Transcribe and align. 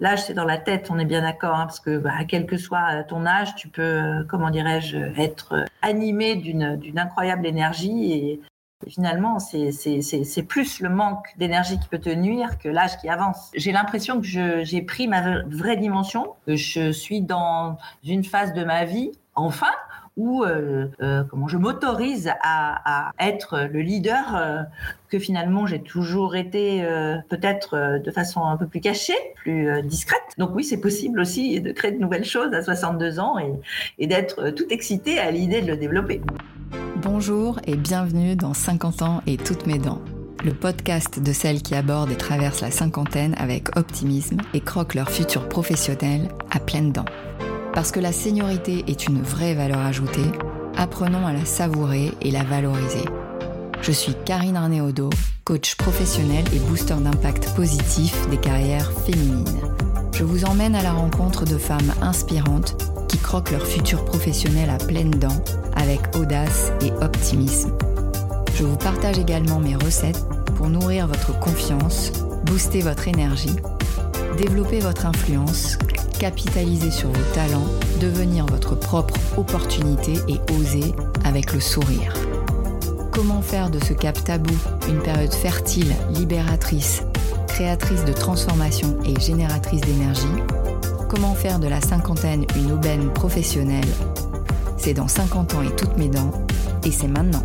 L'âge, 0.00 0.24
c'est 0.24 0.34
dans 0.34 0.46
la 0.46 0.56
tête, 0.56 0.88
on 0.90 0.98
est 0.98 1.04
bien 1.04 1.20
d'accord, 1.20 1.56
hein, 1.56 1.66
parce 1.66 1.80
que 1.80 1.98
bah, 1.98 2.24
quel 2.26 2.46
que 2.46 2.56
soit 2.56 3.04
ton 3.04 3.26
âge, 3.26 3.54
tu 3.54 3.68
peux, 3.68 4.24
comment 4.28 4.50
dirais-je, 4.50 4.96
être 5.20 5.66
animé 5.82 6.36
d'une 6.36 6.98
incroyable 6.98 7.46
énergie 7.46 8.12
et 8.12 8.40
finalement, 8.88 9.38
c'est 9.38 10.42
plus 10.48 10.80
le 10.80 10.88
manque 10.88 11.26
d'énergie 11.36 11.78
qui 11.78 11.88
peut 11.88 11.98
te 11.98 12.08
nuire 12.08 12.58
que 12.58 12.68
l'âge 12.68 12.96
qui 12.98 13.10
avance. 13.10 13.50
J'ai 13.54 13.72
l'impression 13.72 14.22
que 14.22 14.26
j'ai 14.64 14.82
pris 14.82 15.06
ma 15.06 15.42
vraie 15.42 15.76
dimension, 15.76 16.34
que 16.46 16.56
je 16.56 16.90
suis 16.92 17.20
dans 17.20 17.76
une 18.02 18.24
phase 18.24 18.54
de 18.54 18.64
ma 18.64 18.86
vie, 18.86 19.12
enfin, 19.34 19.72
où 20.20 20.44
euh, 20.44 20.86
euh, 21.02 21.24
comment 21.24 21.48
je 21.48 21.56
m'autorise 21.56 22.30
à, 22.42 23.12
être 23.18 23.68
le 23.72 23.80
leader 23.80 24.36
euh, 24.36 24.62
que 25.08 25.18
finalement 25.18 25.66
j'ai 25.66 25.80
toujours 25.80 26.36
été 26.36 26.82
peut-être 27.28 28.00
de 28.04 28.10
façon 28.10 28.44
un 28.44 28.56
peu 28.56 28.66
plus 28.66 28.80
cachée, 28.80 29.16
plus 29.34 29.82
discrète. 29.82 30.20
Donc 30.38 30.50
oui, 30.54 30.62
c'est 30.62 30.80
possible 30.80 31.20
aussi 31.20 31.60
de 31.60 31.72
créer 31.72 31.92
de 31.92 31.98
nouvelles 31.98 32.24
choses 32.24 32.52
à 32.52 32.62
62 32.62 33.18
ans 33.18 33.36
et, 33.98 34.06
d'être 34.06 34.50
tout 34.50 34.66
excité 34.70 35.18
à 35.18 35.30
l'idée 35.30 35.62
de 35.62 35.68
le 35.68 35.76
développer. 35.76 36.20
Bonjour 36.96 37.58
et 37.66 37.76
bienvenue 37.76 38.36
dans 38.36 38.54
50 38.54 39.02
ans 39.02 39.22
et 39.26 39.36
toutes 39.36 39.66
mes 39.66 39.78
dents, 39.78 40.02
le 40.44 40.52
podcast 40.52 41.20
de 41.20 41.32
celles 41.32 41.62
qui 41.62 41.74
abordent 41.74 42.10
et 42.10 42.16
traversent 42.16 42.60
la 42.60 42.70
cinquantaine 42.70 43.34
avec 43.38 43.76
optimisme 43.76 44.38
et 44.54 44.60
croquent 44.60 44.94
leur 44.96 45.10
futur 45.10 45.48
professionnel 45.48 46.28
à 46.50 46.60
pleines 46.60 46.92
dents. 46.92 47.06
Parce 47.74 47.92
que 47.92 48.00
la 48.00 48.12
seniorité 48.12 48.84
est 48.88 49.06
une 49.06 49.22
vraie 49.22 49.54
valeur 49.54 49.78
ajoutée, 49.78 50.32
apprenons 50.76 51.26
à 51.26 51.32
la 51.32 51.44
savourer 51.44 52.12
et 52.20 52.30
la 52.30 52.42
valoriser. 52.42 53.04
Je 53.80 53.92
suis 53.92 54.14
Karine 54.24 54.56
Arnéodo, 54.56 55.08
coach 55.44 55.76
professionnel 55.76 56.44
et 56.54 56.58
booster 56.58 56.96
d'impact 57.00 57.54
positif 57.54 58.28
des 58.28 58.36
carrières 58.36 58.92
féminines. 58.92 59.60
Je 60.12 60.24
vous 60.24 60.44
emmène 60.44 60.74
à 60.74 60.82
la 60.82 60.92
rencontre 60.92 61.44
de 61.44 61.56
femmes 61.56 61.92
inspirantes 62.02 62.76
qui 63.08 63.18
croquent 63.18 63.52
leur 63.52 63.66
futur 63.66 64.04
professionnel 64.04 64.68
à 64.68 64.76
pleines 64.76 65.10
dents 65.10 65.42
avec 65.76 66.00
audace 66.16 66.72
et 66.82 66.92
optimisme. 67.02 67.72
Je 68.54 68.64
vous 68.64 68.76
partage 68.76 69.18
également 69.18 69.60
mes 69.60 69.76
recettes 69.76 70.22
pour 70.56 70.68
nourrir 70.68 71.06
votre 71.06 71.38
confiance, 71.40 72.12
booster 72.44 72.82
votre 72.82 73.08
énergie, 73.08 73.56
développer 74.36 74.80
votre 74.80 75.06
influence, 75.06 75.78
capitaliser 76.18 76.90
sur 76.90 77.08
vos 77.08 77.34
talents, 77.34 77.66
devenir 78.00 78.46
votre 78.46 78.74
propre 78.74 79.14
opportunité 79.36 80.14
et 80.28 80.40
oser 80.58 80.94
avec 81.24 81.52
le 81.52 81.60
sourire. 81.60 82.12
Comment 83.12 83.42
faire 83.42 83.70
de 83.70 83.82
ce 83.82 83.92
cap 83.92 84.22
tabou 84.24 84.54
une 84.88 85.00
période 85.00 85.32
fertile, 85.32 85.94
libératrice, 86.14 87.02
créatrice 87.48 88.04
de 88.04 88.12
transformation 88.12 88.96
et 89.04 89.18
génératrice 89.20 89.80
d'énergie? 89.82 90.26
Comment 91.08 91.34
faire 91.34 91.58
de 91.58 91.68
la 91.68 91.80
cinquantaine 91.80 92.46
une 92.56 92.72
aubaine 92.72 93.10
professionnelle? 93.12 93.88
C'est 94.76 94.94
dans 94.94 95.08
50 95.08 95.54
ans 95.54 95.62
et 95.62 95.74
toutes 95.76 95.98
mes 95.98 96.08
dents, 96.08 96.30
et 96.84 96.90
c'est 96.90 97.08
maintenant. 97.08 97.44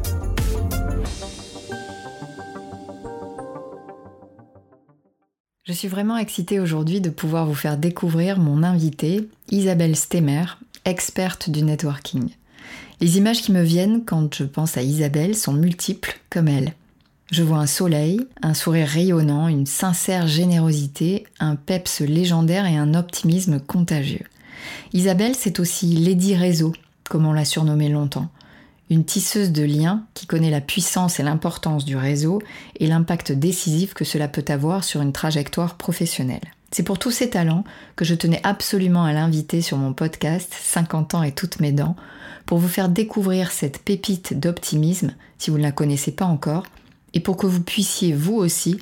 Suis 5.76 5.88
vraiment 5.90 6.18
excitée 6.18 6.60
aujourd'hui 6.60 7.02
de 7.02 7.10
pouvoir 7.10 7.46
vous 7.46 7.54
faire 7.54 7.78
découvrir 7.78 8.40
mon 8.40 8.64
invitée, 8.64 9.28
Isabelle 9.52 9.96
Stemmer, 9.96 10.46
experte 10.86 11.50
du 11.50 11.64
networking. 11.64 12.30
Les 13.02 13.18
images 13.18 13.42
qui 13.42 13.52
me 13.52 13.62
viennent 13.62 14.06
quand 14.06 14.34
je 14.34 14.46
pense 14.46 14.78
à 14.78 14.84
Isabelle 14.84 15.36
sont 15.36 15.54
multiples 15.54 16.18
comme 16.30 16.48
elle. 16.48 16.74
Je 17.30 17.44
vois 17.44 17.58
un 17.58 17.68
soleil, 17.68 18.22
un 18.42 18.54
sourire 18.54 18.88
rayonnant, 18.88 19.50
une 19.50 19.66
sincère 19.66 20.28
générosité, 20.28 21.26
un 21.40 21.56
peps 21.56 22.00
légendaire 22.00 22.66
et 22.66 22.78
un 22.78 22.94
optimisme 22.94 23.60
contagieux. 23.60 24.26
Isabelle, 24.94 25.36
c'est 25.36 25.60
aussi 25.60 25.88
Lady 25.88 26.36
Réseau, 26.36 26.72
comme 27.10 27.26
on 27.26 27.34
l'a 27.34 27.46
surnommée 27.46 27.90
longtemps. 27.90 28.30
Une 28.90 29.04
tisseuse 29.04 29.52
de 29.52 29.64
liens 29.64 30.06
qui 30.14 30.28
connaît 30.28 30.52
la 30.52 30.62
puissance 30.62 31.20
et 31.20 31.24
l'importance 31.24 31.86
du 31.86 31.98
réseau 31.98 32.42
et 32.80 32.88
l'impact 32.88 33.32
décisif 33.32 33.94
que 33.94 34.06
cela 34.06 34.28
peut 34.28 34.46
avoir 34.48 34.84
sur 34.84 35.02
une 35.02 35.14
trajectoire 35.14 35.76
professionnelle. 35.76 36.54
C'est 36.72 36.84
pour 36.84 37.00
tous 37.00 37.12
ces 37.12 37.30
talents 37.30 37.64
que 37.96 38.06
je 38.06 38.16
tenais 38.16 38.42
absolument 38.44 39.06
à 39.06 39.14
l'inviter 39.14 39.62
sur 39.62 39.78
mon 39.78 39.94
podcast 39.94 40.54
50 40.62 41.16
ans 41.16 41.24
et 41.24 41.32
toutes 41.32 41.60
mes 41.62 41.72
dents 41.72 41.96
pour 42.46 42.60
vous 42.60 42.68
faire 42.68 42.90
découvrir 42.90 43.52
cette 43.52 43.80
pépite 43.80 44.40
d'optimisme 44.40 45.16
si 45.38 45.50
vous 45.50 45.58
ne 45.58 45.64
la 45.64 45.72
connaissez 45.72 46.12
pas 46.12 46.26
encore 46.26 46.66
et 47.14 47.22
pour 47.22 47.38
que 47.38 47.48
vous 47.48 47.62
puissiez 47.62 48.14
vous 48.14 48.36
aussi 48.36 48.78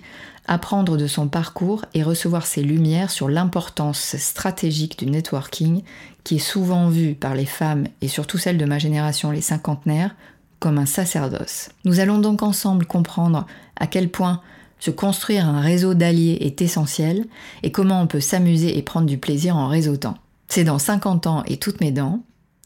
apprendre 0.48 0.98
de 0.98 1.08
son 1.08 1.28
parcours 1.28 1.86
et 1.94 2.04
recevoir 2.04 2.46
ses 2.46 2.64
lumières 2.64 3.12
sur 3.12 3.30
l'importance 3.30 4.18
stratégique 4.18 5.00
du 5.00 5.06
networking 5.06 5.84
qui 6.24 6.36
est 6.36 6.40
souvent 6.40 6.90
vu 6.90 7.16
par 7.16 7.36
les 7.36 7.46
femmes 7.46 7.86
et 8.02 8.08
surtout 8.08 8.38
celles 8.38 8.58
de 8.58 8.66
ma 8.66 8.80
génération, 8.80 9.32
les 9.32 9.42
cinquantenaires, 9.42 10.16
comme 10.60 10.78
un 10.78 10.86
sacerdoce. 10.86 11.70
Nous 11.84 12.00
allons 12.00 12.20
donc 12.20 12.42
ensemble 12.42 12.86
comprendre 12.86 13.46
à 13.76 13.88
quel 13.88 14.10
point 14.10 14.42
se 14.80 14.92
construire 14.92 15.48
un 15.48 15.62
réseau 15.62 15.94
d'alliés 15.94 16.38
est 16.42 16.62
essentiel 16.62 17.26
et 17.64 17.72
comment 17.72 18.02
on 18.02 18.08
peut 18.08 18.20
s'amuser 18.20 18.78
et 18.78 18.82
prendre 18.82 19.08
du 19.08 19.18
plaisir 19.18 19.56
en 19.58 19.68
réseautant. 19.68 20.18
C'est 20.48 20.64
dans 20.64 20.80
50 20.80 21.28
ans 21.28 21.44
et 21.48 21.58
toutes 21.58 21.82
mes 21.82 21.92
dents, 21.92 22.22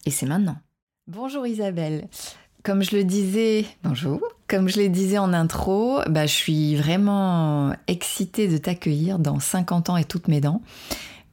et 0.05 0.11
c'est 0.11 0.25
maintenant. 0.25 0.57
Bonjour 1.07 1.47
Isabelle. 1.47 2.07
Comme 2.63 2.83
je 2.83 2.95
le 2.95 3.03
disais, 3.03 3.65
bonjour. 3.83 4.19
Comme 4.47 4.67
je 4.67 4.79
le 4.79 4.89
disais 4.89 5.17
en 5.17 5.31
intro, 5.31 5.99
bah, 6.09 6.25
je 6.25 6.33
suis 6.33 6.75
vraiment 6.75 7.71
excitée 7.87 8.47
de 8.47 8.57
t'accueillir 8.57 9.19
dans 9.19 9.39
50 9.39 9.89
ans 9.89 9.97
et 9.97 10.03
toutes 10.03 10.27
mes 10.27 10.41
dents 10.41 10.61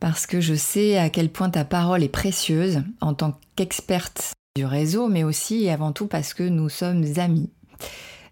parce 0.04 0.26
que 0.26 0.38
je 0.38 0.52
sais 0.52 0.98
à 0.98 1.08
quel 1.08 1.30
point 1.30 1.48
ta 1.48 1.64
parole 1.64 2.02
est 2.02 2.10
précieuse 2.10 2.82
en 3.00 3.14
tant 3.14 3.40
qu'experte 3.56 4.34
du 4.54 4.66
réseau, 4.66 5.08
mais 5.08 5.24
aussi 5.24 5.64
et 5.64 5.70
avant 5.70 5.92
tout 5.92 6.08
parce 6.08 6.34
que 6.34 6.42
nous 6.42 6.68
sommes 6.68 7.06
amis. 7.16 7.48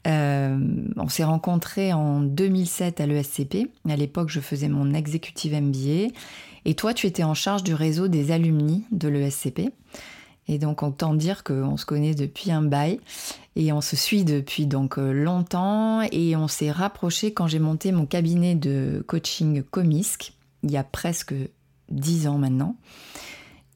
Euh, 0.07 0.59
on 0.99 1.09
s'est 1.09 1.25
rencontrés 1.25 1.95
en 1.95 2.21
2007 2.21 3.01
à 3.01 3.07
l'ESCP. 3.07 3.71
À 3.89 3.97
l'époque, 3.97 4.29
je 4.29 4.41
faisais 4.41 4.69
mon 4.69 4.93
executive 4.93 5.55
MBA. 5.55 6.13
Et 6.67 6.75
toi, 6.75 6.93
tu 6.93 7.07
étais 7.07 7.25
en 7.25 7.33
charge 7.33 7.63
du 7.63 7.73
réseau 7.73 8.07
des 8.07 8.33
alumni 8.33 8.85
de 8.91 9.09
l'ESCP. 9.09 9.71
Et 10.49 10.59
donc 10.59 10.83
autant 10.83 11.15
dire 11.15 11.43
qu'on 11.43 11.79
se 11.79 11.87
connaît 11.87 12.15
depuis 12.15 12.53
un 12.53 12.61
bail 12.61 13.01
et 13.57 13.73
on 13.73 13.81
se 13.81 13.97
suit 13.97 14.25
depuis 14.25 14.67
donc 14.67 14.99
euh, 14.99 15.11
longtemps 15.11 16.03
et 16.13 16.37
on 16.37 16.49
s'est 16.49 16.71
rapproché 16.71 17.33
quand 17.33 17.47
j'ai 17.47 17.61
monté 17.61 17.93
mon 17.93 18.05
cabinet 18.05 18.57
de 18.57 19.03
coaching 19.07 19.63
Comisque 19.63 20.35
il 20.63 20.71
y 20.71 20.77
a 20.77 20.85
presque 20.85 21.35
dix 21.93 22.27
ans 22.27 22.39
maintenant. 22.39 22.77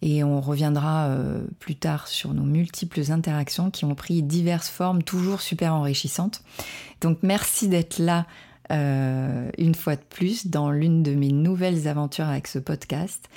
Et 0.03 0.23
on 0.23 0.41
reviendra 0.41 1.07
euh, 1.07 1.47
plus 1.59 1.75
tard 1.75 2.07
sur 2.07 2.35
nos 2.35 2.43
multiples 2.43 3.11
interactions 3.11 3.71
qui 3.71 3.85
ont 3.85 3.95
pris 3.95 4.23
diverses 4.23 4.69
formes, 4.69 5.03
toujours 5.03 5.41
super 5.41 5.75
enrichissantes. 5.75 6.43
Donc 7.01 7.19
merci 7.23 7.69
d'être 7.69 7.99
là 7.99 8.27
euh, 8.73 9.51
une 9.57 9.75
fois 9.75 9.97
de 9.97 10.03
plus 10.03 10.49
dans 10.49 10.71
l'une 10.71 11.03
de 11.03 11.15
mes 11.15 11.33
nouvelles 11.33 11.89
aventures 11.89 12.27
avec 12.27 12.47
ce 12.47 12.59
podcast. 12.59 13.29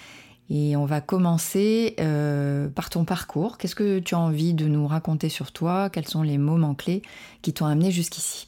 Et 0.49 0.75
on 0.75 0.85
va 0.85 0.99
commencer 0.99 1.95
euh, 1.99 2.67
par 2.69 2.89
ton 2.89 3.05
parcours. 3.05 3.57
Qu'est-ce 3.57 3.75
que 3.75 3.99
tu 3.99 4.15
as 4.15 4.19
envie 4.19 4.53
de 4.53 4.67
nous 4.67 4.87
raconter 4.87 5.29
sur 5.29 5.51
toi? 5.51 5.89
Quels 5.89 6.07
sont 6.07 6.23
les 6.23 6.39
moments 6.39 6.73
clés 6.73 7.03
qui 7.41 7.53
t'ont 7.53 7.67
amené 7.67 7.91
jusqu'ici? 7.91 8.47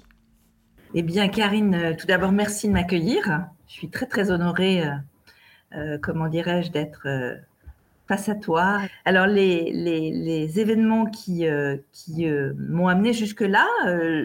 Eh 0.96 1.03
bien, 1.03 1.30
Karine, 1.30 1.96
tout 1.97 2.08
d'abord, 2.08 2.31
merci 2.31 2.68
de 2.68 2.74
m'accueillir. 2.74 3.46
Je 3.68 3.74
suis 3.74 3.90
très, 3.90 4.08
très 4.08 4.31
honorée, 4.31 4.84
euh, 5.76 5.98
comment 6.02 6.28
dirais-je, 6.28 6.72
d'être 6.72 7.08
à 8.28 8.36
toi. 8.36 8.82
Alors, 9.06 9.26
les, 9.26 10.59
événements 10.59 11.06
qui, 11.06 11.46
qui 11.94 12.28
m'ont 12.58 12.90
amené 12.90 13.14
jusque-là, 13.14 13.66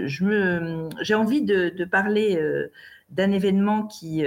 j'ai 0.06 1.14
envie 1.14 1.42
de, 1.42 1.84
parler 1.84 2.36
d'un 3.10 3.30
événement 3.30 3.84
qui 3.84 4.24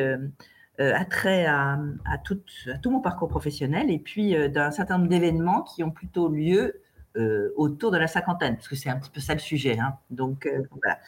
euh, 0.80 0.94
attrait 0.96 1.46
à, 1.46 1.78
tout, 2.24 2.40
mon 2.86 3.02
parcours 3.02 3.28
professionnel 3.28 3.92
et 3.92 4.00
puis 4.00 4.34
euh, 4.34 4.48
d'un 4.48 4.72
certain 4.72 4.98
nombre 4.98 5.10
d'événements 5.10 5.62
qui 5.62 5.84
ont 5.84 5.92
plutôt 5.92 6.30
lieu 6.30 6.80
euh, 7.18 7.50
autour 7.58 7.92
de 7.92 7.98
la 7.98 8.08
cinquantaine, 8.08 8.56
parce 8.56 8.70
que 8.70 8.78
c'est 8.78 8.90
un 8.90 8.98
petit 8.98 9.10
peu 9.10 9.20
ça 9.20 9.34
le 9.34 9.42
sujet. 9.42 9.78
Hein. 9.78 9.98
Donc 10.10 10.48
voilà. 10.72 11.00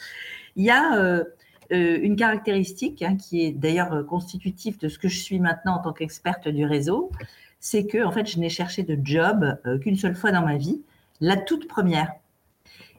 Il 0.57 0.65
y 0.65 0.69
a 0.69 1.23
une 1.71 2.15
caractéristique 2.15 3.01
hein, 3.01 3.15
qui 3.15 3.45
est 3.45 3.51
d'ailleurs 3.51 4.05
constitutive 4.05 4.77
de 4.79 4.89
ce 4.89 4.99
que 4.99 5.07
je 5.07 5.19
suis 5.19 5.39
maintenant 5.39 5.75
en 5.75 5.79
tant 5.79 5.93
qu'experte 5.93 6.47
du 6.47 6.65
réseau, 6.65 7.11
c'est 7.59 7.85
que 7.85 8.03
en 8.03 8.11
fait 8.11 8.25
je 8.25 8.39
n'ai 8.39 8.49
cherché 8.49 8.83
de 8.83 8.97
job 9.01 9.57
qu'une 9.81 9.95
seule 9.95 10.15
fois 10.15 10.31
dans 10.31 10.43
ma 10.45 10.57
vie, 10.57 10.81
la 11.21 11.37
toute 11.37 11.67
première, 11.67 12.11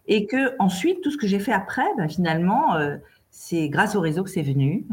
et 0.06 0.26
que 0.26 0.56
ensuite 0.58 1.02
tout 1.02 1.10
ce 1.10 1.16
que 1.16 1.26
j'ai 1.26 1.38
fait 1.38 1.52
après, 1.52 1.84
ben, 1.96 2.08
finalement, 2.08 2.78
c'est 3.30 3.68
grâce 3.68 3.94
au 3.94 4.00
réseau 4.00 4.24
que 4.24 4.30
c'est 4.30 4.42
venu 4.42 4.86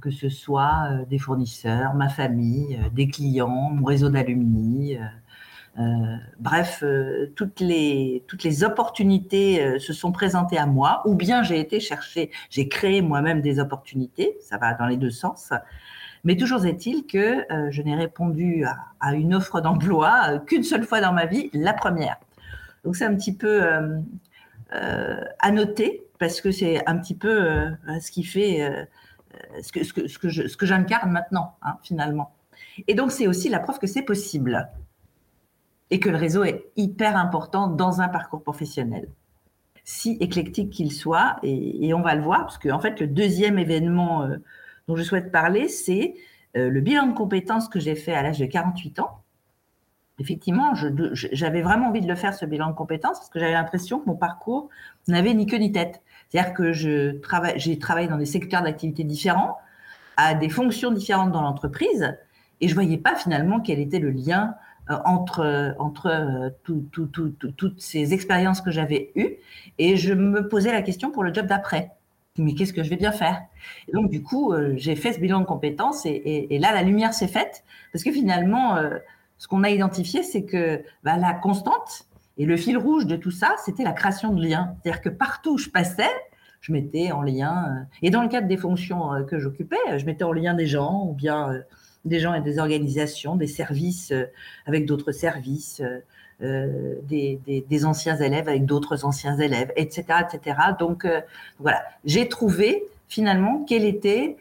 que 0.00 0.10
ce 0.10 0.28
soit 0.28 0.88
euh, 0.90 1.04
des 1.04 1.18
fournisseurs, 1.18 1.94
ma 1.94 2.08
famille, 2.08 2.76
euh, 2.76 2.88
des 2.90 3.08
clients, 3.08 3.70
mon 3.72 3.84
réseau 3.84 4.08
d'alumni. 4.08 4.96
Euh, 5.78 6.16
bref, 6.38 6.84
toutes, 7.34 7.60
les, 7.60 8.22
toutes 8.28 8.44
les 8.44 8.64
opportunités 8.64 9.78
se 9.78 9.92
sont 9.92 10.12
présentées 10.12 10.58
à 10.58 10.66
moi, 10.66 11.02
ou 11.04 11.14
bien 11.14 11.42
j'ai 11.42 11.58
été 11.58 11.80
chercher, 11.80 12.30
j'ai 12.50 12.68
créé 12.68 13.02
moi-même 13.02 13.40
des 13.40 13.58
opportunités, 13.58 14.36
ça 14.40 14.56
va 14.56 14.74
dans 14.74 14.86
les 14.86 14.96
deux 14.96 15.10
sens. 15.10 15.52
Mais 16.22 16.36
toujours 16.36 16.64
est-il 16.64 17.06
que 17.06 17.44
je 17.70 17.82
n'ai 17.82 17.94
répondu 17.96 18.64
à, 19.00 19.14
une 19.14 19.34
offre 19.34 19.60
d'emploi 19.60 20.38
qu'une 20.46 20.62
seule 20.62 20.84
fois 20.84 21.00
dans 21.00 21.12
ma 21.12 21.26
vie, 21.26 21.50
la 21.52 21.72
première. 21.72 22.16
Donc 22.84 22.96
c'est 22.96 23.04
un 23.04 23.14
petit 23.14 23.36
peu 23.36 23.62
à 24.70 25.50
noter 25.50 26.06
parce 26.18 26.40
que 26.40 26.50
c'est 26.52 26.86
un 26.88 26.96
petit 26.98 27.16
peu 27.16 27.66
ce 28.00 28.10
qui 28.10 28.22
fait 28.22 28.86
ce 29.60 29.72
que, 29.72 29.84
ce 29.84 30.48
ce 30.48 30.56
que 30.56 30.66
j'incarne 30.66 31.10
maintenant, 31.10 31.56
hein, 31.62 31.76
finalement. 31.82 32.34
Et 32.88 32.94
donc, 32.94 33.12
c'est 33.12 33.26
aussi 33.26 33.48
la 33.48 33.58
preuve 33.58 33.78
que 33.78 33.86
c'est 33.86 34.02
possible 34.02 34.68
et 35.90 36.00
que 36.00 36.08
le 36.08 36.16
réseau 36.16 36.44
est 36.44 36.64
hyper 36.76 37.16
important 37.16 37.68
dans 37.68 38.00
un 38.00 38.08
parcours 38.08 38.42
professionnel, 38.42 39.08
si 39.84 40.16
éclectique 40.20 40.70
qu'il 40.70 40.92
soit. 40.92 41.36
Et, 41.42 41.92
on 41.94 42.00
va 42.00 42.14
le 42.14 42.22
voir, 42.22 42.40
parce 42.40 42.58
qu'en 42.58 42.76
en 42.76 42.80
fait, 42.80 43.00
le 43.00 43.06
deuxième 43.06 43.58
événement 43.58 44.22
euh, 44.22 44.36
dont 44.88 44.96
je 44.96 45.02
souhaite 45.02 45.30
parler, 45.30 45.68
c'est 45.68 46.14
euh, 46.56 46.70
le 46.70 46.80
bilan 46.80 47.08
de 47.08 47.14
compétences 47.14 47.68
que 47.68 47.80
j'ai 47.80 47.94
fait 47.94 48.14
à 48.14 48.22
l'âge 48.22 48.38
de 48.38 48.46
48 48.46 49.00
ans. 49.00 49.20
Effectivement, 50.20 50.74
j'avais 51.12 51.60
vraiment 51.60 51.88
envie 51.88 52.00
de 52.00 52.06
le 52.06 52.14
faire, 52.14 52.34
ce 52.34 52.46
bilan 52.46 52.68
de 52.68 52.74
compétences, 52.74 53.18
parce 53.18 53.30
que 53.30 53.40
j'avais 53.40 53.52
l'impression 53.52 53.98
que 53.98 54.06
mon 54.06 54.14
parcours 54.14 54.68
n'avait 55.08 55.34
ni 55.34 55.44
queue 55.46 55.56
ni 55.56 55.72
tête. 55.72 56.02
C'est-à-dire 56.28 56.54
que 56.54 56.72
j'ai 56.72 57.78
travaillé 57.78 58.06
dans 58.06 58.16
des 58.16 58.26
secteurs 58.26 58.62
d'activité 58.62 59.02
différents, 59.02 59.58
à 60.16 60.34
des 60.34 60.48
fonctions 60.48 60.92
différentes 60.92 61.32
dans 61.32 61.42
l'entreprise, 61.42 62.16
et 62.60 62.68
je 62.68 62.74
voyais 62.74 62.96
pas 62.96 63.16
finalement 63.16 63.58
quel 63.58 63.80
était 63.80 63.98
le 63.98 64.10
lien 64.10 64.54
euh, 64.90 64.96
entre, 65.06 65.74
entre 65.78 66.08
euh, 66.08 66.50
toutes 66.62 67.80
ces 67.80 68.12
expériences 68.12 68.60
que 68.60 68.70
j'avais 68.70 69.12
eues. 69.14 69.36
Et 69.78 69.96
je 69.96 70.12
me 70.12 70.46
posais 70.46 70.72
la 70.72 70.82
question 70.82 71.10
pour 71.10 71.24
le 71.24 71.32
job 71.32 71.46
d'après. 71.46 71.92
Mais 72.36 72.54
qu'est-ce 72.54 72.74
que 72.74 72.82
je 72.82 72.90
vais 72.90 72.96
bien 72.96 73.12
faire? 73.12 73.40
Et 73.88 73.92
Donc, 73.92 74.10
du 74.10 74.22
coup, 74.22 74.52
euh, 74.52 74.74
j'ai 74.76 74.94
fait 74.94 75.14
ce 75.14 75.20
bilan 75.20 75.40
de 75.40 75.46
compétences 75.46 76.04
et, 76.04 76.48
et, 76.50 76.58
là, 76.58 76.74
la 76.74 76.82
lumière 76.82 77.14
s'est 77.14 77.28
faite. 77.28 77.64
Parce 77.94 78.04
que 78.04 78.12
finalement, 78.12 78.76
ce 79.38 79.48
qu'on 79.48 79.64
a 79.64 79.70
identifié, 79.70 80.22
c'est 80.22 80.44
que 80.44 80.82
bah, 81.02 81.16
la 81.16 81.32
constante 81.32 82.06
et 82.36 82.44
le 82.44 82.58
fil 82.58 82.76
rouge 82.76 83.06
de 83.06 83.16
tout 83.16 83.30
ça, 83.30 83.54
c'était 83.64 83.84
la 83.84 83.92
création 83.92 84.34
de 84.34 84.46
liens. 84.46 84.76
C'est-à-dire 84.82 85.00
que 85.00 85.08
partout 85.08 85.54
où 85.54 85.58
je 85.58 85.70
passais, 85.70 86.10
je 86.60 86.72
mettais 86.72 87.10
en 87.10 87.22
lien, 87.22 87.86
et 88.02 88.10
dans 88.10 88.22
le 88.22 88.28
cadre 88.28 88.48
des 88.48 88.56
fonctions 88.58 89.24
que 89.26 89.38
j'occupais, 89.38 89.96
je 89.96 90.04
mettais 90.04 90.24
en 90.24 90.32
lien 90.32 90.52
des 90.52 90.66
gens 90.66 91.06
ou 91.06 91.14
bien 91.14 91.62
des 92.04 92.20
gens 92.20 92.34
et 92.34 92.40
des 92.40 92.58
organisations, 92.58 93.36
des 93.36 93.46
services 93.46 94.12
euh, 94.12 94.24
avec 94.66 94.86
d'autres 94.86 95.12
services, 95.12 95.80
euh, 95.80 96.00
euh, 96.42 96.94
des, 97.02 97.84
anciens 97.84 98.16
élèves 98.16 98.48
avec 98.48 98.66
d'autres 98.66 99.04
anciens 99.04 99.38
élèves, 99.38 99.72
etc. 99.76 100.04
etc. 100.20 100.58
Donc 100.78 101.06
voilà, 101.60 101.84
j'ai 102.04 102.28
trouvé 102.28 102.84
finalement 103.08 103.64
quelle 103.68 103.84
était 103.84 104.36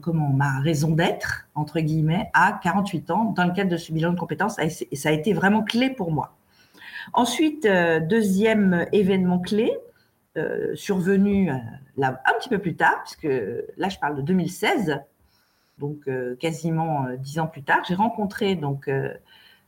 comment 0.00 0.28
ma 0.28 0.60
raison 0.60 0.90
d'être, 0.90 1.46
entre 1.54 1.80
guillemets, 1.80 2.28
à 2.34 2.58
48 2.62 3.10
ans 3.12 3.34
dans 3.36 3.44
le 3.44 3.52
cadre 3.52 3.70
de 3.70 3.76
ce 3.76 3.92
bilan 3.92 4.12
de 4.12 4.18
compétences, 4.18 4.58
et 4.58 4.96
ça 4.96 5.08
a 5.10 5.12
été 5.12 5.32
vraiment 5.32 5.62
clé 5.62 5.90
pour 5.90 6.10
moi. 6.10 6.34
Ensuite, 7.12 7.68
deuxième 8.08 8.86
événement 8.92 9.38
clé, 9.38 9.72
survenu 10.74 11.50
là, 11.96 12.20
un 12.26 12.38
petit 12.38 12.48
peu 12.48 12.58
plus 12.58 12.74
tard, 12.74 13.02
puisque 13.04 13.32
là 13.76 13.88
je 13.88 13.98
parle 13.98 14.16
de 14.16 14.22
2016, 14.22 15.00
donc 15.78 16.08
euh, 16.08 16.36
quasiment 16.36 17.06
euh, 17.06 17.16
dix 17.16 17.38
ans 17.38 17.46
plus 17.46 17.62
tard, 17.62 17.82
j'ai 17.86 17.94
rencontré 17.94 18.54
donc 18.54 18.88
euh, 18.88 19.12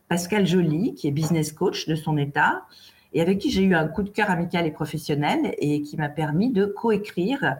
Pascal 0.08 0.46
Joly, 0.46 0.94
qui 0.94 1.08
est 1.08 1.10
business 1.10 1.52
coach 1.52 1.88
de 1.88 1.94
son 1.94 2.16
état, 2.16 2.62
et 3.12 3.20
avec 3.20 3.38
qui 3.38 3.50
j'ai 3.50 3.62
eu 3.62 3.74
un 3.74 3.88
coup 3.88 4.02
de 4.02 4.10
cœur 4.10 4.30
amical 4.30 4.66
et 4.66 4.70
professionnel, 4.70 5.54
et 5.58 5.82
qui 5.82 5.96
m'a 5.96 6.08
permis 6.08 6.52
de 6.52 6.64
coécrire 6.64 7.56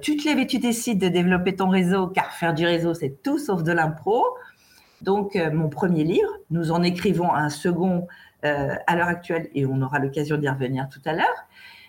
Tu 0.00 0.16
te 0.16 0.28
lèves 0.28 0.38
et 0.38 0.46
tu 0.46 0.58
décides 0.58 1.00
de 1.00 1.08
développer 1.08 1.56
ton 1.56 1.68
réseau, 1.68 2.06
car 2.06 2.32
faire 2.32 2.54
du 2.54 2.64
réseau, 2.66 2.94
c'est 2.94 3.22
tout 3.22 3.38
sauf 3.38 3.62
de 3.62 3.72
l'impro. 3.72 4.24
Donc, 5.02 5.34
mon 5.34 5.68
premier 5.68 6.04
livre, 6.04 6.30
nous 6.50 6.70
en 6.70 6.82
écrivons 6.82 7.32
un 7.32 7.48
second 7.48 8.06
à 8.42 8.96
l'heure 8.96 9.08
actuelle, 9.08 9.48
et 9.54 9.66
on 9.66 9.80
aura 9.82 9.98
l'occasion 9.98 10.36
d'y 10.36 10.48
revenir 10.48 10.88
tout 10.88 11.02
à 11.04 11.14
l'heure. 11.14 11.46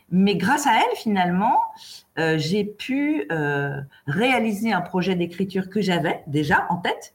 Mais 0.10 0.36
grâce 0.36 0.66
à 0.68 0.76
elle, 0.76 0.96
finalement, 0.96 1.60
euh, 2.18 2.38
j'ai 2.38 2.64
pu 2.64 3.26
euh, 3.32 3.82
réaliser 4.06 4.72
un 4.72 4.82
projet 4.82 5.16
d'écriture 5.16 5.70
que 5.70 5.82
j'avais 5.82 6.24
déjà 6.28 6.66
en 6.70 6.78
tête, 6.78 7.14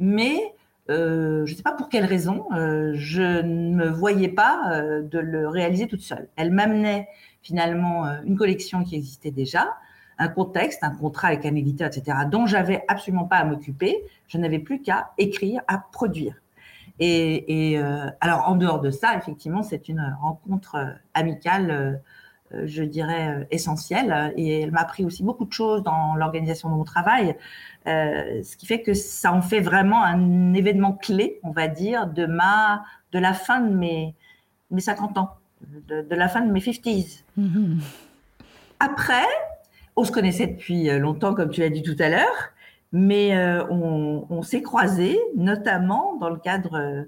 mais 0.00 0.54
euh, 0.90 1.46
je 1.46 1.52
ne 1.52 1.56
sais 1.56 1.62
pas 1.62 1.72
pour 1.72 1.88
quelle 1.88 2.04
raison, 2.04 2.44
je 2.50 3.42
ne 3.42 3.74
me 3.74 3.88
voyais 3.88 4.28
pas 4.28 4.82
de 5.02 5.18
le 5.18 5.48
réaliser 5.48 5.86
toute 5.86 6.02
seule. 6.02 6.28
Elle 6.36 6.50
m'amenait 6.50 7.08
finalement 7.42 8.06
une 8.24 8.36
collection 8.36 8.82
qui 8.82 8.96
existait 8.96 9.30
déjà, 9.30 9.76
un 10.18 10.28
contexte, 10.28 10.82
un 10.82 10.90
contrat 10.90 11.28
avec 11.28 11.46
un 11.46 11.54
éditeur, 11.54 11.88
etc., 11.88 12.18
dont 12.30 12.46
j'avais 12.46 12.84
absolument 12.88 13.24
pas 13.24 13.36
à 13.36 13.44
m'occuper. 13.44 13.96
Je 14.26 14.38
n'avais 14.38 14.58
plus 14.58 14.82
qu'à 14.82 15.12
écrire, 15.18 15.62
à 15.68 15.78
produire. 15.78 16.34
Et, 16.98 17.78
alors, 18.20 18.48
en 18.48 18.56
dehors 18.56 18.80
de 18.80 18.90
ça, 18.90 19.16
effectivement, 19.16 19.62
c'est 19.62 19.88
une 19.88 20.14
rencontre 20.20 20.76
amicale 21.14 22.00
je 22.64 22.82
dirais, 22.82 23.28
euh, 23.28 23.44
essentielle. 23.50 24.32
Et 24.36 24.60
elle 24.60 24.70
m'a 24.70 24.80
appris 24.80 25.04
aussi 25.04 25.22
beaucoup 25.22 25.44
de 25.44 25.52
choses 25.52 25.82
dans 25.82 26.14
l'organisation 26.14 26.68
de 26.68 26.74
mon 26.74 26.84
travail, 26.84 27.36
euh, 27.86 28.42
ce 28.42 28.56
qui 28.56 28.66
fait 28.66 28.82
que 28.82 28.94
ça 28.94 29.32
en 29.32 29.42
fait 29.42 29.60
vraiment 29.60 30.02
un 30.02 30.54
événement 30.54 30.92
clé, 30.92 31.40
on 31.42 31.50
va 31.50 31.68
dire, 31.68 32.06
de, 32.06 32.26
ma, 32.26 32.84
de 33.12 33.18
la 33.18 33.32
fin 33.32 33.60
de 33.60 33.74
mes, 33.74 34.14
mes 34.70 34.80
50 34.80 35.18
ans, 35.18 35.30
de, 35.88 36.04
la 36.10 36.28
fin 36.28 36.42
de 36.42 36.52
mes 36.52 36.60
50s. 36.60 37.22
Mm-hmm. 37.38 37.80
Après, 38.80 39.26
on 39.96 40.04
se 40.04 40.12
connaissait 40.12 40.46
depuis 40.46 40.88
longtemps, 40.98 41.34
comme 41.34 41.50
tu 41.50 41.60
l'as 41.60 41.70
dit 41.70 41.82
tout 41.82 41.96
à 41.98 42.08
l'heure, 42.08 42.52
mais 42.92 43.36
on, 43.70 44.26
on 44.28 44.42
s'est 44.42 44.62
croisés, 44.62 45.18
notamment 45.36 46.16
dans 46.16 46.30
le 46.30 46.38
cadre 46.38 47.06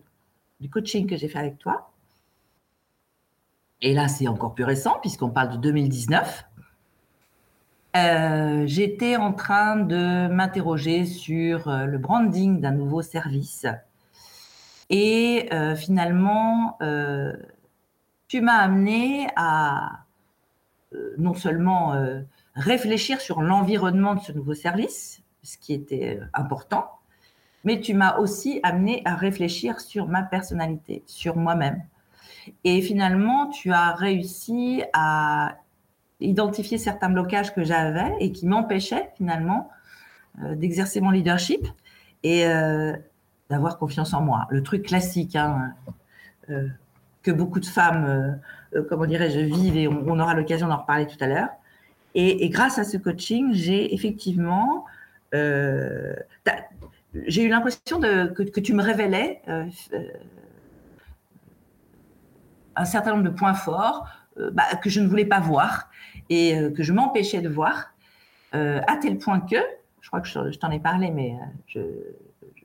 du 0.60 0.70
coaching 0.70 1.06
que 1.06 1.16
j'ai 1.16 1.28
fait 1.28 1.38
avec 1.38 1.58
toi. 1.58 1.90
Et 3.84 3.92
là, 3.92 4.08
c'est 4.08 4.26
encore 4.28 4.54
plus 4.54 4.64
récent, 4.64 4.96
puisqu'on 5.02 5.28
parle 5.28 5.50
de 5.50 5.56
2019. 5.58 6.46
Euh, 7.96 8.64
j'étais 8.66 9.16
en 9.16 9.34
train 9.34 9.76
de 9.76 10.26
m'interroger 10.26 11.04
sur 11.04 11.68
euh, 11.68 11.84
le 11.84 11.98
branding 11.98 12.62
d'un 12.62 12.70
nouveau 12.70 13.02
service. 13.02 13.66
Et 14.88 15.50
euh, 15.52 15.76
finalement, 15.76 16.78
tu 18.26 18.40
m'as 18.40 18.56
amené 18.56 19.26
à 19.36 20.04
non 21.18 21.34
seulement 21.34 21.94
réfléchir 22.54 23.20
sur 23.20 23.42
l'environnement 23.42 24.14
de 24.14 24.20
ce 24.20 24.32
nouveau 24.32 24.54
service, 24.54 25.22
ce 25.42 25.58
qui 25.58 25.74
était 25.74 26.20
important, 26.32 26.90
mais 27.64 27.80
tu 27.80 27.92
m'as 27.92 28.16
aussi 28.16 28.60
amené 28.62 29.02
à 29.04 29.14
réfléchir 29.14 29.80
sur 29.80 30.08
ma 30.08 30.22
personnalité, 30.22 31.02
sur 31.06 31.36
moi-même, 31.36 31.82
et 32.64 32.82
finalement, 32.82 33.48
tu 33.48 33.72
as 33.72 33.94
réussi 33.94 34.82
à 34.92 35.56
identifier 36.20 36.78
certains 36.78 37.10
blocages 37.10 37.54
que 37.54 37.64
j'avais 37.64 38.14
et 38.20 38.30
qui 38.32 38.46
m'empêchaient 38.46 39.10
finalement 39.16 39.70
euh, 40.42 40.54
d'exercer 40.54 41.00
mon 41.00 41.10
leadership 41.10 41.66
et 42.22 42.46
euh, 42.46 42.94
d'avoir 43.50 43.78
confiance 43.78 44.14
en 44.14 44.22
moi. 44.22 44.46
Le 44.50 44.62
truc 44.62 44.86
classique 44.86 45.34
hein, 45.36 45.74
euh, 46.50 46.68
que 47.22 47.30
beaucoup 47.30 47.60
de 47.60 47.66
femmes, 47.66 48.38
comment 48.88 49.06
dirais-je, 49.06 49.40
vivent 49.40 49.76
et 49.76 49.88
on, 49.88 50.18
aura 50.18 50.34
l'occasion 50.34 50.68
d'en 50.68 50.78
reparler 50.78 51.06
tout 51.06 51.16
à 51.20 51.26
l'heure. 51.26 51.48
Et, 52.14 52.48
grâce 52.50 52.78
à 52.78 52.84
ce 52.84 52.98
coaching, 52.98 53.52
j'ai 53.52 53.94
effectivement 53.94 54.84
j'ai 55.32 57.42
eu 57.42 57.48
l'impression 57.48 58.00
que, 58.00 58.44
que, 58.44 58.60
tu 58.60 58.74
me 58.74 58.82
révélais 58.82 59.40
un 62.76 62.84
certain 62.84 63.12
nombre 63.12 63.24
de 63.24 63.30
points 63.30 63.54
forts 63.54 64.06
euh, 64.38 64.50
bah, 64.50 64.64
que 64.82 64.90
je 64.90 65.00
ne 65.00 65.06
voulais 65.06 65.24
pas 65.24 65.40
voir 65.40 65.90
et 66.28 66.56
euh, 66.56 66.70
que 66.70 66.82
je 66.82 66.92
m'empêchais 66.92 67.40
de 67.40 67.48
voir, 67.48 67.94
euh, 68.54 68.80
à 68.88 68.96
tel 68.96 69.18
point 69.18 69.40
que, 69.40 69.56
je 70.00 70.08
crois 70.08 70.20
que 70.20 70.28
je, 70.28 70.58
t'en 70.58 70.70
ai 70.70 70.80
parlé, 70.80 71.10
mais 71.10 71.36
je, 71.66 71.80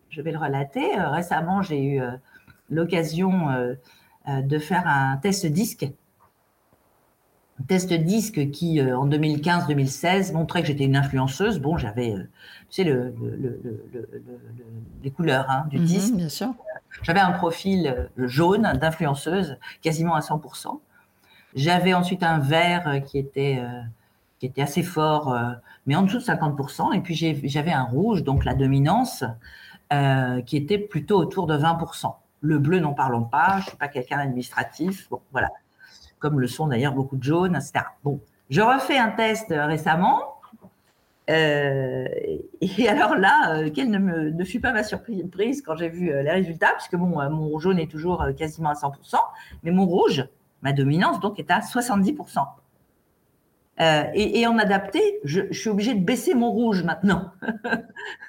je, 0.10 0.22
vais 0.22 0.32
le 0.32 0.38
relater. 0.38 0.96
récemment, 0.96 1.62
j'ai 1.62 1.84
eu 1.84 2.02
l'occasion 2.70 3.48
de 4.28 4.60
faire 4.60 4.86
un 4.88 5.18
test 5.18 5.46
disque. 5.46 5.88
Test 7.68 7.94
disque 7.94 8.52
qui, 8.52 8.82
en 8.82 9.08
2015-2016, 9.08 10.34
montrait 10.34 10.62
que 10.62 10.68
j'étais 10.68 10.84
une 10.84 10.98
influenceuse. 10.98 11.60
Bon, 11.60 11.78
j'avais, 11.78 12.14
tu 12.70 12.84
sais, 12.84 12.84
le, 12.84 13.16
les 15.02 15.12
couleurs 15.12 15.50
hein, 15.50 15.66
du 15.70 15.80
mhm, 15.80 15.86
disque. 15.86 16.14
Bien 16.16 16.30
sûr. 16.30 16.54
J'avais 17.02 17.20
un 17.20 17.32
profil 17.32 17.88
euh, 17.88 18.28
jaune 18.28 18.74
d'influenceuse, 18.80 19.58
quasiment 19.82 20.16
à 20.16 20.20
100%. 20.20 20.80
J'avais 21.56 21.94
ensuite 21.94 22.24
un 22.24 22.40
vert 22.40 22.88
euh, 22.88 23.00
qui 23.00 23.18
était, 23.18 23.60
euh, 23.60 23.82
qui 24.40 24.46
était 24.46 24.62
assez 24.62 24.84
fort, 24.84 25.38
mais 25.86 25.96
en 25.96 26.04
dessous 26.04 26.20
de 26.20 26.24
50%. 26.24 26.94
Et 26.94 27.02
puis 27.02 27.16
j'avais 27.44 27.72
un 27.72 27.84
rouge, 27.84 28.24
donc 28.24 28.46
la 28.46 28.54
dominance, 28.54 29.26
qui 30.46 30.56
était 30.56 30.78
plutôt 30.78 31.18
autour 31.18 31.46
de 31.46 31.58
20%. 31.58 32.14
Le 32.42 32.58
bleu, 32.58 32.80
n'en 32.80 32.94
parlons 32.94 33.24
pas. 33.26 33.54
Je 33.54 33.58
ne 33.58 33.70
suis 33.70 33.78
pas 33.78 33.90
quelqu'un 33.90 34.18
d'administratif. 34.18 35.10
Bon, 35.10 35.20
voilà. 35.34 35.50
Comme 36.20 36.40
le 36.40 36.48
sont 36.48 36.68
d'ailleurs 36.68 36.94
beaucoup 36.94 37.18
de 37.18 37.24
jaunes, 37.24 37.56
etc. 37.56 37.84
Bon, 38.06 38.22
je 38.50 38.62
refais 38.62 38.98
un 38.98 39.10
test 39.10 39.48
récemment 39.50 40.29
et 41.30 42.88
alors 42.88 43.16
là, 43.16 43.70
quelle 43.70 43.90
ne, 43.90 44.00
me, 44.00 44.44
fut 44.44 44.60
pas 44.60 44.72
ma 44.72 44.84
surprise 44.84 45.62
quand 45.62 45.76
j'ai 45.76 45.90
vu 45.90 46.08
les 46.08 46.32
résultats, 46.32 46.74
puisque 46.74 46.96
bon, 46.96 47.08
mon 47.30 47.60
jaune 47.60 47.80
est 47.80 47.90
toujours 47.90 48.26
quasiment 48.38 48.70
à 48.70 48.74
100%, 48.74 49.16
mais 49.64 49.72
mon 49.72 49.86
rouge, 49.86 50.28
ma 50.62 50.74
dominance, 50.74 51.20
donc, 51.20 51.40
est 51.40 51.52
à 51.52 51.60
70%. 51.60 52.46
Euh, 53.82 54.04
et, 54.14 54.46
en 54.46 54.58
adapté, 54.58 55.00
je, 55.24 55.54
suis 55.54 55.70
obligée 55.70 55.94
de 55.94 56.04
baisser 56.04 56.34
mon 56.34 56.52
rouge 56.52 56.84
maintenant. 56.84 57.32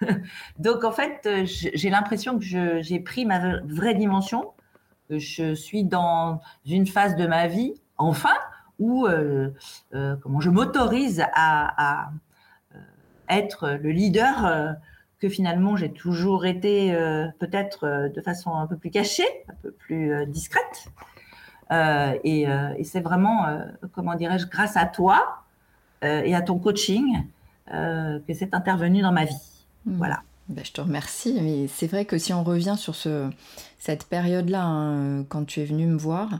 Donc 0.58 0.84
en 0.84 0.92
fait, 0.92 1.22
euh, 1.26 1.42
j'ai 1.44 1.90
l'impression 1.90 2.38
que 2.38 2.80
j'ai 2.82 3.00
pris 3.00 3.26
ma 3.26 3.58
vraie 3.64 3.94
dimension. 3.94 4.52
Je 5.10 5.54
suis 5.54 5.82
dans 5.82 6.40
une 6.66 6.86
phase 6.86 7.16
de 7.16 7.26
ma 7.26 7.48
vie, 7.48 7.74
enfin, 7.98 8.34
où 8.78 9.08
euh, 9.08 9.50
comment 9.90 10.38
je 10.38 10.50
m'autorise 10.50 11.24
à, 11.34 12.10
être 13.30 13.78
le 13.80 13.90
leader 13.90 14.76
que 15.20 15.28
finalement 15.28 15.76
j'ai 15.76 15.90
toujours 15.90 16.46
été 16.46 16.92
peut-être 17.38 18.10
de 18.14 18.20
façon 18.20 18.54
un 18.54 18.66
peu 18.66 18.76
plus 18.76 18.90
cachée, 18.90 19.26
un 19.48 19.54
peu 19.62 19.70
plus 19.70 20.26
discrète. 20.26 20.88
et, 21.70 22.42
et 22.42 22.84
c'est 22.84 23.00
vraiment, 23.00 23.46
comment 23.92 24.14
dirais-je, 24.14 24.46
grâce 24.46 24.76
à 24.76 24.86
toi, 24.86 25.40
euh, 26.02 26.22
et 26.24 26.34
à 26.34 26.40
ton 26.40 26.58
coaching 26.58 27.24
euh, 27.72 28.18
que 28.26 28.32
c'est 28.32 28.54
intervenu 28.54 29.02
dans 29.02 29.12
ma 29.12 29.26
vie. 29.26 29.36
Hmm. 29.84 29.96
Voilà. 29.96 30.22
Ben, 30.48 30.64
je 30.64 30.72
te 30.72 30.80
remercie. 30.80 31.38
Mais 31.42 31.68
c'est 31.68 31.86
vrai 31.86 32.04
que 32.04 32.18
si 32.18 32.32
on 32.32 32.42
revient 32.42 32.76
sur 32.78 32.94
ce, 32.94 33.30
cette 33.78 34.04
période-là, 34.04 34.62
hein, 34.64 35.24
quand 35.24 35.44
tu 35.44 35.60
es 35.60 35.64
venu 35.64 35.86
me 35.86 35.98
voir, 35.98 36.28
euh, 36.32 36.36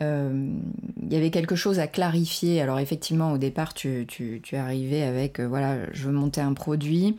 il 0.00 1.12
y 1.12 1.16
avait 1.16 1.30
quelque 1.30 1.54
chose 1.54 1.78
à 1.78 1.86
clarifier. 1.86 2.60
Alors 2.60 2.80
effectivement, 2.80 3.32
au 3.32 3.38
départ, 3.38 3.72
tu, 3.72 4.04
tu, 4.08 4.40
tu 4.42 4.56
arrivé 4.56 5.02
avec, 5.02 5.38
voilà, 5.38 5.92
je 5.92 6.06
veux 6.06 6.12
monter 6.12 6.40
un 6.40 6.54
produit. 6.54 7.16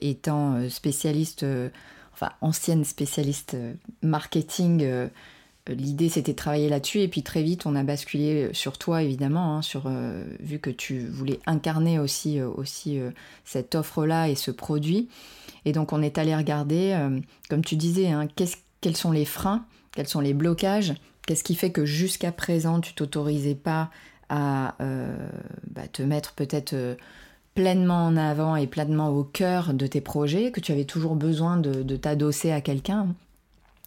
étant 0.00 0.68
spécialiste, 0.68 1.44
enfin 2.12 2.30
ancienne 2.40 2.84
spécialiste 2.84 3.56
marketing 4.02 5.10
l'idée 5.68 6.08
c'était 6.08 6.32
de 6.32 6.36
travailler 6.36 6.68
là-dessus 6.68 7.00
et 7.00 7.08
puis 7.08 7.22
très 7.22 7.42
vite 7.42 7.66
on 7.66 7.76
a 7.76 7.82
basculé 7.82 8.50
sur 8.52 8.78
toi 8.78 9.02
évidemment, 9.02 9.56
hein, 9.56 9.62
sur, 9.62 9.84
euh, 9.86 10.24
vu 10.40 10.58
que 10.58 10.70
tu 10.70 11.06
voulais 11.06 11.40
incarner 11.46 11.98
aussi, 11.98 12.38
euh, 12.38 12.48
aussi 12.48 12.98
euh, 12.98 13.10
cette 13.44 13.74
offre-là 13.74 14.28
et 14.28 14.34
ce 14.34 14.50
produit. 14.50 15.08
Et 15.64 15.72
donc 15.72 15.92
on 15.92 16.02
est 16.02 16.18
allé 16.18 16.34
regarder, 16.34 16.98
comme 17.50 17.62
tu 17.62 17.76
disais, 17.76 18.08
hein, 18.08 18.26
quels 18.80 18.96
sont 18.96 19.12
les 19.12 19.26
freins, 19.26 19.66
quels 19.92 20.08
sont 20.08 20.20
les 20.20 20.34
blocages, 20.34 20.94
qu'est-ce 21.26 21.44
qui 21.44 21.54
fait 21.54 21.72
que 21.72 21.84
jusqu'à 21.84 22.32
présent 22.32 22.80
tu 22.80 22.94
t'autorisais 22.94 23.54
pas 23.54 23.90
à 24.28 24.76
bah, 25.68 25.88
te 25.92 26.02
mettre 26.02 26.34
peut-être 26.34 26.96
pleinement 27.54 28.06
en 28.06 28.16
avant 28.16 28.56
et 28.56 28.66
pleinement 28.66 29.10
au 29.10 29.24
cœur 29.24 29.74
de 29.74 29.86
tes 29.86 30.00
projets, 30.00 30.50
que 30.50 30.60
tu 30.60 30.72
avais 30.72 30.84
toujours 30.84 31.16
besoin 31.16 31.56
de, 31.56 31.96
t'adosser 31.96 32.52
à 32.52 32.60
quelqu'un, 32.60 33.08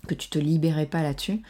que 0.07 0.13
tu 0.13 0.29
te 0.29 0.39
libérais 0.39 0.85
pas 0.85 1.01
là-dessus? 1.01 1.41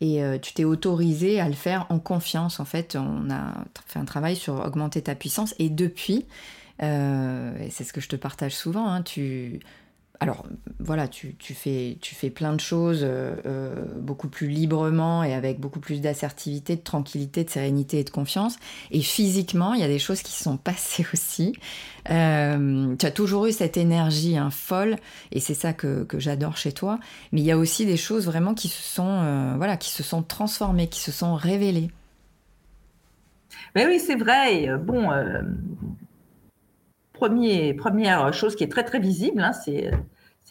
Et 0.00 0.22
euh, 0.22 0.38
tu 0.38 0.54
t'es 0.54 0.64
autorisé 0.64 1.40
à 1.40 1.48
le 1.48 1.54
faire 1.54 1.86
en 1.88 1.98
confiance. 1.98 2.60
En 2.60 2.64
fait, 2.64 2.96
on 2.96 3.30
a 3.30 3.64
fait 3.86 3.98
un 3.98 4.04
travail 4.04 4.36
sur 4.36 4.64
augmenter 4.64 5.02
ta 5.02 5.16
puissance. 5.16 5.56
Et 5.58 5.70
depuis, 5.70 6.24
euh, 6.84 7.58
et 7.58 7.70
c'est 7.70 7.82
ce 7.82 7.92
que 7.92 8.00
je 8.00 8.08
te 8.08 8.14
partage 8.14 8.54
souvent, 8.54 8.86
hein, 8.86 9.02
tu, 9.02 9.58
alors 10.20 10.44
voilà, 10.80 11.06
tu, 11.06 11.36
fais, 11.54 11.96
tu 12.00 12.30
plein 12.30 12.52
de 12.52 12.60
choses 12.60 13.00
euh, 13.02 13.36
euh, 13.46 13.84
beaucoup 13.96 14.28
plus 14.28 14.48
librement 14.48 15.22
et 15.22 15.32
avec 15.32 15.60
beaucoup 15.60 15.78
plus 15.78 16.00
d'assertivité, 16.00 16.74
de 16.74 16.80
tranquillité, 16.80 17.44
de 17.44 17.50
sérénité 17.50 18.00
et 18.00 18.04
de 18.04 18.10
confiance. 18.10 18.56
Et 18.90 19.00
physiquement, 19.00 19.74
il 19.74 19.80
y 19.80 19.84
a 19.84 19.88
des 19.88 20.00
choses 20.00 20.22
qui 20.22 20.32
sont 20.32 20.56
passées 20.56 21.06
aussi. 21.12 21.54
Euh, 22.10 22.96
tu 22.96 23.06
as 23.06 23.10
toujours 23.12 23.46
eu 23.46 23.52
cette 23.52 23.76
énergie 23.76 24.36
hein, 24.36 24.50
folle 24.50 24.96
et 25.30 25.38
c'est 25.38 25.54
ça 25.54 25.72
que, 25.72 26.06
j'adore 26.14 26.56
chez 26.56 26.72
toi. 26.72 26.98
Mais 27.30 27.40
il 27.40 27.46
y 27.46 27.52
a 27.52 27.58
aussi 27.58 27.86
des 27.86 27.96
choses 27.96 28.26
vraiment 28.26 28.54
qui 28.54 28.68
se 28.68 28.82
sont, 28.82 29.54
voilà, 29.56 29.76
qui 29.76 29.90
se 29.90 30.02
sont 30.02 30.22
transformées, 30.22 30.88
qui 30.88 31.00
se 31.00 31.12
sont 31.12 31.36
révélées. 31.36 31.90
Oui, 33.76 34.00
c'est 34.00 34.16
vrai. 34.16 34.76
bon, 34.78 35.10
première 37.18 38.32
chose 38.32 38.56
qui 38.56 38.64
est 38.64 38.68
très 38.68 38.98
visible, 38.98 39.42
hein, 39.42 39.52
c'est, 39.52 39.90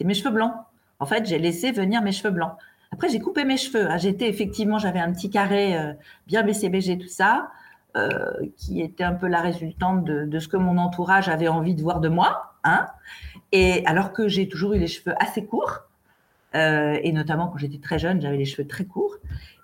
mes 0.04 0.14
cheveux 0.14 0.30
blancs. 0.30 0.54
En 1.00 1.06
fait, 1.06 1.26
j'ai 1.26 1.38
laissé 1.38 1.72
venir 1.72 2.02
mes 2.02 2.12
cheveux 2.12 2.32
blancs. 2.32 2.52
Après, 2.92 3.08
j'ai 3.08 3.20
coupé 3.20 3.44
mes 3.44 3.56
cheveux. 3.56 3.90
Hein. 3.90 3.98
J'étais 3.98 4.28
effectivement, 4.28 4.78
j'avais 4.78 5.00
un 5.00 5.12
petit 5.12 5.30
carré 5.30 5.76
euh, 5.76 5.92
bien 6.26 6.42
BCBG, 6.42 6.98
tout 6.98 7.08
ça, 7.08 7.50
euh, 7.96 8.32
qui 8.56 8.80
était 8.80 9.04
un 9.04 9.14
peu 9.14 9.28
la 9.28 9.40
résultante 9.40 10.04
de, 10.04 10.38
ce 10.38 10.48
que 10.48 10.56
mon 10.56 10.78
entourage 10.78 11.28
avait 11.28 11.48
envie 11.48 11.74
de 11.74 11.82
voir 11.82 12.00
de 12.00 12.08
moi. 12.08 12.54
Hein. 12.64 12.86
Et 13.52 13.84
alors 13.86 14.12
que 14.12 14.28
j'ai 14.28 14.48
toujours 14.48 14.74
eu 14.74 14.78
les 14.78 14.86
cheveux 14.86 15.14
assez 15.22 15.44
courts, 15.44 15.80
euh, 16.54 16.98
et 17.02 17.12
notamment 17.12 17.48
quand 17.48 17.58
j'étais 17.58 17.78
très 17.78 17.98
jeune, 17.98 18.20
j'avais 18.20 18.36
les 18.36 18.44
cheveux 18.44 18.66
très 18.66 18.84
courts. 18.84 19.16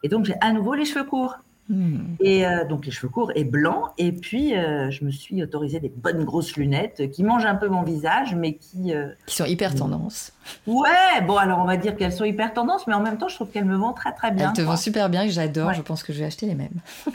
Et 0.02 0.08
donc, 0.08 0.24
j'ai 0.24 0.36
à 0.40 0.52
nouveau 0.52 0.74
les 0.74 0.84
cheveux 0.84 1.04
courts. 1.04 1.38
Hmm. 1.70 2.16
Et 2.20 2.46
euh, 2.46 2.66
donc 2.66 2.84
les 2.84 2.92
cheveux 2.92 3.08
courts 3.08 3.32
et 3.34 3.44
blancs. 3.44 3.90
Et 3.96 4.12
puis 4.12 4.54
euh, 4.54 4.90
je 4.90 5.04
me 5.04 5.10
suis 5.10 5.42
autorisé 5.42 5.80
des 5.80 5.88
bonnes 5.88 6.24
grosses 6.24 6.56
lunettes 6.56 7.10
qui 7.10 7.24
mangent 7.24 7.46
un 7.46 7.54
peu 7.54 7.68
mon 7.68 7.82
visage, 7.82 8.34
mais 8.34 8.54
qui 8.54 8.92
euh, 8.92 9.08
qui 9.26 9.36
sont 9.36 9.46
hyper 9.46 9.74
tendance. 9.74 10.32
Ouais, 10.66 11.22
bon 11.26 11.36
alors 11.36 11.60
on 11.60 11.64
va 11.64 11.78
dire 11.78 11.96
qu'elles 11.96 12.12
sont 12.12 12.24
hyper 12.24 12.52
tendance, 12.52 12.86
mais 12.86 12.92
en 12.92 13.00
même 13.00 13.16
temps 13.16 13.28
je 13.28 13.36
trouve 13.36 13.50
qu'elles 13.50 13.64
me 13.64 13.76
vont 13.76 13.94
très 13.94 14.12
très 14.12 14.30
bien. 14.30 14.50
Elles 14.50 14.56
te 14.56 14.62
vont 14.62 14.76
super 14.76 15.08
bien, 15.08 15.26
j'adore. 15.26 15.72
Je 15.72 15.80
pense 15.80 16.02
que 16.02 16.12
je 16.12 16.18
vais 16.18 16.26
acheter 16.26 16.46
les 16.46 16.54
mêmes. 16.54 16.80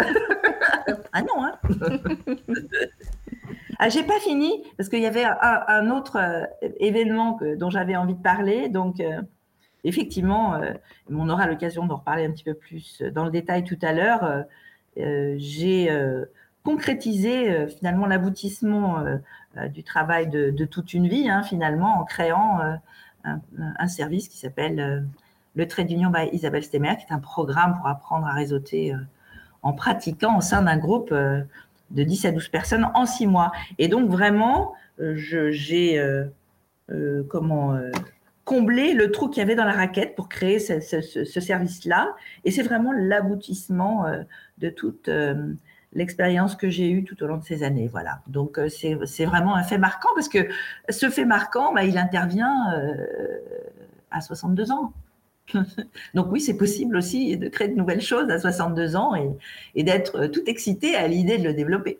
ah 1.13 1.21
non 1.21 1.45
hein. 1.45 1.53
ah, 3.79 3.89
j'ai 3.89 4.03
pas 4.03 4.19
fini 4.19 4.63
parce 4.77 4.89
qu'il 4.89 5.01
y 5.01 5.05
avait 5.05 5.25
un, 5.25 5.91
autre 5.91 6.17
événement 6.79 7.35
que, 7.35 7.55
dont 7.55 7.69
j'avais 7.69 7.95
envie 7.95 8.15
de 8.15 8.21
parler, 8.21 8.69
donc 8.69 8.99
effectivement, 9.83 10.55
euh, 10.55 10.73
on 11.09 11.29
aura 11.29 11.47
l'occasion 11.47 11.85
d'en 11.85 11.97
reparler 11.97 12.25
un 12.25 12.31
petit 12.31 12.43
peu 12.43 12.53
plus 12.53 13.01
dans 13.01 13.25
le 13.25 13.31
détail 13.31 13.63
tout 13.63 13.77
à 13.81 13.93
l'heure. 13.93 14.23
Euh, 14.23 14.41
euh, 14.97 15.35
j'ai 15.37 15.89
concrétisé 16.63 17.67
finalement 17.67 18.05
l'aboutissement 18.05 19.03
du 19.73 19.83
travail 19.83 20.27
de, 20.27 20.65
toute 20.65 20.93
une 20.93 21.07
vie, 21.07 21.29
hein, 21.29 21.41
finalement, 21.41 21.99
en 21.99 22.03
créant 22.03 22.59
un, 23.23 23.87
service 23.87 24.27
qui 24.27 24.37
s'appelle 24.37 25.07
le 25.55 25.67
Trade 25.67 25.87
d'Union 25.87 26.09
by 26.09 26.29
Isabelle 26.33 26.63
Stemmer, 26.63 26.97
qui 26.97 27.05
est 27.09 27.15
un 27.15 27.19
programme 27.19 27.75
pour 27.77 27.87
apprendre 27.87 28.27
à 28.27 28.33
réseauter 28.33 28.93
en 29.63 29.71
pratiquant 29.71 30.37
au 30.37 30.41
sein 30.41 30.61
d'un 30.61 30.77
groupe 30.77 31.13
de 31.13 32.03
10 32.03 32.25
à 32.25 32.31
12 32.31 32.49
personnes 32.49 32.91
en 32.93 33.05
6 33.05 33.25
mois. 33.25 33.51
Et 33.77 33.87
donc, 33.87 34.09
vraiment, 34.09 34.73
j'ai 34.97 36.03
comment 37.29 37.79
combler 38.49 38.95
le 38.95 39.11
trou 39.11 39.29
qu'il 39.29 39.41
y 39.41 39.43
avait 39.43 39.53
dans 39.53 39.63
la 39.63 39.73
raquette 39.73 40.15
pour 40.15 40.27
créer 40.27 40.57
ce, 40.57 40.79
service-là. 41.39 42.15
Et 42.45 42.49
c'est 42.49 42.63
vraiment 42.63 42.91
l'aboutissement 42.91 44.07
euh, 44.07 44.23
de 44.57 44.71
toute 44.71 45.07
euh, 45.07 45.53
l'expérience 45.93 46.55
que 46.55 46.67
j'ai 46.67 46.89
eue 46.89 47.03
tout 47.03 47.21
au 47.21 47.27
long 47.27 47.37
de 47.37 47.43
ces 47.43 47.61
années. 47.61 47.87
Voilà. 47.87 48.21
Donc 48.25 48.57
euh, 48.57 48.67
c'est 48.67 49.25
vraiment 49.25 49.55
un 49.55 49.61
fait 49.61 49.77
marquant 49.77 50.09
parce 50.15 50.29
que 50.29 50.47
ce 50.89 51.11
fait 51.11 51.25
marquant, 51.25 51.75
bah, 51.75 51.83
il 51.83 51.99
intervient 51.99 52.51
à 54.09 54.19
62 54.19 54.71
ans. 54.71 54.93
Donc 56.15 56.31
oui, 56.31 56.41
c'est 56.41 56.57
possible 56.57 56.97
aussi 56.97 57.37
de 57.37 57.49
créer 57.49 57.67
de 57.67 57.75
nouvelles 57.75 58.01
choses 58.01 58.31
à 58.31 58.39
62 58.39 58.95
ans 58.95 59.13
et, 59.13 59.29
et 59.75 59.83
d'être 59.83 60.25
tout 60.25 60.43
excité 60.47 60.95
à 60.95 61.07
l'idée 61.07 61.37
de 61.37 61.43
le 61.43 61.53
développer. 61.53 61.99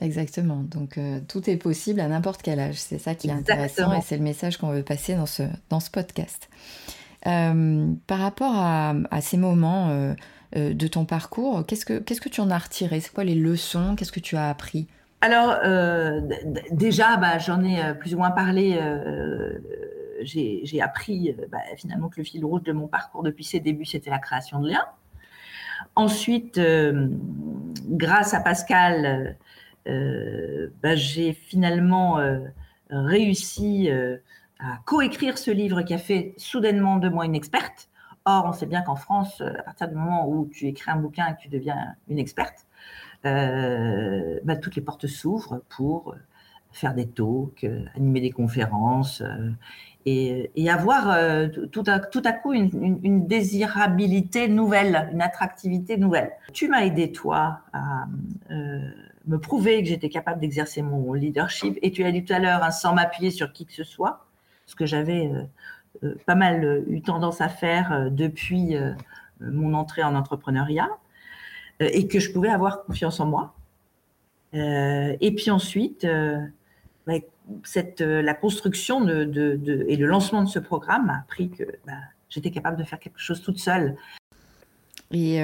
Exactement. 0.00 0.62
Donc 0.64 0.98
euh, 0.98 1.20
tout 1.28 1.48
est 1.48 1.56
possible 1.56 2.00
à 2.00 2.08
n'importe 2.08 2.42
quel 2.42 2.58
âge. 2.58 2.76
C'est 2.76 2.98
ça 2.98 3.14
qui 3.14 3.28
est 3.28 3.32
intéressant 3.32 3.92
et 3.92 4.00
c'est 4.00 4.16
le 4.16 4.22
message 4.22 4.56
qu'on 4.56 4.70
veut 4.70 4.82
passer 4.82 5.14
dans 5.14 5.26
ce, 5.26 5.44
dans 5.70 5.80
ce 5.80 5.90
podcast. 5.90 6.48
Euh, 7.26 7.86
par 8.06 8.18
rapport 8.18 8.54
à, 8.54 8.94
ces 9.20 9.36
moments 9.36 9.88
euh, 9.90 10.14
de 10.54 10.86
ton 10.86 11.04
parcours, 11.04 11.64
qu'est-ce 11.66 11.86
que, 11.86 11.98
qu'est-ce 11.98 12.20
que 12.20 12.28
tu 12.28 12.40
en 12.40 12.50
as 12.50 12.58
retiré? 12.58 13.00
C'est 13.00 13.12
quoi 13.12 13.24
les 13.24 13.34
leçons? 13.34 13.94
Qu'est-ce 13.96 14.12
que 14.12 14.20
tu 14.20 14.36
as 14.36 14.48
appris? 14.48 14.88
Alors 15.20 15.56
déjà, 16.70 17.16
bah, 17.16 17.38
j'en 17.38 17.64
ai 17.64 17.94
plus 17.94 18.14
ou 18.14 18.18
moins 18.18 18.30
parlé. 18.30 18.78
J'ai, 20.22 20.80
appris 20.82 21.34
bah, 21.50 21.58
finalement 21.76 22.08
que 22.08 22.20
le 22.20 22.24
fil 22.24 22.44
rouge 22.44 22.62
de 22.62 22.72
mon 22.72 22.88
parcours 22.88 23.22
depuis 23.22 23.44
ses 23.44 23.60
débuts, 23.60 23.86
c'était 23.86 24.10
la 24.10 24.18
création 24.18 24.60
de 24.60 24.68
liens. 24.68 24.86
Ensuite, 25.96 26.60
grâce 27.88 28.34
à 28.34 28.40
Pascal, 28.40 29.36
bah, 29.86 30.96
j'ai 30.96 31.32
finalement 31.32 32.20
euh, 32.92 33.00
réussi 33.00 33.90
euh, 33.90 34.18
à 34.58 34.78
coécrire 34.84 35.38
ce 35.38 35.50
livre 35.50 35.82
qui 35.82 35.94
a 35.94 35.98
fait 35.98 36.34
soudainement 36.36 36.98
de 36.98 37.08
moi 37.08 37.24
une 37.24 37.34
experte. 37.34 37.88
Or, 38.26 38.44
on 38.46 38.52
sait 38.52 38.66
bien 38.66 38.82
qu'en 38.82 38.96
France, 38.96 39.40
à 39.40 39.62
partir 39.62 39.88
du 39.88 39.94
moment 39.94 40.28
où 40.28 40.48
tu 40.52 40.66
écris 40.66 40.90
un 40.90 40.96
bouquin 40.96 41.26
et 41.28 41.34
que 41.34 41.40
tu 41.40 41.48
deviens 41.48 41.94
une 42.08 42.18
experte, 42.18 42.66
bah, 43.22 44.56
toutes 44.56 44.76
les 44.76 44.82
portes 44.82 45.06
s'ouvrent 45.06 45.62
pour 45.68 46.14
faire 46.72 46.94
des 46.94 47.06
talks, 47.06 47.66
animer 47.94 48.20
des 48.22 48.30
conférences 48.30 49.22
et, 50.06 50.50
avoir 50.70 51.18
tout, 51.70 51.84
à, 51.86 51.98
tout, 51.98 52.22
à, 52.24 52.32
coup 52.32 52.54
une, 52.54 52.98
une, 53.02 53.26
désirabilité 53.26 54.48
nouvelle, 54.48 55.10
une 55.12 55.20
attractivité 55.20 55.98
nouvelle. 55.98 56.32
Tu 56.54 56.68
m'as 56.68 56.86
aidé, 56.86 57.12
toi, 57.12 57.60
à 57.74 58.06
me 59.26 59.38
prouver 59.38 59.82
que 59.82 59.88
j'étais 59.88 60.08
capable 60.08 60.40
d'exercer 60.40 60.82
mon 60.82 61.12
leadership. 61.12 61.78
Et 61.82 61.90
tu 61.90 62.04
as 62.04 62.12
dit 62.12 62.24
tout 62.24 62.32
à 62.32 62.38
l'heure, 62.38 62.62
hein, 62.62 62.70
sans 62.70 62.94
m'appuyer 62.94 63.30
sur 63.30 63.52
qui 63.52 63.66
que 63.66 63.72
ce 63.72 63.84
soit, 63.84 64.26
ce 64.66 64.74
que 64.74 64.86
j'avais 64.86 65.30
pas 66.26 66.34
mal 66.34 66.84
eu 66.88 67.02
tendance 67.02 67.40
à 67.40 67.48
faire 67.48 68.10
depuis 68.10 68.76
mon 69.40 69.74
entrée 69.74 70.02
en 70.02 70.14
entrepreneuriat, 70.14 70.88
et 71.80 72.08
que 72.08 72.18
je 72.18 72.32
pouvais 72.32 72.48
avoir 72.48 72.84
confiance 72.84 73.20
en 73.20 73.26
moi. 73.26 73.54
et 74.52 75.34
puis 75.36 75.50
ensuite, 75.50 76.06
bah, 77.06 77.14
la 78.00 78.34
construction 78.34 79.00
de, 79.02 79.84
et 79.88 79.96
le 79.96 80.06
lancement 80.06 80.42
de 80.42 80.48
ce 80.48 80.58
programme 80.58 81.10
a 81.10 81.18
appris 81.18 81.50
que 81.50 81.64
bah, 81.86 81.92
j'étais 82.28 82.50
capable 82.50 82.76
de 82.76 82.84
faire 82.84 82.98
quelque 82.98 83.20
chose 83.20 83.42
toute 83.42 83.58
seule. 83.58 83.96
Et 85.12 85.40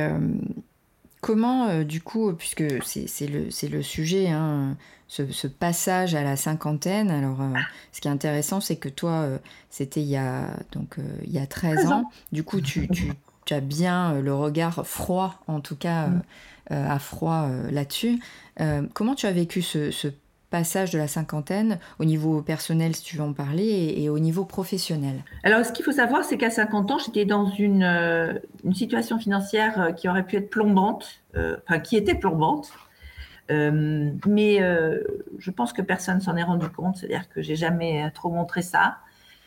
Comment, 1.20 1.68
euh, 1.68 1.84
du 1.84 2.00
coup, 2.00 2.32
puisque 2.32 2.64
c'est 2.82 3.26
le, 3.26 3.48
le, 3.68 3.82
sujet, 3.82 4.28
hein, 4.28 4.76
ce, 5.06 5.46
passage 5.46 6.14
à 6.14 6.22
la 6.22 6.36
cinquantaine, 6.36 7.10
alors 7.10 7.42
euh, 7.42 7.52
ce 7.92 8.00
qui 8.00 8.08
est 8.08 8.10
intéressant, 8.10 8.60
c'est 8.60 8.76
que 8.76 8.88
toi, 8.88 9.10
euh, 9.10 9.38
c'était 9.68 10.00
il, 10.00 10.08
y 10.08 10.16
a, 10.16 10.46
donc, 10.72 10.96
il 11.24 11.30
y 11.32 11.38
a 11.38 11.46
13 11.46 11.86
ans. 11.92 12.10
Du 12.32 12.42
coup, 12.42 12.62
tu, 12.62 12.88
tu, 12.88 13.12
tu, 13.44 13.52
as 13.52 13.60
bien 13.60 14.18
le 14.20 14.34
regard 14.34 14.86
froid, 14.86 15.42
en 15.46 15.60
tout 15.60 15.76
cas, 15.76 16.06
mm. 16.06 16.22
à 16.70 16.98
froid 16.98 17.48
là-dessus. 17.70 18.18
comment 18.94 19.14
tu 19.14 19.26
as 19.26 19.32
vécu 19.32 19.60
ce, 19.60 19.90
ce 19.90 20.08
passage 20.50 20.90
de 20.90 20.98
la 20.98 21.08
cinquantaine 21.08 21.78
au 21.98 22.04
niveau 22.04 22.42
personnel, 22.42 22.94
si 22.94 23.02
tu 23.02 23.16
veux 23.16 23.22
en 23.22 23.32
parler, 23.32 23.94
et, 23.96 24.08
au 24.08 24.18
niveau 24.18 24.44
professionnel 24.44 25.22
Alors, 25.44 25.64
ce 25.64 25.72
qu'il 25.72 25.84
faut 25.84 25.92
savoir, 25.92 26.24
c'est 26.24 26.36
qu'à 26.36 26.50
50 26.50 26.90
ans, 26.90 26.98
j'étais 26.98 27.24
dans 27.24 27.46
une, 27.46 27.84
euh, 27.84 28.34
situation 28.72 29.18
financière 29.18 29.80
euh, 29.80 29.92
qui 29.92 30.08
aurait 30.08 30.24
pu 30.24 30.36
être 30.36 30.50
plombante, 30.50 31.22
euh, 31.36 31.56
enfin, 31.66 31.78
qui 31.78 31.96
était 31.96 32.14
plombante. 32.14 32.72
mais 33.48 34.58
je 35.38 35.50
pense 35.50 35.72
que 35.72 35.82
personne 35.82 36.20
s'en 36.20 36.36
est 36.36 36.42
rendu 36.42 36.68
compte, 36.68 36.96
c'est-à-dire 36.96 37.28
que 37.28 37.42
j'ai 37.42 37.56
jamais 37.56 38.10
trop 38.12 38.30
montré 38.30 38.62
ça, 38.62 38.98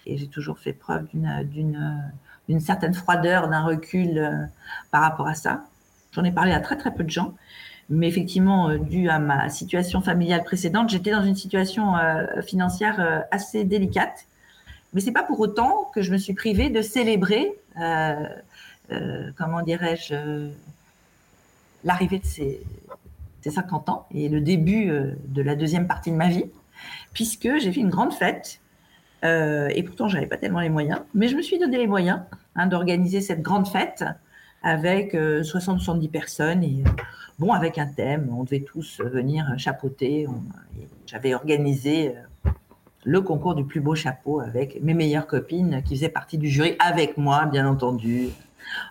et 0.05 0.17
j'ai 0.17 0.27
toujours 0.27 0.59
fait 0.59 0.73
preuve 0.73 1.07
d'une 1.13 2.59
certaine 2.59 2.93
froideur, 2.93 3.47
d'un 3.47 3.63
recul 3.63 4.49
par 4.91 5.01
rapport 5.01 5.27
à 5.27 5.35
ça. 5.35 5.63
J'en 6.11 6.23
ai 6.23 6.31
parlé 6.31 6.51
à 6.51 6.59
très 6.59 6.77
très 6.77 6.93
peu 6.93 7.03
de 7.03 7.09
gens. 7.09 7.33
Mais 7.89 8.07
effectivement, 8.07 8.69
euh, 8.69 8.77
dû 8.77 9.09
à 9.09 9.19
ma 9.19 9.49
situation 9.49 10.01
familiale 10.01 10.43
précédente, 10.43 10.89
j'étais 10.89 11.11
dans 11.11 11.23
une 11.23 11.35
situation 11.35 11.97
euh, 11.97 12.41
financière 12.41 12.99
euh, 12.99 13.19
assez 13.31 13.63
délicate. 13.65 14.25
Mais 14.93 15.01
c'est 15.01 15.11
pas 15.11 15.23
pour 15.23 15.39
autant 15.39 15.89
que 15.93 16.01
je 16.01 16.11
me 16.11 16.17
suis 16.17 16.33
privée 16.33 16.69
de 16.69 16.81
célébrer, 16.81 17.51
comment 19.35 19.63
dirais-je, 19.65 20.49
l'arrivée 21.83 22.19
de 22.19 22.25
ces, 22.25 22.61
50 23.43 23.89
ans 23.89 24.07
et 24.13 24.29
le 24.29 24.39
début 24.39 24.91
de 25.27 25.41
la 25.41 25.55
deuxième 25.55 25.87
partie 25.87 26.11
de 26.11 26.15
ma 26.15 26.29
vie, 26.29 26.45
puisque 27.11 27.57
j'ai 27.57 27.71
fait 27.73 27.79
une 27.79 27.89
grande 27.89 28.13
fête. 28.13 28.59
et 29.23 29.83
pourtant, 29.83 30.07
j'avais 30.07 30.27
pas 30.27 30.37
tellement 30.37 30.59
les 30.59 30.69
moyens, 30.69 30.99
mais 31.15 31.27
je 31.27 31.35
me 31.35 31.41
suis 31.41 31.57
donné 31.57 31.79
les 31.79 31.87
moyens 31.87 32.19
hein, 32.55 32.67
d'organiser 32.67 33.19
cette 33.19 33.41
grande 33.41 33.67
fête 33.67 34.05
avec 34.63 35.13
60-70 35.13 36.09
personnes 36.09 36.63
et 36.63 36.83
bon, 37.39 37.51
avec 37.51 37.77
un 37.77 37.87
thème, 37.87 38.29
on 38.37 38.43
devait 38.43 38.61
tous 38.61 39.01
venir 39.01 39.53
chapeauter. 39.57 40.27
J'avais 41.05 41.33
organisé 41.33 42.09
euh, 42.09 42.51
le 43.03 43.21
concours 43.21 43.55
du 43.55 43.65
plus 43.65 43.81
beau 43.81 43.95
chapeau 43.95 44.39
avec 44.39 44.81
mes 44.81 44.93
meilleures 44.93 45.27
copines 45.27 45.81
qui 45.83 45.95
faisaient 45.95 46.09
partie 46.09 46.37
du 46.37 46.47
jury 46.47 46.75
avec 46.79 47.17
moi, 47.17 47.45
bien 47.45 47.67
entendu. 47.67 48.29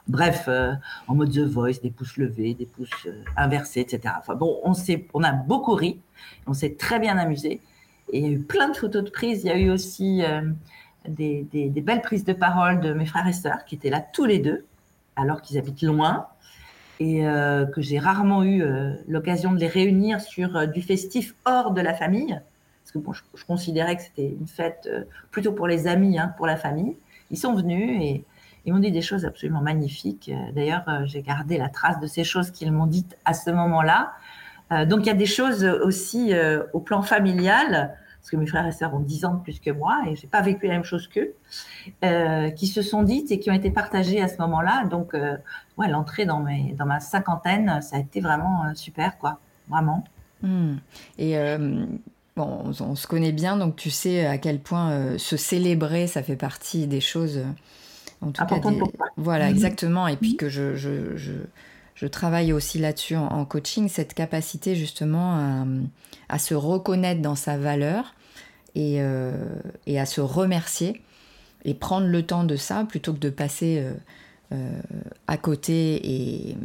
Bref, 0.06 0.44
euh, 0.48 0.72
en 1.08 1.14
mode 1.14 1.32
The 1.32 1.38
Voice, 1.38 1.80
des 1.82 1.90
pouces 1.90 2.16
levés, 2.18 2.54
des 2.54 2.66
pouces 2.66 3.06
euh, 3.06 3.24
inversés, 3.36 3.80
etc. 3.80 4.14
Enfin 4.18 4.34
bon, 4.34 4.60
on, 4.62 5.22
a 5.22 5.32
beaucoup 5.32 5.74
ri, 5.74 5.98
on 6.46 6.52
s'est 6.52 6.76
très 6.78 6.98
bien 6.98 7.16
amusé. 7.16 7.60
Et 8.12 8.18
il 8.18 8.24
y 8.24 8.26
a 8.26 8.30
eu 8.30 8.40
plein 8.40 8.68
de 8.68 8.76
photos 8.76 9.02
de 9.02 9.10
prises. 9.10 9.42
Il 9.44 9.46
y 9.46 9.50
a 9.50 9.56
eu 9.56 9.70
aussi 9.70 10.22
des, 11.08 11.46
belles 11.82 12.02
prises 12.02 12.26
de 12.26 12.34
parole 12.34 12.80
de 12.80 12.92
mes 12.92 13.06
frères 13.06 13.26
et 13.26 13.32
sœurs 13.32 13.64
qui 13.64 13.76
étaient 13.76 13.88
là 13.88 14.00
tous 14.00 14.26
les 14.26 14.38
deux, 14.38 14.66
alors 15.16 15.42
qu'ils 15.42 15.58
habitent 15.58 15.82
loin 15.82 16.28
et 17.00 17.26
euh, 17.26 17.66
que 17.66 17.80
j'ai 17.80 17.98
rarement 17.98 18.44
eu 18.44 18.62
euh, 18.62 18.94
l'occasion 19.08 19.52
de 19.52 19.58
les 19.58 19.66
réunir 19.66 20.20
sur 20.20 20.56
euh, 20.56 20.66
du 20.66 20.82
festif 20.82 21.34
hors 21.44 21.72
de 21.72 21.80
la 21.80 21.94
famille, 21.94 22.40
parce 22.82 22.92
que 22.92 22.98
bon, 22.98 23.12
je, 23.12 23.44
considérais 23.44 23.96
que 23.96 24.02
c'était 24.02 24.28
une 24.28 24.46
fête 24.46 24.88
plutôt 25.30 25.52
pour 25.52 25.66
les 25.66 25.88
amis, 25.88 26.18
hein, 26.18 26.32
pour 26.36 26.46
la 26.46 26.56
famille. 26.56 26.96
Ils 27.30 27.38
sont 27.38 27.54
venus 27.54 28.00
et 28.00 28.24
ils 28.64 28.72
m'ont 28.72 28.78
dit 28.78 28.92
des 28.92 29.02
choses 29.02 29.24
absolument 29.24 29.60
magnifiques. 29.60 30.30
D'ailleurs, 30.54 30.84
j'ai 31.06 31.22
gardé 31.22 31.58
la 31.58 31.68
trace 31.68 31.98
de 31.98 32.06
ces 32.06 32.24
choses 32.24 32.50
qu'ils 32.50 32.70
m'ont 32.70 32.86
dites 32.86 33.16
à 33.24 33.34
ce 33.34 33.50
moment-là. 33.50 34.12
donc, 34.86 35.00
il 35.00 35.06
y 35.06 35.10
a 35.10 35.14
des 35.14 35.26
choses 35.26 35.64
aussi 35.64 36.32
au 36.72 36.80
plan 36.80 37.02
familial 37.02 37.96
parce 38.22 38.30
que 38.30 38.36
mes 38.36 38.46
frères 38.46 38.64
et 38.68 38.70
sœurs 38.70 38.94
ont 38.94 39.00
10 39.00 39.24
ans 39.24 39.34
de 39.34 39.42
plus 39.42 39.58
que 39.58 39.72
moi 39.72 40.00
et 40.06 40.14
j'ai 40.14 40.28
pas 40.28 40.42
vécu 40.42 40.68
la 40.68 40.74
même 40.74 40.84
chose 40.84 41.08
qu'eux, 41.08 41.34
euh, 42.04 42.50
qui 42.50 42.68
se 42.68 42.80
sont 42.80 43.02
dites 43.02 43.32
et 43.32 43.40
qui 43.40 43.50
ont 43.50 43.54
été 43.54 43.68
partagées 43.72 44.22
à 44.22 44.28
ce 44.28 44.36
moment-là. 44.42 44.84
Donc, 44.84 45.14
euh, 45.14 45.36
ouais, 45.76 45.88
l'entrée 45.88 46.24
dans, 46.24 46.38
mes, 46.38 46.72
dans 46.78 46.86
ma 46.86 47.00
cinquantaine, 47.00 47.82
ça 47.82 47.96
a 47.96 47.98
été 47.98 48.20
vraiment 48.20 48.64
euh, 48.64 48.74
super, 48.76 49.18
quoi, 49.18 49.40
vraiment. 49.68 50.04
Hmm. 50.40 50.76
Et 51.18 51.36
bon, 52.36 52.72
on, 52.80 52.94
se 52.94 53.06
connaît 53.08 53.32
bien, 53.32 53.56
donc 53.56 53.74
tu 53.74 53.90
sais 53.90 54.24
à 54.24 54.38
quel 54.38 54.60
point 54.60 55.18
se 55.18 55.36
célébrer, 55.36 56.06
ça 56.06 56.22
fait 56.22 56.36
partie 56.36 56.86
des 56.86 57.00
choses. 57.00 57.40
En 58.20 58.30
tout 58.30 58.44
cas, 58.44 58.60
voilà, 59.16 59.46
mhm. 59.46 59.50
exactement. 59.50 60.06
Et 60.06 60.16
puis 60.16 60.30
mhm. 60.30 60.36
que 60.36 60.48
je, 60.48 60.76
je, 60.76 61.16
je, 61.16 61.32
je 62.02 62.08
travaille 62.08 62.52
aussi 62.52 62.80
là-dessus 62.80 63.14
en, 63.14 63.44
coaching, 63.44 63.88
cette 63.88 64.12
capacité 64.12 64.74
justement 64.74 65.64
à 66.28 66.38
se 66.40 66.52
reconnaître 66.52 67.22
dans 67.22 67.36
sa 67.36 67.56
valeur 67.56 68.16
euh, 68.76 69.54
et, 69.86 70.00
à 70.00 70.06
se 70.06 70.20
remercier 70.20 71.02
et 71.64 71.74
prendre 71.74 72.08
le 72.08 72.22
temps 72.24 72.42
de 72.42 72.56
ça 72.56 72.84
plutôt 72.88 73.12
que 73.12 73.18
de 73.18 73.28
passer 73.28 73.78
euh, 73.78 73.92
euh, 74.52 74.80
à 75.28 75.36
côté. 75.36 76.00
Et 76.10 76.56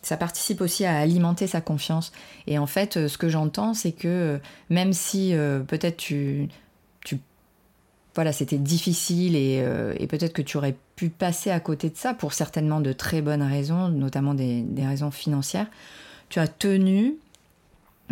ça 0.00 0.16
participe 0.16 0.62
aussi 0.62 0.86
à 0.86 0.96
alimenter 0.96 1.46
sa 1.46 1.60
confiance. 1.60 2.12
Et 2.46 2.58
en 2.58 2.66
fait, 2.66 3.08
ce 3.08 3.18
que 3.18 3.28
j'entends, 3.28 3.74
c'est 3.74 3.92
que 3.92 4.40
même 4.70 4.94
si 4.94 5.34
peut-être 5.66 5.96
tu, 5.96 6.48
tu, 7.04 7.18
voilà, 8.14 8.32
c'était 8.32 8.56
difficile 8.56 9.36
et, 9.36 9.62
peut-être 10.08 10.32
que 10.32 10.42
tu 10.42 10.56
aurais 10.56 10.76
pu 10.98 11.10
passer 11.10 11.52
à 11.52 11.60
côté 11.60 11.90
de 11.90 11.96
ça 11.96 12.12
pour 12.12 12.32
certainement 12.32 12.80
de 12.80 12.92
très 12.92 13.22
bonnes 13.22 13.42
raisons, 13.42 13.88
notamment 13.88 14.34
des 14.34 14.64
raisons 14.84 15.12
financières, 15.12 15.68
tu 16.28 16.40
as 16.40 16.48
tenu 16.48 17.14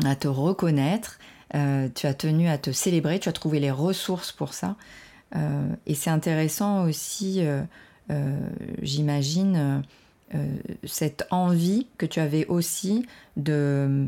à 0.05 0.15
te 0.15 0.29
reconnaître, 0.29 1.19
euh, 1.57 1.89
tu 1.93 2.07
as 2.07 2.15
tenu 2.15 2.49
à 2.49 2.59
te 2.59 2.71
célébrer, 2.71 3.19
tu 3.19 3.29
as 3.29 3.33
trouvé 3.33 3.59
les 3.59 3.73
ressources 3.73 4.31
pour 4.31 4.55
ça. 4.55 4.77
Euh, 5.35 5.67
et 5.87 5.95
c'est 5.95 6.11
intéressant 6.11 6.85
aussi, 6.85 7.41
euh, 7.41 7.63
j'imagine, 8.83 9.83
cette 10.85 11.27
envie 11.31 11.89
que 11.99 12.07
tu 12.07 12.21
avais 12.21 12.47
aussi 12.47 13.07
de 13.37 14.07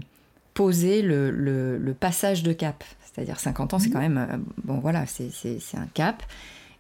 poser 0.55 1.03
le, 1.03 1.97
passage 1.99 2.45
de 2.45 2.53
cap. 2.53 2.85
C'est-à-dire 3.05 3.41
50 3.41 3.75
ans, 3.75 3.79
c'est 3.81 3.89
mmh. 3.89 3.93
quand 3.93 4.01
même, 4.01 4.45
bon 4.63 4.79
voilà, 4.79 5.05
c'est 5.07 5.31
un 5.75 5.87
cap. 5.95 6.23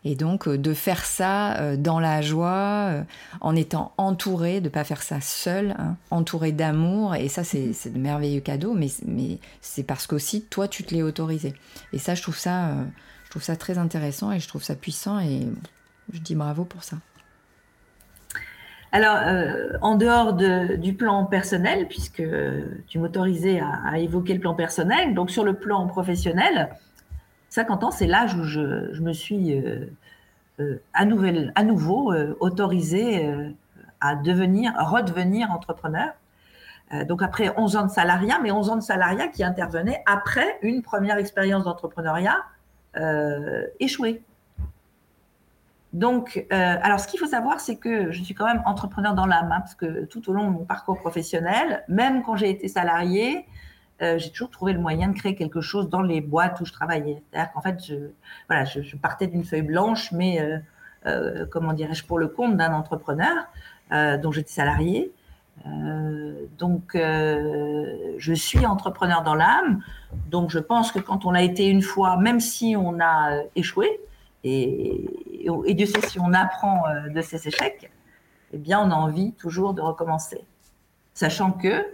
Et 0.09 0.14
donc 0.14 0.49
euh, 0.49 0.57
de 0.57 0.73
faire 0.73 1.05
ça 1.05 1.59
euh, 1.59 1.77
dans 1.77 2.01
la 2.01 2.23
joie, 2.23 2.88
euh, 2.88 3.03
en 3.42 3.55
étant 3.55 3.92
entouré, 3.99 4.61
de 4.61 4.64
ne 4.64 4.71
pas 4.71 4.83
faire 4.83 5.03
ça 5.03 5.21
seul, 5.21 5.75
hein, 5.79 5.97
entouré 6.11 6.51
d'amour. 6.51 7.14
Et 7.14 7.29
ça, 7.29 7.44
c'est 7.44 7.92
de 7.92 7.99
merveilleux 7.99 8.40
cadeaux, 8.40 8.73
mais, 8.73 8.88
c'est 9.61 9.83
parce 9.83 10.07
qu'aussi, 10.07 10.40
toi, 10.40 10.66
tu 10.66 10.83
te 10.83 10.94
l'es 10.94 11.03
autorisé. 11.03 11.53
Et 11.92 11.99
ça, 11.99 12.14
je 12.14 12.23
trouve 12.23 12.38
ça, 12.38 12.71
je 13.27 13.31
trouve 13.31 13.42
ça 13.42 13.55
très 13.55 13.77
intéressant 13.77 14.33
et 14.33 14.40
je 14.40 14.49
trouve 14.49 14.62
ça 14.62 14.75
puissant 14.75 15.21
et 15.21 15.47
je 16.11 16.21
dis 16.21 16.35
bravo 16.35 16.64
pour 16.64 16.85
ça. 16.85 16.97
Alors, 18.90 19.18
en 19.83 19.97
dehors 19.97 20.33
du 20.33 20.94
plan 20.94 21.27
personnel, 21.27 21.87
puisque 21.87 22.23
tu 22.87 22.99
m'autorisais 22.99 23.61
à, 23.61 23.99
évoquer 23.99 24.33
le 24.33 24.40
plan 24.40 24.55
personnel, 24.55 25.12
donc 25.12 25.31
sur 25.31 25.44
le 25.44 25.53
plan 25.53 25.87
professionnel, 25.87 26.71
50 27.50 27.84
ans, 27.84 27.90
c'est 27.90 28.06
l'âge 28.06 28.34
où 28.34 28.42
je, 28.44 29.00
me 29.00 29.12
suis 29.12 29.54
euh, 29.54 29.87
euh, 30.61 30.80
à, 30.92 31.04
nouveau 31.04 32.12
euh, 32.12 32.37
autorisée 32.40 33.28
à 34.00 34.14
devenir, 34.14 34.72
redevenir 34.78 35.50
entrepreneur. 35.50 36.11
donc 37.06 37.22
après 37.22 37.52
11 37.56 37.76
ans 37.76 37.87
de 37.87 37.90
salariat, 37.90 38.38
mais 38.42 38.52
11 38.52 38.70
ans 38.70 38.76
de 38.76 38.82
salariat 38.82 39.28
qui 39.28 39.42
intervenaient 39.42 40.02
après 40.06 40.58
une 40.62 40.82
première 40.82 41.18
expérience 41.18 41.64
d'entrepreneuriat 41.64 42.44
échouée. 43.80 44.22
Donc, 45.94 46.46
alors 46.50 47.00
ce 47.00 47.08
qu'il 47.08 47.18
faut 47.18 47.26
savoir, 47.26 47.61
c'est 47.61 47.76
que 47.76 48.12
je 48.12 48.22
suis 48.22 48.34
quand 48.34 48.46
même 48.46 48.62
entrepreneur 48.66 49.14
dans 49.14 49.26
l'âme, 49.26 49.50
hein, 49.50 49.61
parce 49.61 49.74
que 49.74 50.04
tout 50.04 50.28
au 50.30 50.32
long 50.32 50.50
de 50.50 50.50
mon 50.50 50.64
parcours 50.64 50.98
professionnel, 51.00 51.84
même 51.88 52.22
quand 52.22 52.37
j'ai 52.37 52.50
été 52.50 52.68
salarié, 52.68 53.46
euh, 54.00 54.18
j'ai 54.18 54.30
toujours 54.30 54.50
trouvé 54.50 54.72
le 54.72 54.78
moyen 54.78 55.08
de 55.08 55.18
créer 55.18 55.34
quelque 55.34 55.61
chose 55.61 55.88
dans 55.88 56.02
les 56.02 56.20
boîtes 56.20 56.61
où 56.61 56.64
je 56.64 56.72
travaillais. 56.72 57.22
C'est-à-dire 57.30 57.52
qu'en 57.52 57.61
fait, 57.61 57.84
je, 57.84 57.94
voilà, 58.48 58.64
je, 58.64 58.96
partais 58.96 59.26
d'une 59.26 59.44
feuille 59.44 59.62
blanche, 59.62 60.12
mais 60.12 60.40
euh, 60.40 60.58
euh, 61.06 61.46
comment 61.50 61.72
dirais-je, 61.72 62.04
pour 62.04 62.18
le 62.18 62.28
compte 62.28 62.56
d'un 62.56 62.72
entrepreneur 62.72 63.34
dont 63.90 64.32
j'étais 64.32 64.52
salarié. 64.52 65.11
donc, 66.58 66.90
je 66.94 68.34
suis 68.34 68.66
entrepreneur 68.66 69.22
dans 69.22 69.34
l'âme. 69.34 69.82
Donc, 70.28 70.50
je 70.50 70.58
pense 70.58 70.92
que 70.92 70.98
quand 70.98 71.24
on 71.24 71.30
l'a 71.30 71.42
été 71.42 71.66
une 71.66 71.80
fois, 71.80 72.18
même 72.18 72.38
si 72.38 72.76
on 72.76 73.00
a 73.00 73.40
échoué, 73.56 73.98
et, 74.44 75.08
et, 75.64 75.74
Dieu 75.74 75.87
sait 75.87 76.06
si 76.06 76.20
on 76.20 76.34
apprend 76.34 76.82
de 77.08 77.20
ces 77.22 77.48
échecs, 77.48 77.90
eh 78.52 78.58
bien, 78.58 78.78
on 78.78 78.90
a 78.90 78.94
envie 78.94 79.32
toujours 79.32 79.72
de 79.72 79.80
recommencer. 79.80 80.44
Sachant 81.14 81.52
que, 81.52 81.87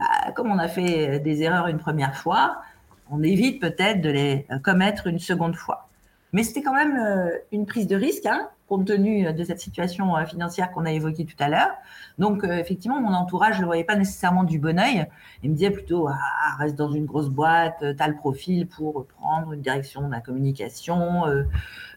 bah, 0.00 0.32
comme 0.32 0.50
on 0.50 0.58
a 0.58 0.66
fait 0.66 1.20
des 1.20 1.42
erreurs 1.42 1.68
une 1.68 1.78
première 1.78 2.16
fois, 2.16 2.62
on 3.10 3.22
évite 3.22 3.60
peut-être 3.60 4.00
de 4.00 4.10
les 4.10 4.46
commettre 4.64 5.06
une 5.06 5.20
seconde 5.20 5.54
fois. 5.54 5.90
Mais 6.32 6.44
c'était 6.44 6.62
quand 6.62 6.74
même 6.74 6.96
euh, 6.96 7.30
une 7.52 7.66
prise 7.66 7.86
de 7.86 7.96
risque, 7.96 8.26
hein, 8.26 8.48
compte 8.68 8.86
tenu 8.86 9.32
de 9.32 9.44
cette 9.44 9.58
situation 9.58 10.16
euh, 10.16 10.24
financière 10.24 10.70
qu'on 10.70 10.84
a 10.84 10.92
évoquée 10.92 11.24
tout 11.24 11.36
à 11.40 11.48
l'heure. 11.48 11.72
Donc, 12.18 12.44
euh, 12.44 12.56
effectivement, 12.58 13.00
mon 13.00 13.12
entourage 13.12 13.56
ne 13.56 13.62
le 13.62 13.66
voyait 13.66 13.84
pas 13.84 13.96
nécessairement 13.96 14.44
du 14.44 14.58
bon 14.58 14.78
oeil. 14.78 15.06
Il 15.42 15.50
me 15.50 15.56
disait 15.56 15.70
plutôt, 15.70 16.08
ah, 16.08 16.16
reste 16.58 16.76
dans 16.76 16.92
une 16.92 17.04
grosse 17.04 17.30
boîte, 17.30 17.78
tu 17.80 18.02
as 18.02 18.08
le 18.08 18.14
profil 18.14 18.68
pour 18.68 19.06
prendre 19.06 19.52
une 19.52 19.60
direction 19.60 20.06
de 20.06 20.12
la 20.12 20.20
communication, 20.20 21.24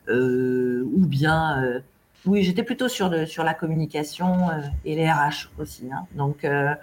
ou 0.09 1.05
bien 1.05 1.81
oui, 2.25 2.43
j'étais 2.43 2.63
plutôt 2.63 2.87
sur, 2.87 3.27
sur 3.27 3.43
la 3.43 3.53
communication 3.53 4.49
euh, 4.49 4.61
et 4.85 4.95
les 4.95 5.11
RH 5.11 5.49
aussi. 5.57 5.89
Hein. 5.91 6.05
Donc, 6.13 6.45
euh, 6.45 6.73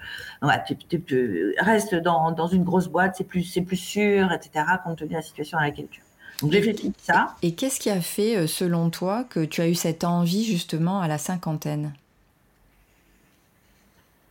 tu, 0.66 1.54
restes 1.58 1.94
dans, 1.94 2.30
dans, 2.32 2.46
une 2.46 2.62
grosse 2.62 2.88
boîte, 2.88 3.14
c'est 3.16 3.24
plus, 3.24 3.58
plus 3.66 3.76
sûr, 3.76 4.32
etc., 4.32 4.64
compte 4.84 4.98
tenu 4.98 5.10
de 5.10 5.14
la 5.14 5.22
situation 5.22 5.58
dans 5.58 5.64
laquelle 5.64 5.88
tu 5.90 6.00
es. 6.00 6.42
Donc, 6.42 6.52
j'ai 6.52 6.62
fait 6.62 6.74
tout 6.74 6.92
ça. 6.98 7.36
Et 7.42 7.54
qu'est-ce 7.54 7.80
qui 7.80 7.90
a 7.90 8.00
fait, 8.00 8.36
euh, 8.36 8.46
selon 8.46 8.90
toi, 8.90 9.24
que 9.24 9.44
tu 9.44 9.62
as 9.62 9.68
eu 9.68 9.74
cette 9.74 10.04
envie, 10.04 10.44
justement, 10.44 11.00
à 11.00 11.08
la 11.08 11.18
cinquantaine? 11.18 11.94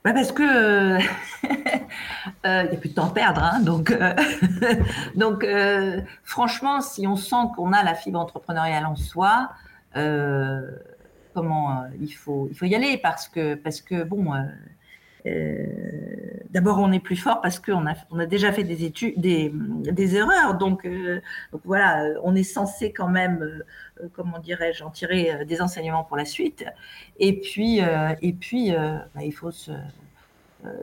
Bah 0.06 0.14
parce 0.14 0.32
que 0.32 0.98
il 1.44 1.50
n'y 2.46 2.50
a 2.76 2.78
plus 2.80 2.90
de 2.90 2.94
temps 2.94 3.08
à 3.08 3.14
perdre, 3.14 3.44
hein, 3.44 3.60
donc 3.60 3.94
donc 5.16 5.46
franchement, 6.24 6.80
si 6.80 7.06
on 7.06 7.18
sent 7.18 7.36
qu'on 7.58 7.74
a 7.74 7.84
la 7.84 7.94
fibre 7.96 8.18
entrepreneuriale 8.18 8.86
en 8.86 8.96
soi, 8.96 9.50
euh, 11.46 11.96
il 12.02 12.12
faut 12.12 12.48
il 12.50 12.58
faut 12.58 12.66
y 12.66 12.76
aller 12.76 12.98
parce 12.98 13.28
que 13.28 13.56
parce 13.56 13.82
que 13.82 14.04
bon 14.04 14.34
euh, 14.34 14.44
euh, 15.26 15.66
d'abord 16.50 16.80
on 16.80 16.92
est 16.92 17.00
plus 17.00 17.16
fort 17.16 17.42
parce 17.42 17.60
qu'on 17.60 17.86
a 17.88 17.94
on 18.12 18.20
a 18.20 18.26
déjà 18.26 18.52
fait 18.52 18.64
des 18.64 18.86
études 18.86 19.20
des, 19.20 19.52
des 19.54 20.16
erreurs. 20.16 20.58
Donc, 20.58 20.88
donc 21.52 21.62
voilà 21.66 22.06
on 22.24 22.36
est 22.36 22.44
censé 22.44 22.92
quand 22.92 23.10
même 23.10 23.64
comment 24.14 24.40
dirais-je 24.40 24.84
en 24.84 24.90
tirer 24.90 25.46
des 25.46 25.62
enseignements 25.62 26.04
pour 26.04 26.18
la 26.18 26.26
suite. 26.26 26.66
Et 27.18 27.40
puis 27.40 27.80
et 28.22 28.34
puis 28.34 28.72
bah, 28.72 29.24
il 29.24 29.34
faut 29.34 29.52
se 29.52 29.72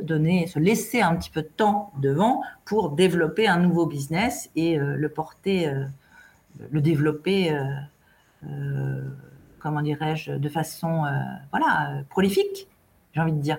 donner, 0.03 0.47
se 0.47 0.59
laisser 0.59 1.01
un 1.03 1.14
petit 1.16 1.31
peu 1.31 1.42
de 1.42 1.49
temps 1.49 1.92
devant 1.99 2.42
pour 2.64 2.90
développer 2.90 3.47
un 3.47 3.59
nouveau 3.59 3.87
business 3.87 4.51
et 4.55 4.77
le 4.77 5.09
porter, 5.09 5.71
le 6.71 6.81
développer 6.81 7.55
comment 9.59 9.83
dirais-je, 9.83 10.33
de 10.33 10.49
façon 10.49 11.05
euh, 11.05 11.11
voilà, 11.51 12.03
prolifique, 12.09 12.69
j'ai 13.14 13.21
envie 13.21 13.33
de 13.33 13.40
dire. 13.40 13.59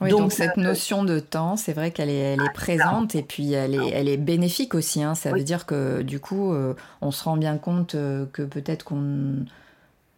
donc, 0.00 0.32
cette 0.32 0.58
euh, 0.58 0.62
notion 0.62 1.04
de 1.04 1.18
temps, 1.18 1.56
c'est 1.56 1.72
vrai 1.72 1.90
qu'elle 1.90 2.10
est, 2.10 2.34
elle 2.34 2.42
est 2.42 2.52
présente 2.52 3.14
et 3.14 3.22
puis 3.22 3.52
elle 3.52 3.74
est, 3.74 3.90
elle 3.90 4.08
est 4.08 4.16
bénéfique 4.16 4.74
aussi. 4.74 5.02
Hein. 5.02 5.14
Ça 5.14 5.30
veut 5.30 5.42
dire 5.42 5.66
que 5.66 6.02
du 6.02 6.20
coup, 6.20 6.52
euh, 6.52 6.74
on 7.00 7.10
se 7.10 7.24
rend 7.24 7.36
bien 7.36 7.58
compte 7.58 7.92
que 7.92 8.42
peut-être 8.42 8.84
qu'on. 8.84 9.44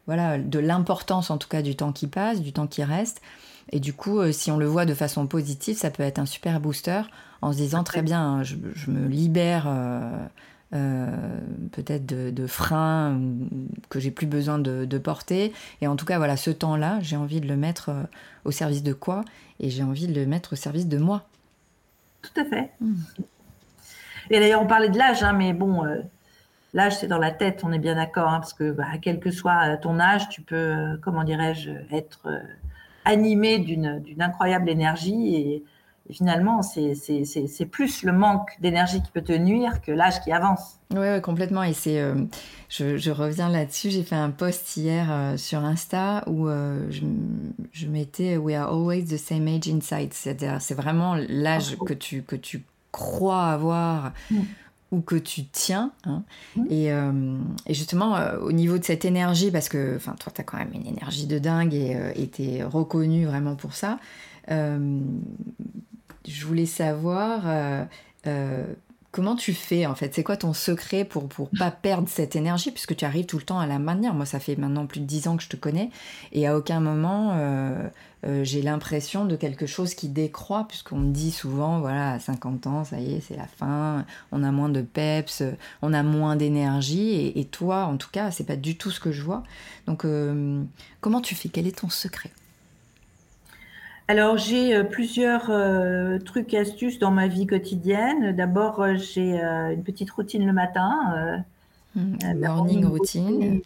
Voilà, 0.06 0.36
de 0.36 0.58
l'importance 0.58 1.30
en 1.30 1.38
tout 1.38 1.48
cas 1.48 1.62
du 1.62 1.76
temps 1.76 1.90
qui 1.90 2.08
passe, 2.08 2.42
du 2.42 2.52
temps 2.52 2.66
qui 2.66 2.84
reste. 2.84 3.22
Et 3.72 3.80
du 3.80 3.94
coup, 3.94 4.20
si 4.32 4.50
on 4.50 4.58
le 4.58 4.66
voit 4.66 4.84
de 4.84 4.92
façon 4.92 5.26
positive, 5.26 5.78
ça 5.78 5.90
peut 5.90 6.02
être 6.02 6.18
un 6.18 6.26
super 6.26 6.60
booster 6.60 7.00
en 7.40 7.52
se 7.52 7.56
disant 7.56 7.84
très 7.84 8.02
bien, 8.02 8.42
je, 8.42 8.56
je 8.74 8.90
me 8.90 9.08
libère 9.08 9.66
euh, 10.74 11.06
peut-être 11.70 12.04
de, 12.06 12.46
freins 12.46 13.20
que 13.90 14.00
j'ai 14.00 14.10
plus 14.10 14.26
besoin 14.26 14.58
de, 14.58 14.98
porter. 14.98 15.52
Et 15.80 15.86
en 15.86 15.96
tout 15.96 16.04
cas, 16.04 16.18
voilà, 16.18 16.36
ce 16.36 16.50
temps-là, 16.50 16.98
j'ai 17.00 17.16
envie 17.16 17.40
de 17.40 17.46
le 17.46 17.56
mettre 17.56 17.90
euh, 17.90 18.02
au 18.44 18.50
service 18.50 18.82
de 18.82 18.92
quoi? 18.92 19.24
Et 19.60 19.70
j'ai 19.70 19.82
envie 19.82 20.08
de 20.08 20.14
le 20.14 20.26
mettre 20.26 20.54
au 20.54 20.56
service 20.56 20.88
de 20.88 20.98
moi. 20.98 21.22
Tout 22.22 22.40
à 22.40 22.44
fait. 22.44 22.70
Hmm. 22.80 22.94
Et 24.30 24.40
d'ailleurs, 24.40 24.62
on 24.62 24.66
parlait 24.66 24.88
de 24.88 24.98
l'âge, 24.98 25.22
hein, 25.22 25.32
mais 25.32 25.52
bon, 25.52 25.84
euh, 25.84 26.00
l'âge, 26.72 26.96
c'est 26.96 27.06
dans 27.06 27.18
la 27.18 27.30
tête, 27.30 27.62
on 27.62 27.72
est 27.72 27.78
bien 27.78 27.94
d'accord, 27.94 28.28
hein, 28.28 28.40
parce 28.40 28.54
que 28.54 28.72
bah, 28.72 28.86
quel 29.00 29.20
que 29.20 29.30
soit 29.30 29.76
ton 29.76 30.00
âge, 30.00 30.28
tu 30.28 30.40
peux, 30.40 30.98
comment 31.02 31.22
dirais-je, 31.22 31.70
être 31.92 32.26
animé 33.04 33.58
d'une 33.58 34.02
incroyable 34.18 34.70
énergie 34.70 35.36
et 35.36 35.64
et 36.08 36.12
finalement, 36.12 36.60
c'est 36.62 37.66
plus 37.70 38.02
le 38.02 38.12
manque 38.12 38.56
d'énergie 38.60 39.00
qui 39.00 39.10
peut 39.10 39.22
te 39.22 39.32
nuire 39.32 39.80
que 39.80 39.90
l'âge 39.90 40.20
qui 40.20 40.32
avance. 40.32 40.78
Oui, 40.94 41.20
complètement. 41.22 41.62
Et 41.62 41.72
c'est, 41.72 41.98
euh, 41.98 42.14
je, 42.68 43.10
reviens 43.10 43.48
là-dessus. 43.48 43.88
J'ai 43.88 44.02
fait 44.02 44.14
un 44.14 44.30
post 44.30 44.76
hier 44.76 45.06
euh, 45.10 45.36
sur 45.38 45.60
Insta 45.60 46.22
où 46.26 46.46
euh, 46.46 46.86
je, 46.90 47.00
je, 47.72 47.86
mettais 47.86 48.36
We 48.36 48.54
are 48.54 48.70
always 48.70 49.04
the 49.04 49.16
same 49.16 49.48
age 49.48 49.66
inside. 49.66 50.12
C'est-à-dire, 50.12 50.60
c'est 50.60 50.74
vraiment 50.74 51.16
l'âge 51.26 51.76
que 51.78 51.94
tu, 51.94 52.22
que 52.22 52.36
tu 52.36 52.64
crois 52.92 53.46
avoir. 53.46 54.12
Mm. 54.30 54.40
ou 54.92 55.00
que 55.00 55.16
tu 55.16 55.46
tiens. 55.46 55.90
Hein. 56.04 56.22
Mm. 56.54 56.66
Et, 56.68 56.86
et, 57.66 57.74
justement, 57.74 58.18
au 58.42 58.52
niveau 58.52 58.76
de 58.76 58.84
cette 58.84 59.06
énergie, 59.06 59.50
parce 59.50 59.70
que 59.70 59.96
toi, 59.96 60.32
tu 60.34 60.40
as 60.42 60.44
quand 60.44 60.58
même 60.58 60.74
une 60.74 60.86
énergie 60.86 61.26
de 61.26 61.38
dingue 61.38 61.72
et 61.72 62.28
tu 62.30 62.42
es 62.42 62.62
reconnu 62.62 63.24
vraiment 63.24 63.56
pour 63.56 63.72
ça 63.72 63.98
je 66.26 66.46
voulais 66.46 66.66
savoir 66.66 67.42
euh, 67.46 67.84
euh, 68.26 68.64
comment 69.12 69.36
tu 69.36 69.52
fais 69.52 69.86
en 69.86 69.94
fait? 69.94 70.14
C'est 70.14 70.22
quoi 70.22 70.36
ton 70.36 70.52
secret 70.52 71.04
pour 71.04 71.28
pour 71.28 71.50
pas 71.58 71.70
perdre 71.70 72.08
cette 72.08 72.36
énergie 72.36 72.70
puisque 72.70 72.96
tu 72.96 73.04
arrives 73.04 73.26
tout 73.26 73.38
le 73.38 73.44
temps 73.44 73.58
à 73.58 73.66
la 73.66 73.78
maintenir? 73.78 74.14
Moi, 74.14 74.26
ça 74.26 74.40
fait 74.40 74.56
maintenant 74.56 74.86
plus 74.86 75.00
de 75.00 75.06
dix 75.06 75.28
ans 75.28 75.36
que 75.36 75.42
je 75.42 75.48
te 75.48 75.56
connais 75.56 75.90
et 76.32 76.46
à 76.46 76.56
aucun 76.56 76.80
moment 76.80 77.32
euh, 77.34 77.88
j'ai 78.42 78.62
l'impression 78.62 79.26
de 79.26 79.36
quelque 79.36 79.66
chose 79.66 79.94
qui 79.94 80.08
décroît 80.08 80.66
puisqu'on 80.66 80.96
me 80.96 81.12
dit 81.12 81.30
souvent 81.30 81.80
voilà 81.80 82.12
à 82.12 82.18
50 82.18 82.66
ans 82.66 82.84
ça 82.84 82.98
y 82.98 83.14
est 83.14 83.20
c'est 83.20 83.36
la 83.36 83.46
fin, 83.46 84.06
on 84.32 84.42
a 84.42 84.50
moins 84.50 84.70
de 84.70 84.80
peps, 84.80 85.42
on 85.82 85.92
a 85.92 86.02
moins 86.02 86.36
d'énergie 86.36 87.10
et, 87.10 87.38
et, 87.38 87.44
toi 87.44 87.84
en 87.84 87.98
tout 87.98 88.08
cas 88.10 88.30
c'est 88.30 88.44
pas 88.44 88.56
du 88.56 88.78
tout 88.78 88.90
ce 88.90 88.98
que 89.00 89.12
je 89.12 89.22
vois. 89.22 89.42
Donc 89.86 90.06
comment 91.00 91.20
tu 91.20 91.34
fais? 91.34 91.50
Quel 91.50 91.66
est 91.66 91.80
ton 91.80 91.90
secret? 91.90 92.30
Alors, 94.06 94.36
j'ai 94.36 94.74
euh, 94.74 94.84
plusieurs 94.84 95.48
euh, 95.48 96.18
trucs 96.18 96.52
et 96.52 96.58
astuces 96.58 96.98
dans 96.98 97.10
ma 97.10 97.26
vie 97.26 97.46
quotidienne. 97.46 98.36
D'abord, 98.36 98.82
euh, 98.82 98.96
j'ai 98.96 99.40
une 99.40 99.82
petite 99.82 100.10
routine 100.10 100.46
le 100.46 100.52
matin. 100.52 101.42
Mmh, 101.94 102.34
morning 102.38 102.84
routine. 102.84 103.62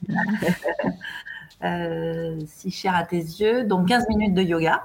si 2.46 2.70
cher 2.70 2.94
à 2.94 3.03
tes 3.03 3.16
yeux. 3.16 3.64
Donc, 3.64 3.88
15 3.88 4.09
minutes 4.09 4.35
de 4.35 4.42
yoga. 4.42 4.85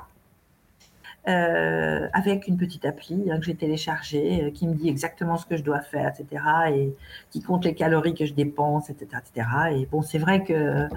avec 1.26 2.48
une 2.48 2.58
petite 2.58 2.86
appli 2.86 3.30
hein, 3.30 3.38
que 3.38 3.46
j'ai 3.46 3.56
téléchargée 3.56 4.52
qui 4.56 4.68
me 4.68 4.74
dit 4.74 4.90
exactement 4.90 5.38
ce 5.38 5.46
que 5.46 5.56
je 5.56 5.64
dois 5.64 5.82
faire, 5.82 6.12
etc. 6.18 6.44
et 6.74 6.96
qui 7.30 7.44
compte 7.44 7.64
les 7.64 7.76
calories 7.76 8.16
que 8.16 8.26
je 8.26 8.34
dépense, 8.34 8.90
etc. 8.90 9.22
etc. 9.22 9.48
Et 9.74 9.86
bon, 9.86 10.02
c'est 10.02 10.18
vrai 10.18 10.44
que 10.44 10.90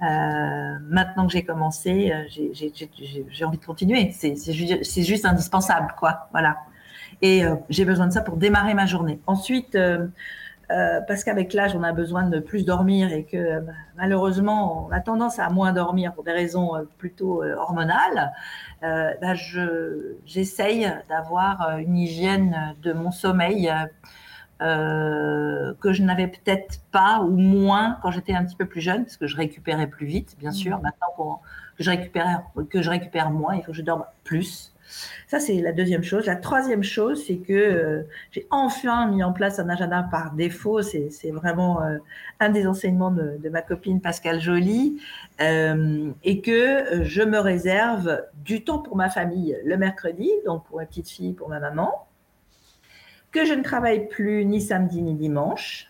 maintenant 0.00 1.26
que 1.26 1.32
j'ai 1.32 1.44
commencé, 1.44 2.12
euh, 2.12 2.24
j'ai 2.28 3.44
envie 3.44 3.58
de 3.58 3.64
continuer. 3.64 4.12
C'est 4.12 5.02
juste 5.02 5.24
indispensable, 5.24 5.94
quoi. 5.98 6.28
Voilà. 6.32 6.58
Et 7.22 7.44
euh, 7.44 7.54
j'ai 7.70 7.84
besoin 7.84 8.06
de 8.06 8.12
ça 8.12 8.20
pour 8.20 8.36
démarrer 8.36 8.74
ma 8.74 8.86
journée. 8.86 9.20
Ensuite, 9.26 9.78
parce 10.68 11.22
qu'avec 11.22 11.52
l'âge, 11.52 11.76
on 11.76 11.82
a 11.82 11.92
besoin 11.92 12.28
de 12.28 12.40
plus 12.40 12.64
dormir 12.64 13.12
et 13.12 13.24
que 13.24 13.62
malheureusement, 13.96 14.86
on 14.88 14.92
a 14.92 15.00
tendance 15.00 15.38
à 15.38 15.48
moins 15.50 15.72
dormir 15.72 16.12
pour 16.14 16.24
des 16.24 16.32
raisons 16.32 16.72
plutôt 16.98 17.44
hormonales. 17.44 18.32
Bah, 18.82 19.34
j'essaye 20.24 20.92
d'avoir 21.08 21.78
une 21.78 21.96
hygiène 21.96 22.74
de 22.82 22.92
mon 22.92 23.12
sommeil 23.12 23.72
euh, 24.62 25.74
que 25.80 25.92
je 25.92 26.02
n'avais 26.02 26.28
peut-être 26.28 26.80
pas 26.92 27.20
ou 27.20 27.36
moins 27.36 27.98
quand 28.02 28.12
j'étais 28.12 28.34
un 28.34 28.44
petit 28.44 28.56
peu 28.56 28.66
plus 28.66 28.80
jeune, 28.80 29.04
parce 29.04 29.16
que 29.16 29.26
je 29.26 29.36
récupérais 29.36 29.88
plus 29.88 30.06
vite, 30.06 30.36
bien 30.38 30.52
sûr. 30.52 30.78
Mmh. 30.78 30.82
Maintenant 30.82 31.40
que 31.76 31.82
je 31.82 31.90
récupère, 31.90 32.42
que 32.70 32.80
je 32.80 32.90
récupère 32.90 33.30
moins, 33.30 33.56
il 33.56 33.62
faut 33.62 33.72
que 33.72 33.78
je 33.78 33.82
dorme 33.82 34.04
plus. 34.22 34.72
Ça, 35.26 35.40
c'est 35.40 35.60
la 35.60 35.72
deuxième 35.72 36.04
chose. 36.04 36.26
La 36.26 36.36
troisième 36.36 36.84
chose, 36.84 37.24
c'est 37.26 37.38
que 37.38 37.52
euh, 37.52 38.02
j'ai 38.30 38.46
enfin 38.50 39.08
mis 39.08 39.24
en 39.24 39.32
place 39.32 39.58
un 39.58 39.68
agenda 39.68 40.06
par 40.08 40.34
défaut. 40.34 40.82
C'est 40.82 41.30
vraiment 41.32 41.82
euh, 41.82 41.98
un 42.38 42.50
des 42.50 42.66
enseignements 42.66 43.10
de, 43.10 43.38
de, 43.42 43.48
ma 43.48 43.62
copine 43.62 44.00
Pascal 44.00 44.40
Joly. 44.40 45.00
et 45.40 46.40
que 46.42 47.02
je 47.02 47.22
me 47.22 47.38
réserve 47.38 48.22
du 48.44 48.62
temps 48.62 48.78
pour 48.78 48.96
ma 48.96 49.10
famille 49.10 49.56
le 49.64 49.76
mercredi, 49.76 50.30
donc 50.46 50.64
pour 50.66 50.76
ma 50.76 50.86
petite 50.86 51.08
fille, 51.08 51.32
pour 51.32 51.48
ma 51.48 51.58
maman 51.58 52.06
que 53.34 53.44
je 53.44 53.52
ne 53.52 53.62
travaille 53.62 54.08
plus 54.08 54.46
ni 54.46 54.60
samedi 54.60 55.02
ni 55.02 55.14
dimanche, 55.14 55.88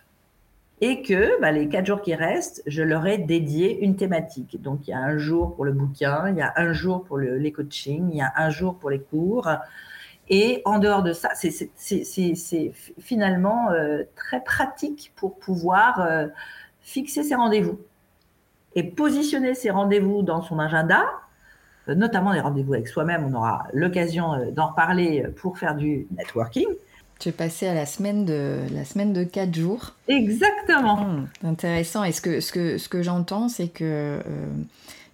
et 0.81 1.03
que 1.03 1.41
bah, 1.41 1.53
les 1.53 1.69
quatre 1.69 1.87
jours 1.87 2.03
qui 2.03 2.15
restent, 2.15 2.63
je 2.67 2.83
leur 2.83 3.07
ai 3.07 3.19
dédié 3.19 3.85
une 3.85 3.97
thématique. 3.97 4.61
Donc, 4.61 4.89
il 4.89 4.91
y 4.91 4.95
a 4.95 4.99
un 4.99 5.19
jour 5.19 5.55
pour 5.55 5.65
le 5.65 5.73
bouquin, 5.73 6.31
il 6.31 6.37
y 6.37 6.43
a 6.43 6.53
un 6.57 6.73
jour 6.73 7.05
pour 7.05 7.19
les 7.19 7.53
coachings, 7.53 8.11
il 8.11 8.17
y 8.17 8.23
a 8.23 8.33
un 8.37 8.51
jour 8.51 8.77
pour 8.77 8.91
les 8.91 8.99
cours. 8.99 9.49
Et 10.29 10.63
en 10.65 10.79
dehors 10.79 11.03
de 11.03 11.13
ça, 11.13 11.31
c'est 11.35 12.73
finalement 12.99 13.71
euh, 13.71 14.05
très 14.17 14.43
pratique 14.43 15.13
pour 15.15 15.39
pouvoir 15.39 16.01
euh, 16.01 16.29
fixer 16.81 17.23
ses 17.23 17.35
rendez-vous 17.35 17.79
et 18.75 18.85
positionner 18.85 19.55
ses 19.55 19.71
rendez-vous 19.71 20.23
dans 20.23 20.41
son 20.41 20.59
agenda, 20.59 21.05
euh, 21.89 21.95
notamment 21.95 22.33
les 22.33 22.41
rendez-vous 22.41 22.73
avec 22.73 22.89
soi-même. 22.89 23.25
On 23.25 23.35
aura 23.35 23.67
l'occasion 23.75 24.51
d'en 24.53 24.69
reparler 24.69 25.27
pour 25.37 25.59
faire 25.59 25.75
du 25.75 26.07
networking. 26.17 26.67
Tu 27.19 27.29
es 27.29 27.33
passé 27.33 27.67
à 27.67 27.75
la 27.75 27.87
semaine 27.87 28.25
de 28.25 28.59
la 28.73 28.85
semaine 28.85 29.13
de 29.13 29.25
4 29.25 29.55
jours. 29.55 29.95
Exactement. 30.09 31.01
Hum, 31.01 31.29
intéressant. 31.43 32.05
Et 32.05 32.13
ce 32.13 32.21
que, 32.21 32.41
ce 32.41 32.53
que, 32.53 32.79
ce 32.79 32.89
que 32.89 33.03
j'entends, 33.03 33.49
c'est 33.49 33.69
que 33.69 34.19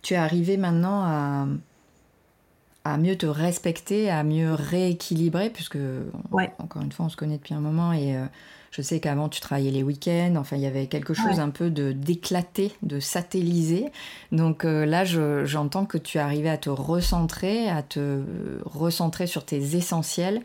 tu 0.02 0.14
es 0.14 0.16
arrivé 0.16 0.56
maintenant 0.56 1.02
à 1.04 1.46
à 2.84 2.96
mieux 2.96 3.16
te 3.16 3.26
respecter, 3.26 4.10
à 4.10 4.24
mieux 4.24 4.54
rééquilibrer, 4.54 5.50
puisque, 5.50 5.78
encore 6.58 6.82
une 6.82 6.92
fois, 6.92 7.06
on 7.06 7.08
se 7.08 7.16
connaît 7.16 7.36
depuis 7.36 7.54
un 7.54 7.60
moment 7.60 7.92
et 7.92 8.16
euh, 8.16 8.24
je 8.70 8.82
sais 8.82 9.00
qu'avant, 9.00 9.28
tu 9.28 9.40
travaillais 9.40 9.70
les 9.70 9.82
week-ends, 9.82 10.34
enfin, 10.36 10.56
il 10.56 10.62
y 10.62 10.66
avait 10.66 10.86
quelque 10.86 11.12
chose 11.12 11.40
un 11.40 11.50
peu 11.50 11.70
de 11.70 11.92
d'éclaté, 11.92 12.72
de 12.82 13.00
satellisé. 13.00 13.90
Donc 14.32 14.64
euh, 14.64 14.86
là, 14.86 15.04
j'entends 15.04 15.84
que 15.84 15.98
tu 15.98 16.18
arrivais 16.18 16.48
à 16.48 16.56
te 16.56 16.70
recentrer, 16.70 17.68
à 17.68 17.82
te 17.82 18.22
recentrer 18.64 19.26
sur 19.26 19.44
tes 19.44 19.76
essentiels 19.76 20.40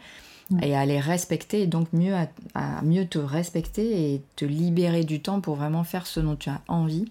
et 0.61 0.75
à 0.75 0.85
les 0.85 0.99
respecter, 0.99 1.63
et 1.63 1.67
donc 1.67 1.91
mieux 1.91 2.13
à, 2.13 2.27
à, 2.53 2.81
mieux 2.83 3.07
te 3.07 3.17
respecter 3.17 4.13
et 4.13 4.21
te 4.35 4.45
libérer 4.45 5.03
du 5.03 5.19
temps 5.19 5.41
pour 5.41 5.55
vraiment 5.55 5.83
faire 5.83 6.05
ce 6.05 6.19
dont 6.19 6.35
tu 6.35 6.49
as 6.49 6.61
envie 6.67 7.05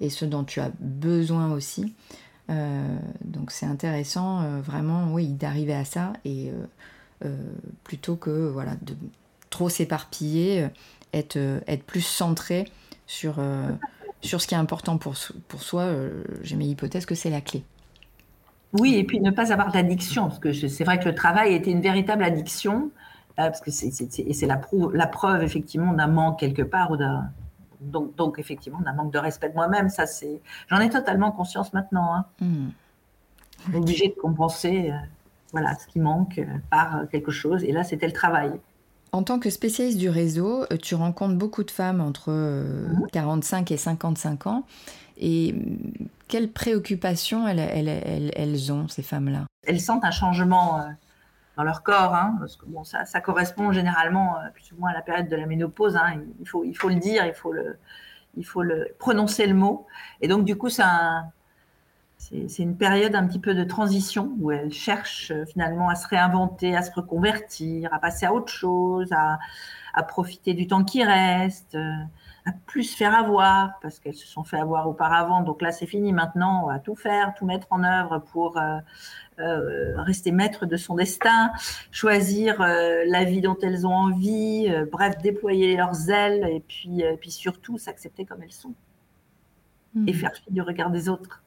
et 0.00 0.10
ce 0.10 0.24
dont 0.24 0.44
tu 0.44 0.60
as 0.60 0.70
besoin 0.80 1.52
aussi. 1.52 1.94
Euh, 2.50 2.98
donc 3.24 3.50
c'est 3.50 3.66
intéressant 3.66 4.42
euh, 4.42 4.60
vraiment 4.60 5.12
oui, 5.12 5.28
d'arriver 5.28 5.74
à 5.74 5.84
ça 5.84 6.12
et 6.24 6.50
euh, 7.24 7.36
plutôt 7.84 8.16
que 8.16 8.48
voilà, 8.48 8.74
de 8.82 8.96
trop 9.48 9.68
s'éparpiller, 9.68 10.68
être, 11.12 11.38
être 11.66 11.84
plus 11.84 12.00
centré 12.04 12.70
sur, 13.06 13.36
sur 14.22 14.40
ce 14.40 14.46
qui 14.46 14.54
est 14.54 14.58
important 14.58 14.96
pour, 14.96 15.14
pour 15.46 15.62
soi. 15.62 15.92
J'ai 16.42 16.56
mes 16.56 16.66
hypothèses 16.66 17.04
que 17.04 17.14
c'est 17.14 17.28
la 17.28 17.42
clé. 17.42 17.62
Oui, 18.78 18.94
et 18.96 19.04
puis 19.04 19.20
ne 19.20 19.30
pas 19.30 19.52
avoir 19.52 19.70
d'addiction, 19.70 20.24
parce 20.24 20.38
que 20.38 20.52
c'est 20.52 20.84
vrai 20.84 20.98
que 20.98 21.08
le 21.08 21.14
travail 21.14 21.54
était 21.54 21.70
une 21.70 21.82
véritable 21.82 22.24
addiction, 22.24 22.90
parce 23.36 23.60
que 23.60 23.70
c'est 23.70 24.46
la, 24.46 24.60
la 24.92 25.06
preuve 25.06 25.42
effectivement 25.42 25.92
d'un 25.92 26.06
manque 26.06 26.38
quelque 26.38 26.62
part 26.62 26.90
ou 26.90 26.96
d'un 26.96 27.30
donc, 27.82 28.14
donc 28.16 28.38
effectivement, 28.38 28.80
d'un 28.80 28.92
manque 28.92 29.12
de 29.12 29.18
respect 29.18 29.48
de 29.48 29.54
moi-même, 29.54 29.88
ça 29.88 30.06
c'est, 30.06 30.40
j'en 30.68 30.78
ai 30.80 30.88
totalement 30.88 31.32
conscience 31.32 31.72
maintenant. 31.72 32.14
Hein. 32.14 32.24
Obligé 33.74 34.08
de 34.08 34.14
compenser, 34.20 34.90
euh, 34.90 34.96
voilà, 35.52 35.76
ce 35.76 35.86
qui 35.86 36.00
manque 36.00 36.38
euh, 36.38 36.46
par 36.70 37.08
quelque 37.10 37.30
chose. 37.30 37.62
Et 37.64 37.72
là, 37.72 37.84
c'était 37.84 38.06
le 38.06 38.12
travail. 38.12 38.52
En 39.12 39.22
tant 39.22 39.38
que 39.38 39.50
spécialiste 39.50 39.98
du 39.98 40.08
réseau, 40.08 40.64
euh, 40.72 40.76
tu 40.76 40.94
rencontres 40.94 41.36
beaucoup 41.36 41.62
de 41.62 41.70
femmes 41.70 42.00
entre 42.00 42.32
45 43.12 43.70
mhm. 43.70 43.74
et 43.74 43.76
55 43.76 44.46
ans. 44.46 44.64
Et 45.18 45.54
quelles 46.32 46.50
préoccupations 46.50 47.46
elles, 47.46 47.58
elles, 48.34 48.72
ont, 48.72 48.88
ces 48.88 49.02
femmes-là? 49.02 49.44
Elles 49.66 49.82
sentent 49.82 50.06
un 50.06 50.10
changement 50.10 50.82
dans 51.58 51.62
leur 51.62 51.82
corps, 51.82 52.14
hein, 52.14 52.36
parce 52.40 52.56
que 52.56 52.64
bon, 52.64 52.84
ça, 52.84 53.04
correspond 53.20 53.70
généralement 53.70 54.38
euh, 54.38 54.48
plus 54.54 54.72
ou 54.72 54.80
moins 54.80 54.92
à 54.92 54.94
la 54.94 55.02
période 55.02 55.28
de 55.28 55.36
la 55.36 55.44
ménopause. 55.44 55.94
Hein, 55.94 56.22
il, 56.40 56.46
faut, 56.46 56.88
le 56.88 56.94
dire, 56.94 57.26
il 57.26 57.34
faut 57.34 57.52
le, 57.52 57.76
il 58.38 58.46
faut 58.46 58.62
le 58.62 58.94
prononcer 58.98 59.46
le 59.46 59.52
mot. 59.52 59.86
Et 60.22 60.28
donc, 60.28 60.46
du 60.46 60.56
coup, 60.56 60.70
c'est 60.70 60.84
une 62.58 62.78
période 62.78 63.14
un 63.14 63.26
petit 63.26 63.38
peu 63.38 63.54
de 63.54 63.64
transition 63.64 64.32
où 64.40 64.50
elles 64.52 64.72
cherchent 64.72 65.32
euh, 65.32 65.44
finalement 65.44 65.90
à 65.90 65.96
se 65.96 66.08
réinventer, 66.08 66.74
à 66.74 66.80
se 66.80 66.92
reconvertir, 66.92 67.92
à 67.92 67.98
passer 67.98 68.24
à 68.24 68.32
autre 68.32 68.50
chose, 68.50 69.12
à, 69.12 69.38
à 69.94 70.02
profiter 70.02 70.54
du 70.54 70.66
temps 70.66 70.84
qui 70.84 71.04
reste, 71.04 71.74
euh, 71.74 71.92
à 72.44 72.52
plus 72.66 72.94
faire 72.94 73.14
avoir 73.14 73.78
parce 73.80 73.98
qu'elles 73.98 74.14
se 74.14 74.26
sont 74.26 74.44
fait 74.44 74.58
avoir 74.58 74.88
auparavant. 74.88 75.42
Donc 75.42 75.62
là, 75.62 75.72
c'est 75.72 75.86
fini. 75.86 76.12
Maintenant, 76.12 76.64
on 76.64 76.66
va 76.68 76.78
tout 76.78 76.96
faire, 76.96 77.34
tout 77.34 77.46
mettre 77.46 77.66
en 77.70 77.84
œuvre 77.84 78.18
pour 78.32 78.58
euh, 79.42 79.94
rester 80.02 80.30
maître 80.30 80.66
de 80.66 80.76
son 80.76 80.94
destin, 80.94 81.52
choisir 81.90 82.60
euh, 82.60 83.02
la 83.06 83.24
vie 83.24 83.40
dont 83.40 83.56
elles 83.62 83.86
ont 83.86 83.94
envie, 83.94 84.66
euh, 84.68 84.84
bref, 84.90 85.16
déployer 85.22 85.74
leurs 85.74 86.10
ailes 86.10 86.46
et 86.52 86.60
puis, 86.60 87.02
puis 87.18 87.30
surtout 87.30 87.78
s'accepter 87.78 88.26
comme 88.26 88.42
elles 88.42 88.52
sont 88.52 88.74
hmm. 89.94 90.06
et 90.06 90.12
faire 90.12 90.34
fi 90.34 90.52
du 90.52 90.60
regard 90.60 90.90
des 90.90 91.08
autres. 91.08 91.42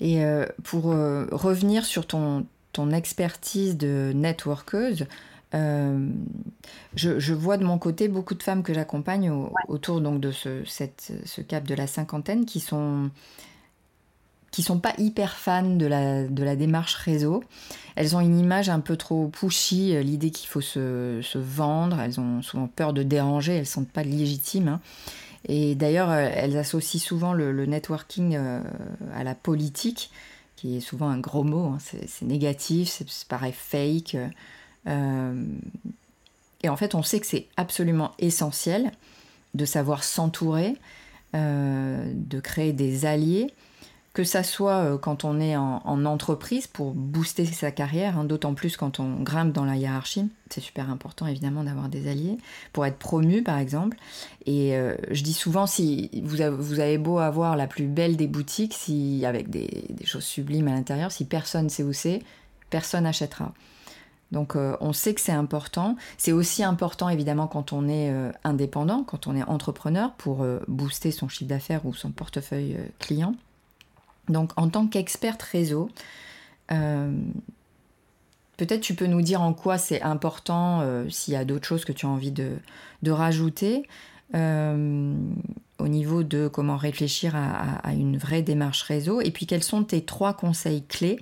Et 0.00 0.22
pour 0.62 0.84
revenir 0.84 1.84
sur 1.84 2.06
ton, 2.06 2.46
ton 2.72 2.92
expertise 2.92 3.76
de 3.76 4.12
networkeuse, 4.14 5.06
je, 5.52 7.32
vois 7.32 7.56
de 7.56 7.64
mon 7.64 7.78
côté 7.78 8.08
beaucoup 8.08 8.34
de 8.34 8.42
femmes 8.42 8.62
que 8.62 8.74
j'accompagne 8.74 9.32
autour 9.68 10.00
donc 10.00 10.20
de 10.20 10.30
ce, 10.30 10.64
cette, 10.64 11.12
ce 11.24 11.40
cap 11.40 11.64
de 11.64 11.74
la 11.74 11.86
cinquantaine 11.86 12.44
qui 12.44 12.60
sont 12.60 13.10
qui 14.50 14.62
sont 14.62 14.78
pas 14.78 14.94
hyper 14.98 15.36
fans 15.36 15.76
de 15.76 15.86
la, 15.86 16.26
de 16.26 16.42
la 16.42 16.56
démarche 16.56 16.94
réseau. 16.94 17.44
Elles 17.96 18.16
ont 18.16 18.20
une 18.20 18.38
image 18.38 18.68
un 18.68 18.80
peu 18.80 18.96
trop 18.96 19.28
pushy, 19.28 19.94
euh, 19.94 20.02
l'idée 20.02 20.30
qu'il 20.30 20.48
faut 20.48 20.60
se, 20.60 21.20
se, 21.22 21.38
vendre, 21.38 22.00
elles 22.00 22.18
ont 22.18 22.42
souvent 22.42 22.66
peur 22.66 22.92
de 22.92 23.02
déranger, 23.02 23.52
elles 23.52 23.60
ne 23.60 23.64
sont 23.66 23.84
pas 23.84 24.02
légitimes. 24.02 24.68
Hein. 24.68 24.80
Et 25.46 25.74
d'ailleurs, 25.74 26.10
euh, 26.10 26.28
elles 26.32 26.56
associent 26.56 27.00
souvent 27.00 27.32
le, 27.32 27.66
networking 27.66 28.36
euh, 28.36 28.60
à 29.14 29.22
la 29.22 29.34
politique, 29.34 30.10
qui 30.56 30.76
est 30.76 30.80
souvent 30.80 31.08
un 31.08 31.18
gros 31.18 31.44
mot, 31.44 31.74
hein. 31.74 31.78
c'est 31.80 32.26
négatif, 32.26 33.02
c'est 33.06 33.28
pareil 33.28 33.52
fake. 33.52 34.16
Et 34.88 36.68
en 36.68 36.76
fait, 36.76 36.94
on 36.94 37.02
sait 37.02 37.20
que 37.20 37.26
c'est 37.26 37.46
absolument 37.56 38.12
essentiel 38.18 38.92
de 39.54 39.64
savoir 39.64 40.02
s'entourer, 40.02 40.76
de 41.34 42.40
créer 42.40 42.72
des 42.72 43.04
alliés 43.04 43.52
que 44.18 44.24
ça 44.24 44.42
soit 44.42 44.78
euh, 44.78 44.98
quand 44.98 45.24
on 45.24 45.38
est 45.38 45.56
en, 45.56 46.04
entreprise 46.04 46.66
pour 46.66 46.92
booster 46.92 47.44
sa 47.44 47.70
carrière, 47.70 48.18
hein, 48.18 48.24
d'autant 48.24 48.52
plus 48.52 48.76
quand 48.76 48.98
on 48.98 49.22
grimpe 49.22 49.52
dans 49.52 49.64
la 49.64 49.76
hiérarchie. 49.76 50.28
C'est 50.50 50.60
super 50.60 50.90
important 50.90 51.28
évidemment 51.28 51.62
d'avoir 51.62 51.88
des 51.88 52.10
alliés 52.10 52.36
pour 52.72 52.84
être 52.84 52.96
promu 52.96 53.44
par 53.44 53.58
exemple. 53.58 53.96
Et 54.44 54.76
euh, 54.76 54.96
je 55.12 55.22
dis 55.22 55.34
souvent, 55.34 55.68
si 55.68 56.10
vous 56.24 56.40
avez, 56.40 56.98
beau 56.98 57.18
avoir 57.18 57.56
la 57.56 57.68
plus 57.68 57.86
belle 57.86 58.16
des 58.16 58.26
boutiques, 58.26 58.74
si 58.74 59.24
avec 59.24 59.50
des, 59.50 59.84
choses 60.04 60.24
sublimes 60.24 60.66
à 60.66 60.72
l'intérieur, 60.72 61.12
si 61.12 61.24
personne 61.24 61.68
sait 61.68 61.84
où 61.84 61.92
c'est, 61.92 62.20
personne 62.70 63.04
n'achètera. 63.04 63.54
Donc 64.32 64.56
euh, 64.56 64.76
on 64.80 64.92
sait 64.92 65.14
que 65.14 65.20
c'est 65.20 65.32
important. 65.32 65.96
C'est 66.16 66.32
aussi 66.32 66.62
important 66.62 67.08
évidemment 67.08 67.46
quand 67.46 67.72
on 67.72 67.88
est 67.88 68.12
indépendant, 68.44 69.04
quand 69.04 69.26
on 69.26 69.36
est 69.36 69.42
entrepreneur 69.42 70.12
pour 70.12 70.44
booster 70.66 71.10
son 71.10 71.28
chiffre 71.28 71.48
d'affaires 71.48 71.86
ou 71.86 71.94
son 71.94 72.10
portefeuille 72.10 72.76
client. 72.98 73.34
Donc 74.28 74.52
en 74.56 74.68
tant 74.68 74.86
qu'experte 74.86 75.42
réseau, 75.42 75.90
euh, 76.72 77.12
peut-être 78.56 78.80
tu 78.80 78.94
peux 78.94 79.06
nous 79.06 79.22
dire 79.22 79.40
en 79.40 79.54
quoi 79.54 79.78
c'est 79.78 80.02
important, 80.02 80.80
euh, 80.80 81.08
s'il 81.08 81.34
y 81.34 81.36
a 81.36 81.44
d'autres 81.44 81.66
choses 81.66 81.84
que 81.84 81.92
tu 81.92 82.06
as 82.06 82.08
envie 82.08 82.32
de, 82.32 82.58
rajouter, 83.06 83.88
euh, 84.34 85.14
au 85.78 85.88
niveau 85.88 86.22
de 86.22 86.48
comment 86.48 86.76
réfléchir 86.76 87.34
à, 87.34 87.92
une 87.92 88.18
vraie 88.18 88.42
démarche 88.42 88.82
réseau, 88.82 89.20
et 89.20 89.30
puis 89.30 89.46
quels 89.46 89.62
sont 89.62 89.84
tes 89.84 90.04
trois 90.04 90.34
conseils 90.34 90.84
clés 90.84 91.20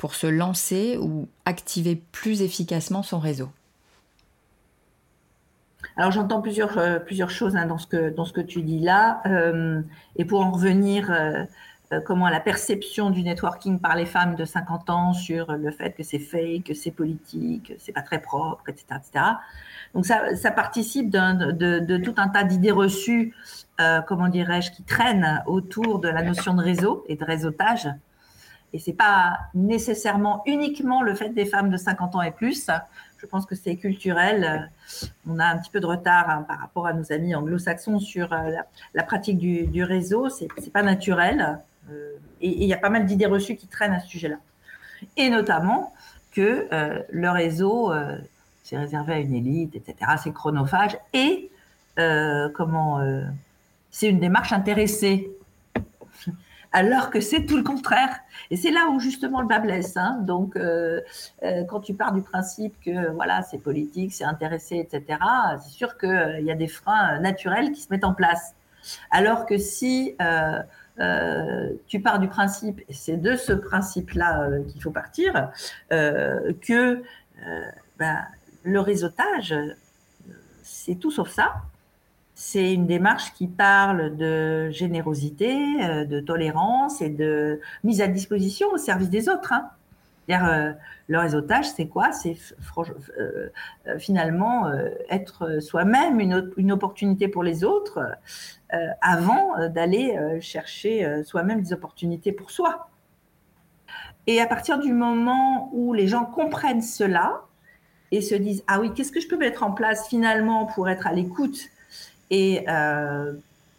pour 0.00 0.14
se 0.14 0.26
lancer 0.26 0.96
ou 0.98 1.28
activer 1.44 1.94
plus 2.10 2.40
efficacement 2.40 3.02
son 3.02 3.18
réseau 3.18 3.50
alors 5.96 6.12
j'entends 6.12 6.40
plusieurs, 6.40 7.04
plusieurs 7.04 7.30
choses 7.30 7.56
hein, 7.56 7.66
dans, 7.66 7.76
ce 7.76 7.86
que, 7.86 8.10
dans 8.10 8.24
ce 8.24 8.32
que 8.32 8.40
tu 8.40 8.62
dis 8.62 8.80
là. 8.80 9.22
et 10.16 10.24
pour 10.24 10.40
en 10.40 10.50
revenir 10.50 11.10
euh, 11.92 12.00
comment 12.00 12.28
la 12.28 12.38
perception 12.38 13.10
du 13.10 13.24
networking 13.24 13.80
par 13.80 13.96
les 13.96 14.06
femmes 14.06 14.36
de 14.36 14.44
50 14.44 14.90
ans 14.90 15.12
sur 15.12 15.52
le 15.52 15.72
fait 15.72 15.90
que 15.90 16.04
c'est 16.04 16.20
fake, 16.20 16.64
que 16.64 16.74
c'est 16.74 16.92
politique, 16.92 17.74
que 17.74 17.74
c'est 17.78 17.92
pas 17.92 18.02
très 18.02 18.22
propre, 18.22 18.62
etc., 18.68 18.84
etc. 18.96 19.24
Donc 19.94 20.06
ça, 20.06 20.36
ça 20.36 20.52
participe 20.52 21.10
de, 21.10 21.96
tout 21.98 22.14
un 22.16 22.28
tas 22.28 22.44
d'idées 22.44 22.70
reçues, 22.70 23.34
euh, 23.80 24.02
comment 24.02 24.28
dirais-je, 24.28 24.70
qui 24.70 24.84
traînent 24.84 25.42
autour 25.46 25.98
de 25.98 26.08
la 26.08 26.22
notion 26.22 26.54
de 26.54 26.62
réseau 26.62 27.04
et 27.08 27.16
de 27.16 27.24
réseautage. 27.24 27.88
Et 28.72 28.78
c'est 28.78 28.92
pas 28.92 29.38
nécessairement 29.54 30.42
uniquement 30.46 31.02
le 31.02 31.14
fait 31.14 31.30
des 31.30 31.44
femmes 31.44 31.70
de 31.70 31.76
50 31.76 32.14
ans 32.14 32.22
et 32.22 32.30
plus. 32.30 32.70
Je 33.18 33.26
pense 33.26 33.44
que 33.44 33.54
c'est 33.54 33.76
culturel. 33.76 34.70
On 35.28 35.38
a 35.38 35.46
un 35.46 35.58
petit 35.58 35.70
peu 35.70 35.80
de 35.80 35.86
retard 35.86 36.30
hein, 36.30 36.44
par 36.46 36.58
rapport 36.58 36.86
à 36.86 36.92
nos 36.92 37.12
amis 37.12 37.34
anglo-saxons 37.34 37.98
sur 37.98 38.32
euh, 38.32 38.50
la, 38.94 39.02
pratique 39.02 39.38
du, 39.38 39.84
réseau. 39.84 40.28
C'est, 40.28 40.48
c'est 40.58 40.72
pas 40.72 40.82
naturel. 40.82 41.58
Euh, 41.90 42.12
et 42.40 42.48
il 42.48 42.64
y 42.64 42.72
a 42.72 42.78
pas 42.78 42.90
mal 42.90 43.06
d'idées 43.06 43.26
reçues 43.26 43.56
qui 43.56 43.66
traînent 43.66 43.92
à 43.92 44.00
ce 44.00 44.08
sujet-là. 44.08 44.36
Et 45.16 45.30
notamment 45.30 45.92
que 46.32 46.68
euh, 46.72 47.02
le 47.10 47.30
réseau, 47.30 47.92
c'est 48.62 48.78
réservé 48.78 49.14
à 49.14 49.18
une 49.18 49.34
élite, 49.34 49.74
etc., 49.74 50.12
c'est 50.22 50.32
chronophage. 50.32 50.96
Et 51.12 51.50
comment 52.54 53.00
c'est 53.90 54.08
une 54.08 54.20
démarche 54.20 54.52
intéressée 54.52 55.30
alors 56.72 57.10
que 57.10 57.20
c'est 57.20 57.46
tout 57.46 57.56
le 57.56 57.62
contraire. 57.62 58.20
Et 58.50 58.56
c'est 58.56 58.70
là 58.70 58.88
où 58.90 59.00
justement 59.00 59.40
le 59.40 59.46
bas 59.46 59.58
blesse. 59.58 59.96
Hein. 59.96 60.18
Donc, 60.22 60.56
euh, 60.56 61.00
euh, 61.42 61.64
quand 61.64 61.80
tu 61.80 61.94
pars 61.94 62.12
du 62.12 62.22
principe 62.22 62.74
que 62.84 63.10
voilà, 63.12 63.42
c'est 63.42 63.58
politique, 63.58 64.12
c'est 64.12 64.24
intéressé, 64.24 64.76
etc., 64.76 65.18
c'est 65.62 65.70
sûr 65.70 65.98
qu'il 65.98 66.08
euh, 66.08 66.40
y 66.40 66.50
a 66.50 66.54
des 66.54 66.68
freins 66.68 67.18
naturels 67.20 67.72
qui 67.72 67.80
se 67.80 67.88
mettent 67.90 68.04
en 68.04 68.14
place. 68.14 68.54
Alors 69.10 69.46
que 69.46 69.58
si 69.58 70.16
tu 71.86 72.00
pars 72.00 72.18
du 72.18 72.28
principe, 72.28 72.80
et 72.88 72.94
c'est 72.94 73.16
de 73.16 73.36
ce 73.36 73.52
principe-là 73.52 74.48
qu'il 74.68 74.82
faut 74.82 74.90
partir, 74.90 75.50
que 75.90 77.02
ben, 77.98 78.18
le 78.62 78.80
réseautage, 78.80 79.54
c'est 80.62 80.94
tout 80.94 81.10
sauf 81.10 81.28
ça. 81.28 81.52
C'est 82.42 82.72
une 82.72 82.86
démarche 82.86 83.34
qui 83.34 83.48
parle 83.48 84.16
de 84.16 84.70
générosité, 84.70 85.54
euh, 85.82 86.06
de 86.06 86.20
tolérance 86.20 87.02
et 87.02 87.10
de 87.10 87.60
mise 87.84 88.00
à 88.00 88.06
disposition 88.06 88.68
au 88.72 88.78
service 88.78 89.10
des 89.10 89.28
autres. 89.28 89.52
Hein. 89.52 89.68
Euh, 90.30 90.72
le 91.08 91.18
réseautage, 91.18 91.68
c'est 91.68 91.86
quoi? 91.86 92.12
C'est 92.12 92.38
euh, 93.18 93.50
finalement 93.98 94.72
être 95.10 95.60
soi-même 95.60 96.18
une, 96.18 96.50
une, 96.56 96.72
opportunité 96.72 97.28
pour 97.28 97.42
les 97.42 97.62
autres 97.62 98.16
avant 99.02 99.68
d'aller 99.68 100.18
chercher 100.40 101.22
soi-même 101.24 101.60
des 101.60 101.74
opportunités 101.74 102.32
pour 102.32 102.50
soi. 102.50 102.88
Et 104.26 104.40
à 104.40 104.46
partir 104.46 104.78
du 104.78 104.94
moment 104.94 105.68
où 105.74 105.92
les 105.92 106.06
gens 106.06 106.24
comprennent 106.24 106.80
cela 106.80 107.42
et 108.12 108.22
se 108.22 108.34
disent 108.34 108.64
ah 108.66 108.80
oui, 108.80 108.94
qu'est-ce 108.94 109.12
que 109.12 109.20
je 109.20 109.28
peux 109.28 109.36
mettre 109.36 109.62
en 109.62 109.72
place 109.72 110.08
finalement 110.08 110.64
pour 110.64 110.88
être 110.88 111.06
à 111.06 111.12
l'écoute 111.12 111.68
et 112.30 112.64
euh, 112.68 113.32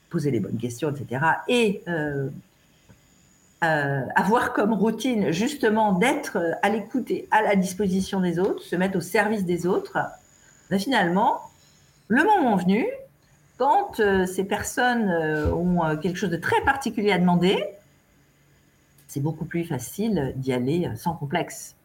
poser 0.10 0.32
les 0.32 0.40
bonnes 0.40 0.58
questions, 0.58 0.94
etc. 0.94 1.26
Et 1.48 1.82
euh, 1.88 2.30
euh, 3.64 4.02
avoir 4.16 4.54
comme 4.54 4.74
routine 4.74 5.32
justement 5.32 5.94
d'être 5.94 6.38
à 6.62 6.70
l'écoute 6.70 7.10
et 7.12 7.28
à 7.32 7.42
la 7.42 7.56
disposition 7.56 8.20
des 8.20 8.40
autres, 8.40 8.64
se 8.64 8.76
mettre 8.76 8.98
au 8.98 9.02
service 9.02 9.46
des 9.46 9.66
autres, 9.66 9.98
ben, 10.70 10.80
finalement, 10.80 11.42
le 12.08 12.24
moment 12.24 12.56
venu, 12.58 12.86
quand 13.58 14.02
ces 14.26 14.44
personnes 14.44 15.12
ont 15.54 15.96
quelque 15.98 16.18
chose 16.18 16.32
de 16.32 16.38
très 16.38 16.60
particulier 16.62 17.12
à 17.12 17.20
demander, 17.20 17.64
c'est 19.08 19.20
beaucoup 19.20 19.46
plus 19.46 19.66
facile 19.66 20.34
d'y 20.36 20.52
aller 20.52 20.90
sans 20.96 21.14
complexe. 21.14 21.76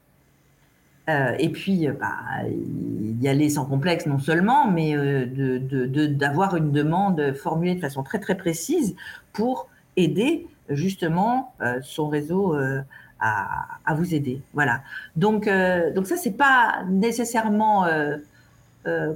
Euh, 1.09 1.37
et 1.39 1.51
puis, 1.51 1.87
euh, 1.87 1.93
bah, 1.93 2.17
y 3.21 3.29
aller 3.29 3.49
sans 3.49 3.65
complexe 3.65 4.07
non 4.07 4.19
seulement, 4.19 4.69
mais 4.71 4.97
euh, 4.97 5.27
d'avoir 6.09 6.57
une 6.57 6.73
demande 6.73 7.33
formulée 7.35 7.75
de 7.75 7.81
façon 7.81 8.03
très 8.03 8.19
très 8.19 8.35
précise 8.37 8.97
pour 9.33 9.69
aider 9.97 10.47
justement 10.69 11.55
son 11.83 12.09
réseau 12.09 12.57
à, 13.21 13.95
vous 13.95 14.15
aider. 14.15 14.43
Voilà. 14.53 14.83
Donc, 15.15 15.49
donc 15.95 16.07
ça, 16.07 16.17
c'est 16.17 16.37
pas 16.37 16.83
nécessairement 16.89 17.87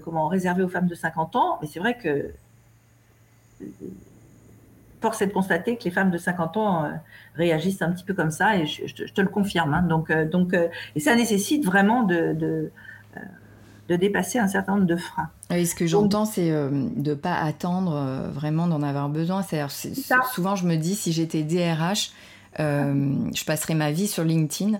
comment 0.05 0.29
réservé 0.29 0.63
aux 0.63 0.69
femmes 0.69 0.87
de 0.87 0.95
50 0.95 1.37
ans, 1.37 1.59
mais 1.61 1.67
c'est 1.67 1.81
vrai 1.81 1.99
que 1.99 2.31
force 5.01 5.23
est 5.23 5.27
de 5.27 5.33
constater 5.33 5.77
que 5.77 5.85
les 5.85 5.91
femmes 5.91 6.11
de 6.11 6.19
50 6.19 6.57
ans 6.57 6.85
euh, 6.85 6.89
réagissent 7.35 7.83
un 7.83 7.91
petit 7.91 8.05
peu 8.05 8.15
comme 8.15 8.31
ça, 8.31 8.57
et 8.57 8.67
je, 8.67 8.85
te 8.85 9.21
le 9.21 9.29
confirme. 9.29 9.75
Hein. 9.75 9.83
Donc, 9.83 10.11
euh, 10.11 10.29
donc, 10.29 10.55
euh, 10.55 10.69
et 10.95 11.01
ça 11.01 11.15
nécessite 11.15 11.65
vraiment 11.65 12.03
de, 12.03 12.35
de, 12.35 12.71
dépasser 13.97 14.39
un 14.39 14.47
certain 14.47 14.77
nombre 14.77 14.87
de 14.87 14.95
freins. 14.95 15.31
Et 15.53 15.67
ce 15.67 15.75
que 15.75 15.85
j'entends, 15.85 16.25
c'est 16.25 16.49
de 16.49 17.11
ne 17.11 17.15
pas 17.15 17.35
attendre 17.35 18.31
vraiment 18.33 18.69
d'en 18.69 18.85
avoir 18.85 19.09
besoin. 19.09 19.43
C'est 19.43 19.65
souvent, 20.33 20.55
je 20.55 20.65
me 20.65 20.77
dis, 20.77 20.95
si 20.95 21.11
j'étais 21.11 21.43
DRH, 21.43 22.13
je 22.57 23.45
passerais 23.45 23.75
ma 23.75 23.91
vie 23.91 24.07
sur 24.07 24.23
LinkedIn 24.23 24.79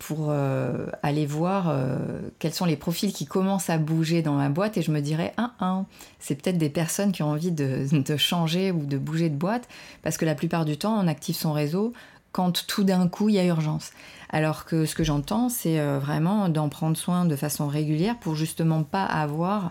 pour 0.00 0.28
euh, 0.30 0.86
aller 1.02 1.26
voir 1.26 1.68
euh, 1.68 1.98
quels 2.38 2.54
sont 2.54 2.64
les 2.64 2.76
profils 2.76 3.12
qui 3.12 3.26
commencent 3.26 3.68
à 3.68 3.76
bouger 3.76 4.22
dans 4.22 4.32
ma 4.32 4.48
boîte 4.48 4.78
et 4.78 4.82
je 4.82 4.90
me 4.90 5.00
dirais, 5.00 5.34
un, 5.36 5.52
un, 5.60 5.84
c'est 6.18 6.34
peut-être 6.34 6.56
des 6.56 6.70
personnes 6.70 7.12
qui 7.12 7.22
ont 7.22 7.30
envie 7.30 7.52
de, 7.52 7.86
de, 7.92 8.16
changer 8.16 8.72
ou 8.72 8.86
de 8.86 8.96
bouger 8.96 9.28
de 9.28 9.36
boîte 9.36 9.68
parce 10.02 10.16
que 10.16 10.24
la 10.24 10.34
plupart 10.34 10.64
du 10.64 10.78
temps, 10.78 10.98
on 10.98 11.06
active 11.06 11.36
son 11.36 11.52
réseau 11.52 11.92
quand 12.32 12.66
tout 12.66 12.82
d'un 12.82 13.08
coup, 13.08 13.28
il 13.28 13.34
y 13.34 13.38
a 13.38 13.44
urgence. 13.44 13.90
Alors 14.30 14.64
que 14.64 14.86
ce 14.86 14.94
que 14.94 15.04
j'entends, 15.04 15.48
c'est 15.48 15.78
euh, 15.78 15.98
vraiment 15.98 16.48
d'en 16.48 16.70
prendre 16.70 16.96
soin 16.96 17.26
de 17.26 17.36
façon 17.36 17.68
régulière 17.68 18.16
pour 18.18 18.34
justement 18.34 18.82
pas 18.82 19.04
avoir 19.04 19.70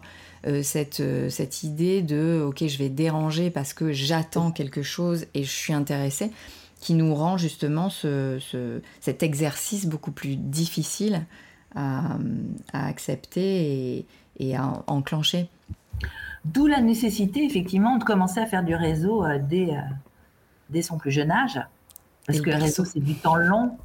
cette, 0.63 1.04
cette 1.30 1.63
idée 1.63 2.02
de, 2.02 2.42
ok, 2.48 2.65
je 2.65 2.78
vais 2.78 2.88
déranger 2.88 3.50
parce 3.50 3.74
que 3.74 3.92
j'attends 3.92 4.52
quelque 4.52 4.84
chose 4.84 5.26
et 5.34 5.44
je 5.44 5.52
suis 5.52 5.74
intéressée 5.74 6.32
qui 6.80 6.94
nous 6.94 7.13
rend 7.13 7.38
justement 7.38 7.89
ce, 7.89 8.39
cet 9.00 9.24
exercice 9.24 9.86
beaucoup 9.86 10.12
plus 10.12 10.36
difficile 10.36 11.26
à, 11.76 12.18
accepter 12.74 14.06
et, 14.39 14.56
à 14.56 14.84
enclencher. 14.88 15.50
D'où 16.46 16.68
la 16.68 16.82
nécessité, 16.82 17.44
effectivement, 17.44 17.98
de 17.98 18.04
commencer 18.04 18.39
à 18.39 18.46
faire 18.46 18.63
du 18.63 18.74
réseau 18.74 19.26
euh, 19.26 19.39
dès, 19.42 19.72
euh, 19.72 19.82
dès 20.70 20.82
son 20.82 20.98
plus 20.98 21.12
jeune 21.12 21.32
âge. 21.32 21.60
Parce 22.26 22.39
que 22.39 22.50
le 22.50 22.56
réseau, 22.56 22.86
c'est 22.86 23.02
du 23.02 23.15
temps 23.15 23.36
long. 23.36 23.78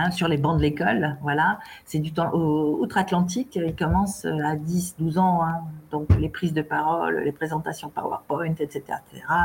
Hein, 0.00 0.10
sur 0.10 0.28
les 0.28 0.38
bancs 0.38 0.56
de 0.56 0.62
l'école. 0.62 1.18
Voilà, 1.20 1.58
c'est 1.84 1.98
du 1.98 2.12
temps 2.12 2.32
outre-Atlantique. 2.32 3.56
Il 3.56 3.74
commence 3.76 4.24
à 4.24 4.56
10, 4.56 4.96
12 4.98 5.18
ans. 5.18 5.42
Hein. 5.42 5.60
donc 5.90 6.08
les 6.18 6.28
prises 6.30 6.54
de 6.54 6.62
parole, 6.62 7.20
les 7.22 7.32
présentations 7.32 7.90
PowerPoint, 7.90 8.54
etc.. 8.58 8.82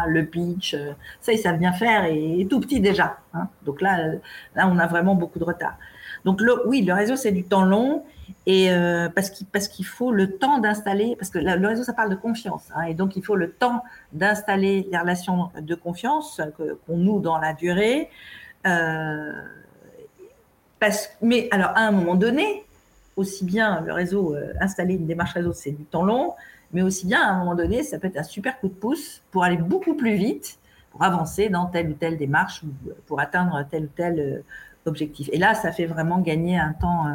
Le 0.08 0.26
pitch, 0.26 0.74
euh, 0.74 0.94
ça 1.20 1.34
ils 1.34 1.40
savent 1.40 1.58
bien 1.58 1.74
faire 1.74 2.06
et, 2.06 2.48
tout 2.50 2.62
petit 2.62 2.80
déjà. 2.80 3.18
Hein. 3.34 3.50
donc 3.66 3.82
là, 3.82 4.14
là, 4.56 4.70
on 4.70 4.78
a 4.78 4.88
vraiment 4.88 5.16
beaucoup 5.16 5.40
de 5.40 5.44
retard. 5.44 5.78
Donc 6.24 6.40
le, 6.40 6.66
oui, 6.68 6.84
le 6.84 6.94
réseau 6.94 7.18
c'est 7.18 7.34
du 7.34 7.44
temps 7.44 7.66
long 7.66 8.04
et 8.46 8.72
euh, 8.72 9.10
parce 9.10 9.30
qu'il 9.30 9.48
parce 9.48 9.68
faut 9.84 10.12
le 10.12 10.38
temps 10.38 10.60
d'installer 10.60 11.16
parce 11.18 11.30
que 11.30 11.40
le 11.40 11.68
réseau 11.68 11.84
ça 11.84 11.94
parle 11.94 12.10
de 12.10 12.16
confiance 12.16 12.70
et 12.88 12.94
donc 12.94 13.16
il 13.18 13.24
faut 13.24 13.36
le 13.36 13.52
temps 13.52 13.84
d'installer 14.14 14.88
les 14.90 14.98
relations 14.98 15.50
de 15.60 15.76
confiance 15.76 16.42
qu'on 16.88 16.98
noue 16.98 17.20
dans 17.20 17.40
la 17.40 17.54
durée. 17.54 18.10
Euh, 18.66 19.34
mais 21.22 21.48
alors, 21.52 21.70
à 21.76 21.82
un 21.82 21.92
moment 21.92 22.16
donné, 22.16 22.66
aussi 23.16 23.46
bien 23.46 23.82
le 23.82 23.94
réseau, 23.94 24.36
euh, 24.36 24.54
installer 24.60 24.96
une 24.96 25.08
démarche 25.08 25.34
réseau, 25.34 25.54
c'est 25.54 25.72
du 25.72 25.86
temps 25.86 26.04
long, 26.04 26.34
mais 26.74 26.82
aussi 26.82 27.06
bien 27.06 27.22
à 27.22 27.32
un 27.32 27.40
moment 27.40 27.56
donné, 27.56 27.84
ça 27.84 28.00
peut 28.00 28.08
être 28.08 28.18
un 28.18 28.24
super 28.24 28.60
coup 28.60 28.68
de 28.68 28.74
pouce 28.74 29.22
pour 29.32 29.44
aller 29.44 29.58
beaucoup 29.58 29.96
plus 29.96 30.16
vite, 30.16 30.60
pour 30.92 31.04
avancer 31.04 31.50
dans 31.50 31.66
telle 31.68 31.90
ou 31.90 31.94
telle 31.94 32.18
démarche 32.18 32.64
ou 32.64 32.68
pour 33.08 33.20
atteindre 33.20 33.66
tel 33.70 33.86
ou 33.86 33.90
tel 33.96 34.20
euh, 34.20 34.44
objectif. 34.86 35.30
Et 35.32 35.38
là, 35.38 35.54
ça 35.56 35.72
fait 35.72 35.86
vraiment 35.86 36.20
gagner 36.20 36.58
un 36.58 36.74
temps 36.74 37.08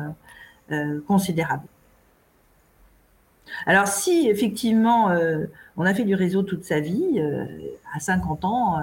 euh, 0.73 1.01
considérable. 1.07 1.65
Alors, 3.67 3.89
si 3.89 4.29
effectivement 4.29 5.11
on 5.77 5.85
a 5.85 5.93
fait 5.93 6.05
du 6.05 6.15
réseau 6.15 6.43
toute 6.45 6.63
sa 6.63 6.79
vie, 6.79 7.21
à 7.93 7.99
50 7.99 8.45
ans, 8.45 8.79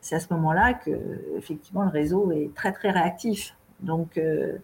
c'est 0.00 0.14
à 0.14 0.20
ce 0.20 0.32
moment-là 0.32 0.74
que 0.74 0.90
effectivement 1.36 1.82
le 1.82 1.90
réseau 1.90 2.32
est 2.32 2.54
très 2.54 2.72
très 2.72 2.90
réactif. 2.90 3.54
Donc 3.80 4.16
euh, 4.16 4.56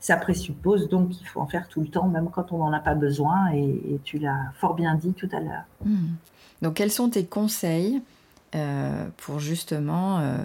ça 0.00 0.16
présuppose 0.16 0.88
donc 0.88 1.10
qu'il 1.10 1.26
faut 1.26 1.40
en 1.40 1.46
faire 1.46 1.68
tout 1.68 1.80
le 1.80 1.88
temps, 1.88 2.08
même 2.08 2.28
quand 2.30 2.52
on 2.52 2.58
n'en 2.58 2.72
a 2.72 2.80
pas 2.80 2.94
besoin. 2.94 3.52
Et, 3.52 4.00
tu 4.04 4.18
l'as 4.18 4.52
fort 4.58 4.74
bien 4.74 4.94
dit 4.94 5.12
tout 5.12 5.28
à 5.32 5.40
l'heure. 5.40 5.64
Hmm. 5.84 6.14
Donc 6.62 6.74
quels 6.74 6.90
sont 6.90 7.10
tes 7.10 7.24
conseils 7.24 8.02
euh, 8.54 9.06
pour 9.16 9.40
justement 9.40 10.18
euh, 10.18 10.36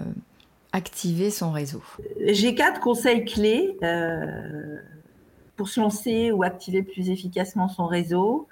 activer 0.71 1.29
son 1.29 1.51
réseau? 1.51 1.83
J'ai 2.25 2.55
quatre 2.55 2.79
conseils 2.79 3.25
clés 3.25 3.77
pour 5.55 5.67
se 5.67 5.79
lancer 5.79 6.31
ou 6.31 6.43
activer 6.43 6.83
plus 6.83 7.09
efficacement 7.09 7.67
son 7.67 7.85
réseau. 7.85 8.47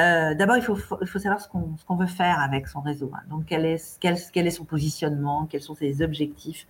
Euh, 0.00 0.34
d'abord, 0.34 0.56
il 0.56 0.62
faut, 0.62 0.76
savoir 0.76 1.40
ce 1.40 1.48
qu'on 1.48 1.96
veut 1.96 2.06
faire 2.06 2.40
avec 2.40 2.68
son 2.68 2.80
réseau. 2.80 3.10
Hein. 3.14 3.22
Donc, 3.30 3.46
quel 3.46 3.64
est, 3.66 4.50
son 4.50 4.64
positionnement, 4.64 5.46
quels 5.46 5.62
sont 5.62 5.74
ses 5.74 6.02
objectifs. 6.02 6.66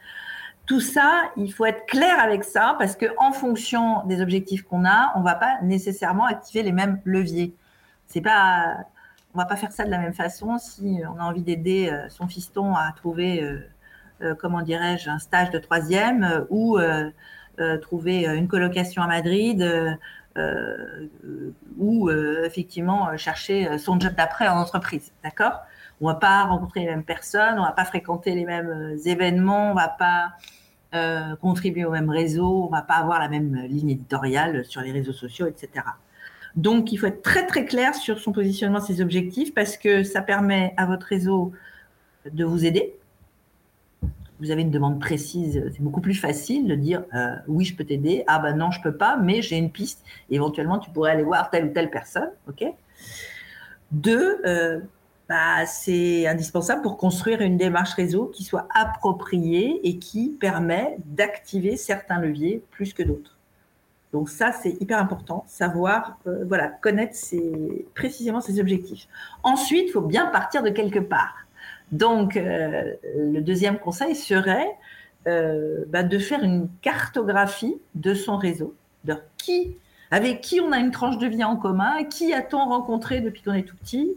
Tout 0.64 0.80
ça, 0.80 1.30
il 1.36 1.52
faut 1.52 1.66
être 1.66 1.86
clair 1.86 2.18
avec 2.20 2.44
ça 2.44 2.76
parce 2.78 2.96
que 2.96 3.06
en 3.18 3.32
fonction 3.32 4.05
des 4.07 4.20
objectifs 4.20 4.62
qu'on 4.62 4.84
a, 4.84 5.12
on 5.14 5.20
ne 5.20 5.24
va 5.24 5.34
pas 5.34 5.59
nécessairement 5.62 6.24
activer 6.24 6.62
les 6.62 6.72
mêmes 6.72 7.00
leviers. 7.05 7.55
C'est 8.07 8.20
pas, 8.20 8.76
on 9.34 9.38
va 9.38 9.46
pas 9.46 9.57
faire 9.57 9.72
ça 9.72 9.84
de 9.84 9.90
la 9.90 9.98
même 9.98 10.14
façon 10.14 10.59
si 10.59 11.00
on 11.14 11.18
a 11.20 11.22
envie 11.22 11.42
d'aider 11.42 11.90
euh, 11.90 12.09
son 12.09 12.28
fiston 12.28 12.74
à 12.74 12.92
trouver, 12.96 13.42
euh, 14.22 14.34
comment 14.36 14.62
dirais-je, 14.62 15.09
un 15.09 15.18
stage 15.18 15.50
de 15.50 15.59
troisième 15.59 16.46
ou 16.50 16.78
trouver 17.82 18.26
une 18.26 18.46
colocation 18.46 19.03
à 19.03 19.07
Madrid 19.07 19.62
ou 21.78 22.09
euh, 22.09 22.45
effectivement 22.45 23.16
chercher 23.16 23.78
son 23.78 23.99
job 23.99 24.12
d'après 24.16 24.49
en 24.49 24.59
entreprise. 24.59 25.12
D'accord? 25.24 25.61
On 26.01 26.07
va 26.07 26.14
pas 26.14 26.45
rencontrer 26.45 26.80
les 26.80 26.86
mêmes 26.86 27.05
personnes, 27.05 27.59
on 27.59 27.62
va 27.62 27.72
pas 27.72 27.84
fréquenter 27.84 28.34
les 28.34 28.45
mêmes 28.45 28.97
événements, 29.05 29.72
on 29.72 29.74
va 29.74 29.89
pas 29.89 30.32
contribuer 31.41 31.84
au 31.84 31.91
même 31.91 32.09
réseau, 32.09 32.64
on 32.64 32.70
va 32.70 32.82
pas 32.82 32.95
avoir 32.95 33.18
la 33.18 33.28
même 33.28 33.55
ligne 33.68 33.91
éditoriale 33.91 34.64
sur 34.64 34.80
les 34.80 34.93
réseaux 34.93 35.12
sociaux, 35.12 35.47
etc. 35.47 35.84
Donc, 36.57 36.93
il 36.93 36.97
faut 36.97 37.07
être 37.07 37.22
très 37.22 37.47
très 37.47 37.64
clair 37.64 37.95
sur 37.95 38.18
son 38.18 38.32
positionnement, 38.32 38.80
ses 38.80 39.01
objectifs, 39.01 39.55
parce 39.55 39.76
que 39.76 40.03
ça 40.03 40.22
permet 40.22 40.74
à 40.76 40.86
votre 40.86 41.07
réseau 41.07 41.53
de 42.32 42.45
vous 42.45 42.64
aider. 42.64 42.97
Vous 44.41 44.51
avez 44.51 44.62
une 44.62 44.70
demande 44.70 45.01
précise, 45.01 45.64
c'est 45.72 45.82
beaucoup 45.82 46.01
plus 46.01 46.14
facile 46.14 46.68
de 46.68 46.74
dire 46.74 47.05
euh, 47.14 47.34
oui, 47.49 47.64
je 47.64 47.74
peux 47.74 47.84
t'aider. 47.84 48.24
Ah 48.26 48.39
ben 48.39 48.57
non, 48.57 48.70
je 48.70 48.80
peux 48.80 48.97
pas, 48.97 49.16
mais 49.16 49.43
j'ai 49.43 49.57
une 49.57 49.70
piste. 49.70 50.05
éventuellement, 50.30 50.78
tu 50.78 50.91
pourrais 50.91 51.11
aller 51.11 51.24
voir 51.24 51.51
telle 51.51 51.66
ou 51.66 51.72
telle 51.72 51.91
personne. 51.91 52.30
Ok? 52.49 52.64
Deux, 53.91 54.41
euh, 54.45 54.80
bah, 55.28 55.66
c'est 55.66 56.26
indispensable 56.26 56.82
pour 56.82 56.97
construire 56.97 57.41
une 57.41 57.57
démarche 57.57 57.95
réseau 57.95 58.26
qui 58.26 58.45
soit 58.45 58.68
appropriée 58.74 59.80
et 59.82 59.99
qui 59.99 60.36
permet 60.41 60.99
d'activer 61.05 61.76
certains 61.76 62.20
leviers 62.20 62.62
plus 62.70 62.93
que 62.93 63.03
d'autres. 63.03 63.39
Donc 64.12 64.30
ça, 64.30 64.53
c'est 64.53 64.80
hyper 64.80 64.99
important, 64.99 65.45
savoir, 65.47 66.18
euh, 66.26 66.45
voilà, 66.47 66.68
connaître 66.68 67.16
précisément 67.95 68.41
ses 68.41 68.59
objectifs. 68.59 69.07
Ensuite, 69.43 69.89
il 69.89 69.93
faut 69.93 70.01
bien 70.01 70.26
partir 70.26 70.62
de 70.62 70.70
quelque 70.70 70.99
part. 70.99 71.47
Donc, 71.93 72.36
euh, 72.36 72.95
le 73.16 73.41
deuxième 73.41 73.78
conseil 73.78 74.14
serait 74.14 74.68
euh, 75.26 75.84
bah, 75.89 76.03
de 76.03 76.18
faire 76.18 76.43
une 76.43 76.68
cartographie 76.82 77.76
de 77.95 78.14
son 78.14 78.36
réseau, 78.36 78.74
de 79.05 79.14
qui, 79.36 79.76
avec 80.11 80.41
qui 80.41 80.61
on 80.61 80.72
a 80.72 80.78
une 80.78 80.91
tranche 80.91 81.18
de 81.18 81.26
vie 81.26 81.45
en 81.45 81.57
commun, 81.57 82.05
qui 82.05 82.32
a-t-on 82.32 82.64
rencontré 82.64 83.20
depuis 83.20 83.43
qu'on 83.43 83.55
est 83.55 83.62
tout 83.62 83.76
petit. 83.76 84.16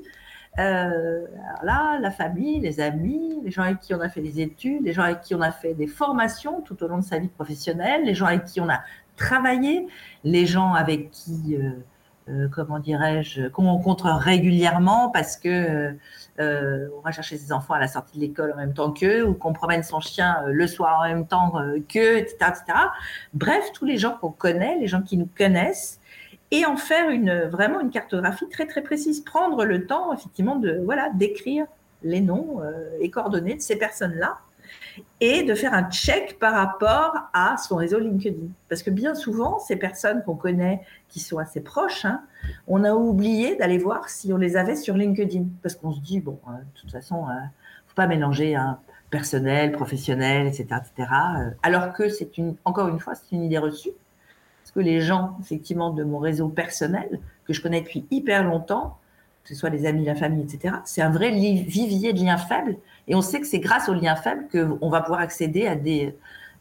là, 0.58 1.98
la 2.00 2.12
famille, 2.12 2.60
les 2.60 2.80
amis, 2.80 3.40
les 3.44 3.52
gens 3.52 3.64
avec 3.64 3.80
qui 3.80 3.94
on 3.94 4.02
a 4.02 4.10
fait 4.10 4.22
des 4.22 4.42
études, 4.42 4.84
les 4.84 4.94
gens 4.94 5.04
avec 5.04 5.22
qui 5.22 5.34
on 5.36 5.42
a 5.42 5.52
fait 5.52 5.74
des 5.74 5.88
formations 5.88 6.62
tout 6.62 6.82
au 6.84 6.88
long 6.88 6.98
de 6.98 7.06
sa 7.06 7.20
vie 7.20 7.30
professionnelle, 7.30 8.04
les 8.06 8.14
gens 8.14 8.26
avec 8.26 8.46
qui 8.46 8.60
on 8.60 8.70
a 8.70 8.82
travailler, 9.22 9.88
les 10.24 10.46
gens 10.46 10.74
avec 10.74 11.12
qui, 11.12 11.56
euh, 11.56 11.72
euh, 12.30 12.48
comment 12.50 12.80
dirais-je, 12.80 13.48
qu'on 13.48 13.66
rencontre 13.66 14.10
régulièrement 14.10 15.10
parce 15.10 15.38
que 15.38 15.96
euh, 16.40 16.88
on 16.98 17.02
va 17.02 17.12
chercher 17.12 17.38
ses 17.38 17.52
enfants 17.52 17.74
à 17.74 17.80
la 17.80 17.88
sortie 17.88 18.18
de 18.18 18.22
l'école 18.22 18.52
en 18.54 18.58
même 18.58 18.74
temps 18.74 18.92
qu'eux, 18.92 19.24
ou 19.26 19.34
qu'on 19.34 19.54
promène 19.54 19.84
son 19.84 20.00
chien 20.00 20.44
le 20.48 20.68
soir 20.68 21.00
en 21.00 21.08
même 21.08 21.28
temps 21.28 21.54
qu'eux, 21.90 22.18
etc., 22.18 22.36
etc. 22.40 22.64
Bref, 23.34 23.72
tous 23.74 23.86
les 23.86 23.98
gens 23.98 24.18
qu'on 24.20 24.32
connaît, 24.32 24.78
les 24.78 24.88
gens 24.88 25.02
qui 25.02 25.18
nous 25.18 25.30
connaissent, 25.38 26.00
et 26.52 26.66
en 26.66 26.76
faire 26.76 27.10
une, 27.10 27.44
vraiment 27.46 27.80
une 27.80 27.92
cartographie 27.92 28.50
très 28.50 28.66
très 28.66 28.82
précise. 28.82 29.22
Prendre 29.22 29.64
le 29.66 29.86
temps, 29.86 30.14
effectivement, 30.14 30.58
de 30.58 30.82
voilà 30.84 31.10
d'écrire 31.14 31.66
les 32.04 32.20
noms 32.20 32.62
et 33.00 33.10
coordonnées 33.10 33.56
de 33.56 33.62
ces 33.62 33.78
personnes-là 33.78 34.40
et 35.20 35.44
de 35.44 35.54
faire 35.54 35.74
un 35.74 35.90
check 35.90 36.40
par 36.40 36.54
rapport 36.54 37.14
à 37.34 37.58
son 37.58 37.76
réseau 37.76 38.00
LinkedIn. 38.00 38.48
Parce 38.70 38.84
que 38.84 38.90
bien 38.90 39.16
souvent, 39.16 39.60
ces 39.60 39.76
personnes 39.76 40.24
qu'on 40.24 40.36
connaît, 40.36 40.82
qui 41.10 41.20
sont 41.20 41.38
assez 41.38 41.62
proches, 41.62 42.06
hein, 42.06 42.24
on 42.68 42.84
a 42.84 42.94
oublié 42.94 43.56
d'aller 43.56 43.78
voir 43.78 44.10
si 44.10 44.34
on 44.34 44.38
les 44.38 44.58
avait 44.58 44.76
sur 44.76 44.96
LinkedIn. 44.96 45.46
Parce 45.62 45.76
qu'on 45.76 45.92
se 45.92 46.00
dit, 46.00 46.20
bon, 46.20 46.40
euh, 46.48 46.52
de 46.52 46.80
toute 46.80 46.92
façon, 46.92 47.26
il 47.28 47.32
euh, 47.32 47.36
ne 47.36 47.88
faut 47.88 47.96
pas 47.96 48.08
mélanger 48.08 48.56
hein, 48.56 48.80
personnel, 49.10 49.72
professionnel, 49.72 50.48
etc. 50.48 50.66
etc. 50.82 51.10
Euh, 51.38 51.50
alors 51.64 51.94
que 51.94 52.10
c'est 52.10 52.32
encore 52.66 52.88
une 52.88 53.00
fois, 53.00 53.14
c'est 53.16 53.36
une 53.36 53.44
idée 53.44 53.60
reçue. 53.60 53.92
Parce 54.62 54.72
que 54.72 54.80
les 54.80 55.02
gens, 55.02 55.38
effectivement, 55.42 55.92
de 55.92 56.04
mon 56.04 56.20
réseau 56.20 56.48
personnel, 56.48 57.20
que 57.46 57.54
je 57.54 57.62
connais 57.62 57.82
depuis 57.82 58.06
hyper 58.12 58.44
longtemps, 58.44 58.98
que 59.52 59.56
ce 59.56 59.60
soit 59.60 59.70
les 59.70 59.86
amis, 59.86 60.06
la 60.06 60.16
famille, 60.16 60.44
etc., 60.44 60.76
c'est 60.86 61.02
un 61.02 61.10
vrai 61.10 61.30
vivier 61.32 62.14
de 62.14 62.20
liens 62.24 62.38
faibles 62.38 62.78
et 63.10 63.16
on 63.16 63.22
sait 63.22 63.42
que 63.42 63.48
c'est 63.48 63.60
grâce 63.60 63.90
aux 63.90 63.94
liens 63.94 64.16
faibles 64.16 64.48
qu'on 64.50 64.90
va 64.90 65.02
pouvoir 65.02 65.20
accéder 65.20 65.68
à 65.68 65.76
des 65.76 66.16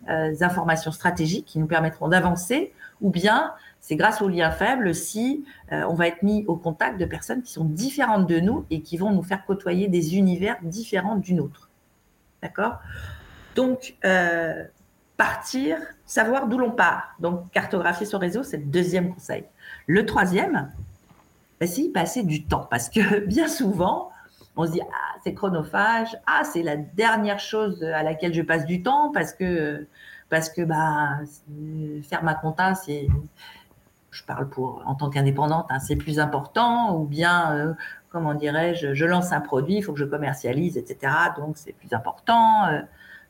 euh, 0.09 0.35
informations 0.41 0.91
stratégiques 0.91 1.45
qui 1.45 1.61
nous 1.61 1.69
permettront 1.69 2.09
d'avancer, 2.09 2.73
ou 3.01 3.11
bien 3.11 3.53
c'est 3.81 3.95
grâce 3.95 4.21
aux 4.23 4.29
liens 4.29 4.51
faibles 4.51 4.93
si 4.93 5.45
euh, 5.71 5.85
on 5.89 5.95
va 5.95 6.09
être 6.09 6.23
mis 6.23 6.45
au 6.49 6.57
contact 6.57 6.99
de 6.99 7.05
personnes 7.05 7.43
qui 7.43 7.53
sont 7.53 7.65
différentes 7.65 8.27
de 8.27 8.41
nous 8.41 8.67
et 8.71 8.83
qui 8.83 8.97
vont 8.97 9.13
nous 9.13 9.23
faire 9.23 9.47
côtoyer 9.47 9.87
des 9.87 10.17
univers 10.17 10.57
différents 10.63 11.15
d'une 11.15 11.39
autre. 11.39 11.71
D'accord? 12.43 12.81
Donc, 13.55 13.95
euh, 14.05 14.65
partir, 15.17 15.79
savoir 16.07 16.49
d'où 16.49 16.59
l'on 16.59 16.73
part. 16.73 17.15
Donc, 17.21 17.51
cartographier 17.53 18.07
son 18.07 18.19
réseau, 18.19 18.43
c'est 18.43 18.57
le 18.57 18.65
deuxième 18.65 19.15
conseil. 19.15 19.45
Le 19.87 20.05
troisième, 20.07 20.73
bah, 21.61 21.67
c'est 21.67 21.83
y 21.83 21.89
passer 21.91 22.23
du 22.23 22.45
temps. 22.45 22.67
Parce 22.71 22.89
que 22.89 23.21
bien 23.27 23.49
souvent, 23.49 24.11
on 24.57 24.67
se 24.67 24.73
dit 24.73 24.81
ah 24.83 25.19
c'est 25.23 25.35
chronophage, 25.35 26.17
ah 26.27 26.43
c'est 26.45 26.63
la 26.63 26.77
dernière 26.77 27.39
chose 27.39 27.83
à 27.85 28.03
laquelle 28.03 28.35
je 28.35 28.43
passe 28.43 28.65
du 28.67 28.83
temps 28.83 29.11
parce 29.13 29.33
que 29.33 29.87
parce 30.29 30.49
que 30.49 30.63
bah 30.63 31.19
faire 32.03 32.23
ma 32.25 32.35
compta 32.35 32.75
c'est 32.75 33.09
je 34.11 34.25
parle 34.25 34.49
pour 34.49 34.83
en 34.87 34.95
tant 34.95 35.11
qu'indépendante 35.11 35.67
hein, 35.71 35.79
c'est 35.79 35.97
plus 35.97 36.19
important 36.19 36.97
ou 36.97 37.05
bien 37.05 37.53
euh, 37.53 37.75
comment 38.11 38.35
dirais-je 38.35 38.95
je 38.95 39.05
lance 39.05 39.33
un 39.33 39.41
produit 39.41 39.77
il 39.77 39.83
faut 39.83 39.93
que 39.93 39.99
je 39.99 40.05
commercialise 40.05 40.77
etc 40.77 41.13
donc 41.37 41.57
c'est 41.57 41.73
plus 41.73 41.93
important 41.93 42.67
euh, 42.67 42.81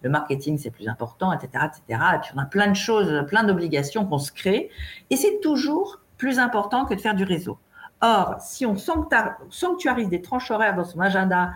le 0.02 0.10
marketing 0.10 0.58
c'est 0.58 0.70
plus 0.70 0.88
important 0.88 1.32
etc 1.32 1.66
etc 1.66 2.00
et 2.14 2.18
puis 2.20 2.30
on 2.34 2.38
a 2.38 2.46
plein 2.46 2.68
de 2.68 2.76
choses 2.76 3.24
plein 3.28 3.44
d'obligations 3.44 4.06
qu'on 4.06 4.18
se 4.18 4.32
crée 4.32 4.70
et 5.10 5.16
c'est 5.16 5.40
toujours 5.40 6.00
plus 6.16 6.38
important 6.38 6.84
que 6.86 6.94
de 6.94 7.00
faire 7.00 7.14
du 7.14 7.24
réseau 7.24 7.58
Or, 8.02 8.36
si 8.40 8.64
on 8.64 8.76
sanctuarise 8.76 10.08
des 10.08 10.22
tranches 10.22 10.50
horaires 10.50 10.74
dans 10.74 10.84
son 10.84 11.00
agenda 11.00 11.52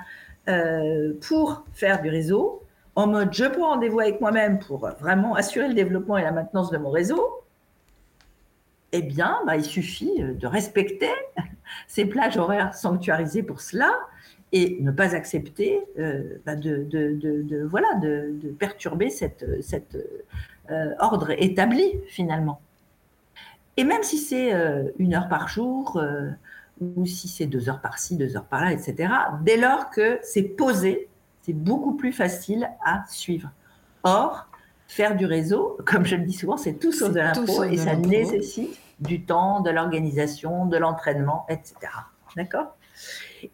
euh, 0.49 1.14
pour 1.26 1.64
faire 1.72 2.03
du 2.03 2.11
réseau, 2.11 2.62
en 2.97 3.07
mode 3.07 3.32
je 3.32 3.45
prends 3.45 3.70
rendez-vous 3.70 4.01
avec 4.01 4.20
moi-même 4.20 4.59
pour 4.59 4.88
vraiment 5.01 5.34
assurer 5.34 5.68
le 5.68 5.74
développement 5.74 6.18
et 6.18 6.22
la 6.22 6.32
maintenance 6.32 6.70
de 6.70 6.76
mon 6.78 6.90
réseau, 6.90 7.42
eh 8.92 9.03
bien, 9.03 9.40
bah, 9.47 9.57
il 9.57 9.64
suffit 9.64 10.22
de 10.22 10.47
respecter 10.47 11.11
ces 11.88 12.05
plages 12.05 12.36
horaires 12.36 12.74
sanctuarisées 12.74 13.42
pour 13.42 13.61
cela 13.61 13.92
et 14.53 14.78
ne 14.80 14.92
pas 14.92 15.16
accepter 15.16 15.80
euh, 15.99 16.40
bah, 16.47 16.55
de, 16.55 17.66
voilà, 17.68 17.95
de, 17.95 18.55
perturber 18.59 19.11
cet 19.11 19.45
euh, 20.70 20.95
ordre 20.99 21.30
établi 21.30 22.01
finalement. 22.07 22.61
Et 23.77 23.85
même 23.85 24.03
si 24.03 24.18
c'est 24.18 24.55
euh, 24.55 24.85
une 24.99 25.14
heure 25.14 25.29
par 25.29 25.49
jour, 25.49 25.97
euh, 25.97 26.31
ou 26.81 27.07
si 27.07 27.29
c'est 27.29 27.47
deux 27.47 27.68
heures 27.68 27.81
par-ci, 27.81 28.16
deux 28.16 28.37
heures 28.37 28.45
par-là, 28.45 28.72
etc., 28.72 29.12
dès 29.43 29.57
lors 29.57 29.91
que 29.91 30.18
c'est 30.22 30.43
posé, 30.43 31.09
c'est 31.43 31.53
beaucoup 31.53 31.95
plus 31.95 32.12
facile 32.12 32.70
à 32.85 33.05
suivre. 33.09 33.51
Or, 34.03 34.49
faire 34.87 35.16
du 35.16 35.27
réseau, 35.27 35.79
comme 35.87 36.05
je 36.05 36.16
le 36.16 36.22
dis 36.25 36.35
souvent, 36.35 36.57
c'est 36.57 36.75
tout 36.75 36.93
sauf 36.93 37.12
de 37.12 37.18
l'impro 37.20 37.64
et 37.64 37.77
ça 37.77 37.97
nécessite 37.97 38.79
du 39.01 39.22
temps, 39.22 39.61
de 39.61 39.70
l'organisation, 39.70 40.66
de 40.66 40.77
l'entraînement, 40.77 41.47
etc. 41.49 41.75
D'accord? 42.37 42.77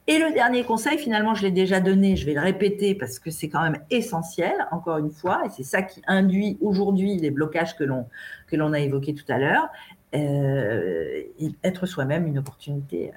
Et 0.07 0.19
le 0.19 0.33
dernier 0.33 0.65
conseil, 0.65 0.99
finalement, 0.99 1.35
je 1.35 1.43
l'ai 1.43 1.51
déjà 1.51 1.81
donné, 1.81 2.15
je 2.15 2.27
vais 2.27 2.35
le 2.35 2.41
répéter 2.41 2.95
parce 2.95 3.19
que 3.19 3.31
c'est 3.31 3.49
quand 3.49 3.63
même 3.63 3.79
essentiel, 3.91 4.53
encore 4.71 4.99
une 4.99 5.11
fois, 5.11 5.43
et 5.47 5.49
c'est 5.51 5.63
ça 5.65 5.83
qui 5.83 6.03
induit 6.07 6.59
aujourd'hui 6.61 7.17
les 7.17 7.31
blocages 7.31 7.77
que 7.77 7.85
l'on 7.85 8.07
que 8.47 8.57
l'on 8.57 8.73
a 8.73 8.81
évoqués 8.81 9.15
tout 9.15 9.25
à 9.29 9.39
l'heure, 9.39 9.69
euh, 10.15 11.23
être 11.63 11.87
soi-même 11.87 12.27
une 12.27 12.39
opportunité 12.39 13.13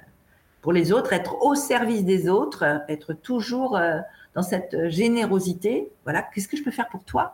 pour 0.62 0.72
les 0.72 0.92
autres, 0.92 1.12
être 1.12 1.42
au 1.42 1.54
service 1.54 2.04
des 2.04 2.28
autres, 2.28 2.64
être 2.88 3.12
toujours 3.12 3.76
euh, 3.76 3.98
dans 4.34 4.42
cette 4.42 4.88
générosité. 4.88 5.90
Voilà, 6.04 6.22
qu'est-ce 6.22 6.48
que 6.48 6.56
je 6.56 6.62
peux 6.62 6.70
faire 6.70 6.88
pour 6.88 7.04
toi 7.04 7.32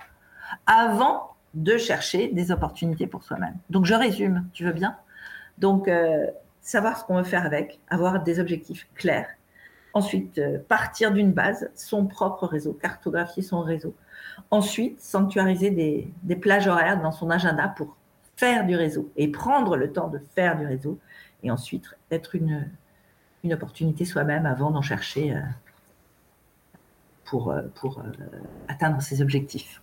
avant 0.66 1.34
de 1.54 1.76
chercher 1.76 2.28
des 2.28 2.50
opportunités 2.50 3.06
pour 3.06 3.22
soi-même? 3.22 3.56
Donc 3.68 3.84
je 3.84 3.94
résume, 3.94 4.46
tu 4.52 4.64
veux 4.64 4.72
bien? 4.72 4.96
Donc 5.58 5.88
euh, 5.88 6.26
savoir 6.60 6.98
ce 6.98 7.04
qu'on 7.04 7.16
veut 7.16 7.22
faire 7.22 7.44
avec, 7.44 7.78
avoir 7.88 8.22
des 8.22 8.40
objectifs 8.40 8.88
clairs. 8.94 9.28
Ensuite, 9.92 10.40
partir 10.68 11.10
d'une 11.10 11.32
base, 11.32 11.68
son 11.74 12.06
propre 12.06 12.46
réseau, 12.46 12.72
cartographier 12.72 13.42
son 13.42 13.60
réseau. 13.60 13.92
Ensuite, 14.52 15.00
sanctuariser 15.00 15.70
des, 15.70 16.12
des 16.22 16.36
plages 16.36 16.68
horaires 16.68 17.02
dans 17.02 17.10
son 17.10 17.28
agenda 17.28 17.66
pour 17.68 17.96
faire 18.40 18.66
du 18.66 18.74
réseau 18.74 19.12
et 19.16 19.28
prendre 19.28 19.76
le 19.76 19.92
temps 19.92 20.08
de 20.08 20.18
faire 20.34 20.56
du 20.58 20.66
réseau 20.66 20.98
et 21.42 21.50
ensuite 21.50 21.84
être 22.10 22.34
une, 22.34 22.66
une 23.44 23.52
opportunité 23.52 24.06
soi-même 24.06 24.46
avant 24.46 24.70
d'en 24.70 24.80
chercher 24.80 25.34
euh, 25.34 25.40
pour, 27.26 27.50
euh, 27.50 27.60
pour 27.74 27.98
euh, 27.98 28.02
atteindre 28.68 29.02
ses 29.02 29.20
objectifs. 29.20 29.82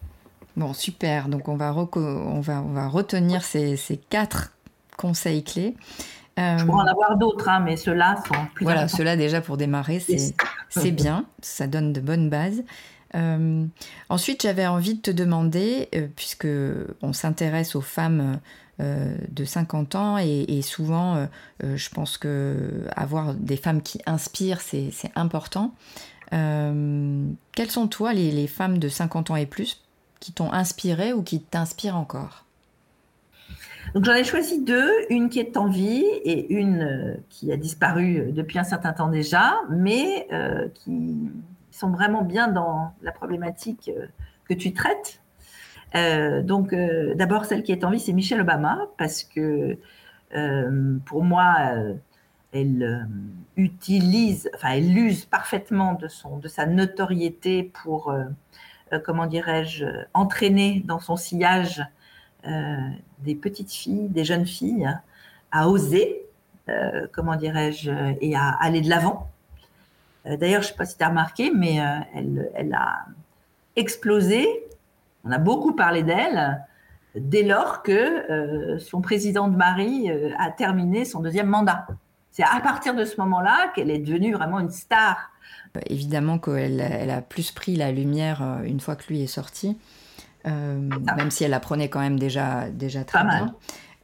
Bon, 0.55 0.74
super. 0.74 1.30
Donc, 1.30 1.47
on 1.47 1.55
va, 1.55 1.72
on 1.72 2.39
va, 2.41 2.64
on 2.64 2.74
va 2.74 2.88
retenir 2.88 3.43
ces, 3.43 3.78
ces 3.78 3.97
quatre 3.97 4.58
conseils 4.97 5.43
clés. 5.43 5.76
Je 6.36 6.66
pourrais 6.66 6.84
en 6.84 6.88
avoir 6.88 7.18
d'autres, 7.18 7.49
hein, 7.49 7.60
mais 7.60 7.78
ceux-là 7.78 8.16
sont 8.28 8.36
plus 8.53 8.64
Voilà, 8.64 8.88
ceux-là 8.88 9.16
déjà 9.16 9.41
pour 9.41 9.58
démarrer, 9.58 9.99
c'est 10.70 10.91
bien. 10.91 11.26
Ça 11.41 11.66
donne 11.66 11.93
de 11.93 12.01
bonnes 12.01 12.30
bases. 12.30 12.64
Euh, 13.16 13.66
ensuite, 14.10 14.43
j'avais 14.43 14.68
envie 14.68 14.95
de 14.95 15.01
te 15.01 15.12
demander, 15.12 15.89
euh, 15.95 16.08
puisque 16.16 16.47
on 17.01 17.14
s'intéresse 17.14 17.76
aux 17.76 17.82
femmes 17.82 18.39
euh, 18.80 19.16
de 19.30 19.45
50 19.45 19.95
ans 19.95 20.18
et, 20.18 20.62
souvent, 20.62 21.28
je 21.62 21.89
pense 21.89 22.18
que 22.18 22.86
avoir 22.95 23.34
des 23.34 23.58
femmes 23.58 23.82
qui 23.82 24.01
inspirent, 24.05 24.62
c'est 24.62 24.91
important. 25.16 25.74
quelles 26.32 27.72
sont 27.72 27.88
toi 27.88 28.14
les, 28.14 28.32
les, 28.32 28.47
femmes 28.47 28.78
de 28.78 28.89
50 28.89 29.32
ans 29.32 29.36
et 29.36 29.45
plus 29.45 29.82
qui 30.20 30.32
t'ont 30.32 30.51
inspiré 30.51 31.14
ou 31.14 31.24
qui 31.24 31.39
t'inspirent 31.39 31.95
encore? 31.95 32.43
Donc 33.93 34.03
j'en 34.03 34.14
ai 34.14 34.26
choisi 34.26 34.62
deux, 34.62 34.91
une 35.10 35.30
qui 35.30 35.39
est 35.39 35.55
en 35.55 35.70
vie 35.70 36.03
et 36.26 36.53
une 36.53 37.18
qui 37.30 37.53
a 37.53 37.58
disparu 37.58 38.32
depuis 38.34 38.60
un 38.60 38.66
certain 38.66 38.91
temps 38.91 39.08
déjà, 39.08 39.55
mais 39.70 40.28
qui 40.76 41.16
sont 41.78 41.92
vraiment 41.92 42.24
bien 42.24 42.48
dans 42.48 42.94
la 43.02 43.12
problématique 43.12 43.92
que 44.48 44.54
tu 44.54 44.74
traites. 44.74 45.22
donc 45.94 46.74
d'abord 47.16 47.46
celle 47.46 47.64
qui 47.64 47.72
est 47.72 47.84
en 47.84 47.92
vie, 47.92 48.00
c'est 48.00 48.14
Michelle 48.14 48.42
Obama, 48.42 48.88
parce 48.98 49.24
que 49.24 49.78
pour 51.06 51.24
moi, 51.24 51.74
elle 52.52 52.84
euh, 52.84 53.04
utilise, 53.56 54.50
enfin, 54.56 54.70
elle 54.72 54.98
use 54.98 55.26
parfaitement 55.26 55.94
de, 55.94 56.08
son, 56.08 56.38
de 56.38 56.48
sa 56.48 56.66
notoriété 56.66 57.64
pour, 57.64 58.12
euh, 58.12 58.24
euh, 58.94 59.00
comment 59.00 59.26
dirais-je, 59.26 59.86
entraîner 60.14 60.84
dans 60.86 61.00
son 61.00 61.16
sillage 61.16 61.84
des 63.20 63.36
petites 63.36 63.74
filles, 63.74 64.08
des 64.08 64.24
jeunes 64.24 64.46
filles, 64.46 64.90
à 65.52 65.68
oser, 65.68 66.26
comment 67.12 67.36
dirais-je, 67.36 67.92
et 68.22 68.38
à 68.38 68.52
aller 68.52 68.80
de 68.80 68.88
l'avant. 68.90 69.30
D'ailleurs, 70.28 70.62
je 70.62 70.68
ne 70.68 70.72
sais 70.72 70.78
pas 70.78 70.86
si 70.86 70.98
tu 70.98 71.04
as 71.04 71.10
remarqué, 71.10 71.52
mais 71.56 71.76
elle, 72.14 72.52
elle, 72.54 72.74
a 72.74 73.06
explosé. 73.76 74.48
On 75.24 75.32
a 75.32 75.38
beaucoup 75.38 75.74
parlé 75.74 76.04
d'elle 76.04 76.66
dès 77.16 77.44
lors 77.44 77.82
que 77.84 78.78
son 78.80 79.02
président 79.02 79.48
de 79.48 79.56
Marie 79.56 80.12
a 80.38 80.52
terminé 80.52 81.06
son 81.06 81.22
deuxième 81.22 81.48
mandat. 81.48 81.88
C'est 82.38 82.44
à 82.44 82.60
partir 82.60 82.94
de 82.94 83.04
ce 83.04 83.20
moment-là 83.22 83.72
qu'elle 83.74 83.90
est 83.90 83.98
devenue 83.98 84.34
vraiment 84.34 84.60
une 84.60 84.70
star. 84.70 85.32
Euh, 85.76 85.80
évidemment 85.88 86.38
qu'elle 86.38 86.82
elle 86.82 87.10
a 87.10 87.22
plus 87.22 87.52
pris 87.52 87.76
la 87.76 87.92
lumière 87.92 88.44
euh, 88.44 88.62
une 88.64 88.80
fois 88.80 88.96
que 88.96 89.08
lui 89.08 89.24
est 89.24 89.28
sorti, 89.28 89.76
euh, 90.46 90.78
même 91.18 91.32
si 91.32 91.46
elle 91.46 91.56
apprenait 91.56 91.90
quand 91.90 92.00
même 92.00 92.20
déjà, 92.20 92.70
déjà 92.70 93.04
très 93.04 93.24
bien. 93.24 93.56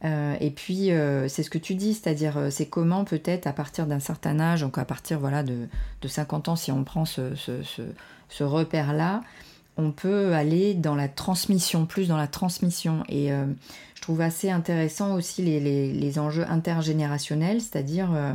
Et 0.04 0.50
puis, 0.50 0.90
c'est 1.28 1.42
ce 1.42 1.48
que 1.48 1.58
tu 1.58 1.74
dis, 1.74 1.94
c'est-à-dire, 1.94 2.48
c'est 2.50 2.66
comment 2.66 3.04
peut-être 3.04 3.46
à 3.46 3.54
partir 3.54 3.86
d'un 3.86 4.00
certain 4.00 4.38
âge, 4.38 4.60
donc 4.60 4.76
à 4.76 4.84
partir 4.84 5.18
voilà, 5.18 5.42
de, 5.42 5.66
de 6.02 6.08
50 6.08 6.48
ans, 6.48 6.56
si 6.56 6.70
on 6.70 6.84
prend 6.84 7.06
ce, 7.06 7.34
ce, 7.34 7.62
ce 8.28 8.44
repère-là, 8.44 9.22
on 9.78 9.92
peut 9.92 10.34
aller 10.34 10.74
dans 10.74 10.94
la 10.94 11.08
transmission, 11.08 11.86
plus 11.86 12.08
dans 12.08 12.18
la 12.18 12.28
transmission. 12.28 13.02
Et 13.08 13.30
trouve 14.04 14.20
assez 14.20 14.50
intéressant 14.50 15.14
aussi 15.14 15.40
les, 15.40 16.18
enjeux 16.18 16.44
intergénérationnels, 16.46 17.62
c'est-à-dire 17.62 18.12
euh, 18.14 18.34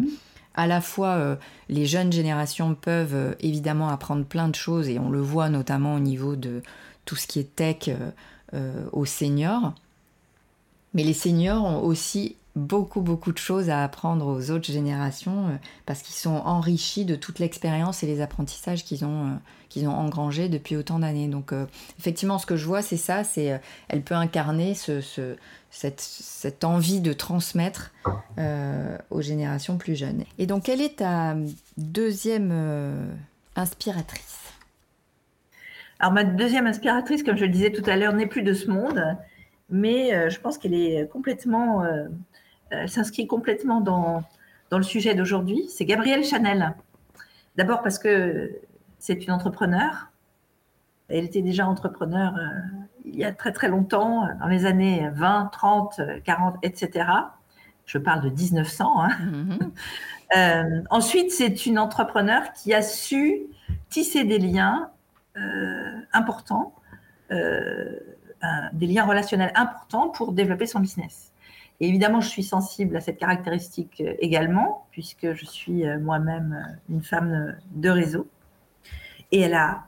à 0.55 0.65
la 0.65 0.81
fois 0.81 1.09
euh, 1.09 1.35
les 1.69 1.85
jeunes 1.85 2.11
générations 2.11 2.73
peuvent 2.73 3.13
euh, 3.13 3.35
évidemment 3.39 3.89
apprendre 3.89 4.25
plein 4.25 4.47
de 4.47 4.55
choses 4.55 4.89
et 4.89 4.97
on 4.97 5.11
le 5.11 5.21
voit 5.21 5.47
notamment 5.49 5.93
au 5.93 5.99
niveau 5.99 6.35
de 6.35 6.63
tout 7.05 7.15
ce 7.15 7.27
qui 7.27 7.39
est 7.39 7.55
tech 7.55 7.91
aux 8.91 9.05
seniors, 9.05 9.75
mais 10.93 11.03
les 11.03 11.13
seniors 11.13 11.63
ont 11.63 11.81
aussi 11.83 12.35
beaucoup 12.55 13.01
beaucoup 13.01 13.31
de 13.31 13.37
choses 13.37 13.69
à 13.69 13.83
apprendre 13.83 14.25
aux 14.25 14.51
autres 14.51 14.71
générations 14.71 15.59
parce 15.85 16.01
qu'ils 16.01 16.15
sont 16.15 16.41
enrichis 16.45 17.05
de 17.05 17.15
toute 17.15 17.39
l'expérience 17.39 18.03
et 18.03 18.07
les 18.07 18.21
apprentissages 18.21 18.83
qu'ils 18.83 19.05
ont 19.05 19.39
qu'ils 19.69 19.87
ont 19.87 19.93
engrangés 19.93 20.49
depuis 20.49 20.75
autant 20.75 20.99
d'années. 20.99 21.27
Donc 21.27 21.53
effectivement, 21.99 22.39
ce 22.39 22.47
que 22.47 22.57
je 22.57 22.65
vois, 22.65 22.81
c'est 22.81 22.97
ça, 22.97 23.23
c'est 23.23 23.61
elle 23.87 24.01
peut 24.01 24.15
incarner 24.15 24.73
ce, 24.73 24.99
cette, 25.71 26.63
envie 26.63 26.99
de 26.99 27.13
transmettre 27.13 27.91
euh, 28.37 28.97
aux 29.09 29.21
générations 29.21 29.77
plus 29.77 29.95
jeunes. 29.95 30.23
Et 30.37 30.45
donc, 30.45 30.63
quelle 30.63 30.81
est 30.81 30.97
ta 30.97 31.35
deuxième 31.77 32.49
euh, 32.51 33.07
inspiratrice? 33.55 34.37
Alors, 35.99 36.13
ma 36.13 36.23
deuxième 36.23 36.65
inspiratrice, 36.65 37.23
comme 37.23 37.37
je 37.37 37.45
le 37.45 37.51
disais 37.51 37.71
tout 37.71 37.87
à 37.87 37.97
l'heure, 37.97 38.13
n'est 38.13 38.27
plus 38.27 38.43
de 38.43 38.53
ce 38.53 38.69
monde, 38.69 39.01
mais 39.69 40.13
euh, 40.13 40.29
je 40.29 40.39
pense 40.39 40.57
qu'elle 40.57 40.73
est 40.73 41.09
complètement, 41.09 41.83
elle 42.69 42.89
s'inscrit 42.89 43.27
complètement 43.27 43.81
dans, 43.81 44.23
dans 44.69 44.77
le 44.77 44.83
sujet 44.83 45.15
d'aujourd'hui. 45.15 45.69
C'est 45.69 45.85
Gabrielle 45.85 46.23
Chanel. 46.23 46.75
D'abord 47.55 47.81
parce 47.81 47.99
que 47.99 48.51
c'est 48.99 49.25
une 49.25 49.31
entrepreneur. 49.31 50.11
Elle 51.07 51.25
était 51.25 51.41
déjà 51.41 51.67
entrepreneur 51.67 52.35
il 53.05 53.17
y 53.17 53.23
a 53.23 53.31
très 53.31 53.51
très 53.51 53.67
longtemps, 53.67 54.27
dans 54.39 54.47
les 54.47 54.65
années 54.65 55.09
20, 55.13 55.49
30, 55.51 56.01
40, 56.23 56.55
etc. 56.63 57.07
Je 57.85 57.97
parle 57.97 58.21
de 58.21 58.29
1900. 58.29 59.03
Hein. 59.03 59.09
Mm-hmm. 59.21 59.69
Euh, 60.37 60.83
ensuite, 60.91 61.31
c'est 61.31 61.65
une 61.65 61.79
entrepreneur 61.79 62.53
qui 62.53 62.71
a 62.75 62.83
su 62.83 63.47
tisser 63.89 64.25
des 64.25 64.37
liens 64.37 64.91
euh, 65.37 65.99
importants, 66.13 66.75
euh, 67.31 67.97
des 68.73 68.87
liens 68.87 69.05
relationnels 69.05 69.51
importants 69.55 70.09
pour 70.09 70.33
développer 70.33 70.65
son 70.65 70.79
business. 70.79 71.33
Et 71.81 71.87
évidemment, 71.87 72.21
je 72.21 72.27
suis 72.27 72.43
sensible 72.43 72.97
à 72.97 73.01
cette 73.01 73.17
caractéristique 73.17 74.03
également, 74.19 74.85
puisque 74.91 75.33
je 75.33 75.45
suis 75.45 75.83
moi-même 75.99 76.77
une 76.89 77.01
femme 77.01 77.55
de 77.71 77.89
réseau. 77.89 78.27
Et 79.31 79.41
elle 79.41 79.53
a 79.53 79.83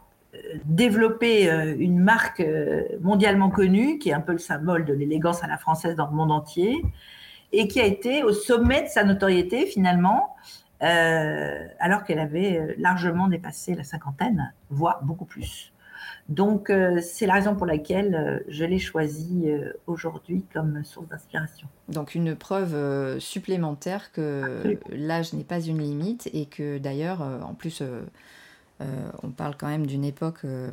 développer 0.65 1.49
euh, 1.49 1.75
une 1.77 1.99
marque 1.99 2.39
euh, 2.39 2.83
mondialement 3.01 3.49
connue, 3.49 3.97
qui 3.99 4.09
est 4.09 4.13
un 4.13 4.21
peu 4.21 4.31
le 4.31 4.37
symbole 4.39 4.85
de 4.85 4.93
l'élégance 4.93 5.43
à 5.43 5.47
la 5.47 5.57
française 5.57 5.95
dans 5.95 6.07
le 6.07 6.13
monde 6.13 6.31
entier, 6.31 6.81
et 7.51 7.67
qui 7.67 7.81
a 7.81 7.85
été 7.85 8.23
au 8.23 8.31
sommet 8.31 8.83
de 8.83 8.87
sa 8.87 9.03
notoriété 9.03 9.65
finalement, 9.65 10.35
euh, 10.83 11.67
alors 11.79 12.03
qu'elle 12.03 12.19
avait 12.19 12.75
largement 12.77 13.27
dépassé 13.27 13.75
la 13.75 13.83
cinquantaine, 13.83 14.53
voire 14.69 15.03
beaucoup 15.03 15.25
plus. 15.25 15.73
Donc 16.31 16.71
c'est 17.01 17.25
la 17.25 17.35
raison 17.35 17.55
pour 17.55 17.65
laquelle 17.65 18.43
je 18.47 18.63
l'ai 18.63 18.79
choisie 18.79 19.51
aujourd'hui 19.85 20.43
comme 20.53 20.83
source 20.83 21.07
d'inspiration. 21.07 21.67
Donc 21.89 22.15
une 22.15 22.35
preuve 22.35 23.19
supplémentaire 23.19 24.11
que 24.11 24.77
l'âge 24.89 25.33
n'est 25.33 25.43
pas 25.43 25.59
une 25.59 25.79
limite 25.79 26.29
et 26.33 26.45
que 26.45 26.77
d'ailleurs, 26.77 27.21
en 27.21 27.53
plus 27.53 27.83
euh, 28.81 29.11
on 29.23 29.29
parle 29.29 29.55
quand 29.57 29.67
même 29.67 29.85
d'une 29.85 30.03
époque 30.03 30.43
euh, 30.45 30.69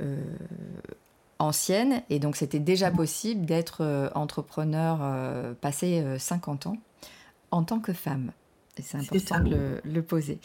euh, 0.00 0.16
ancienne, 1.38 2.02
et 2.08 2.18
donc 2.18 2.36
c'était 2.36 2.60
déjà 2.60 2.90
possible 2.90 3.46
d'être 3.46 4.10
entrepreneur 4.14 5.54
passé 5.56 6.04
50 6.18 6.68
ans 6.68 6.76
en 7.50 7.64
tant 7.64 7.80
que 7.80 7.92
femme. 7.92 8.30
Et 8.78 8.82
c'est 8.82 8.96
important 8.96 9.40
de 9.40 9.80
le, 9.84 10.02
poser. 10.02 10.38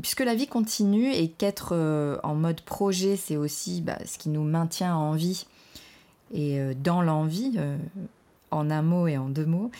puisque 0.00 0.20
la 0.20 0.34
vie 0.34 0.46
continue 0.46 1.12
et 1.12 1.28
qu'être 1.28 1.76
en 2.22 2.34
mode 2.34 2.62
projet, 2.62 3.16
c'est 3.16 3.36
aussi 3.36 3.82
bah, 3.82 3.98
ce 4.06 4.16
qui 4.16 4.30
nous 4.30 4.44
maintient 4.44 4.96
en 4.96 5.12
vie 5.12 5.46
et 6.32 6.58
dans 6.82 7.02
l'envie, 7.02 7.58
en 8.50 8.70
un 8.70 8.82
mot 8.82 9.08
et 9.08 9.18
en 9.18 9.28
deux 9.28 9.44
mots, 9.44 9.70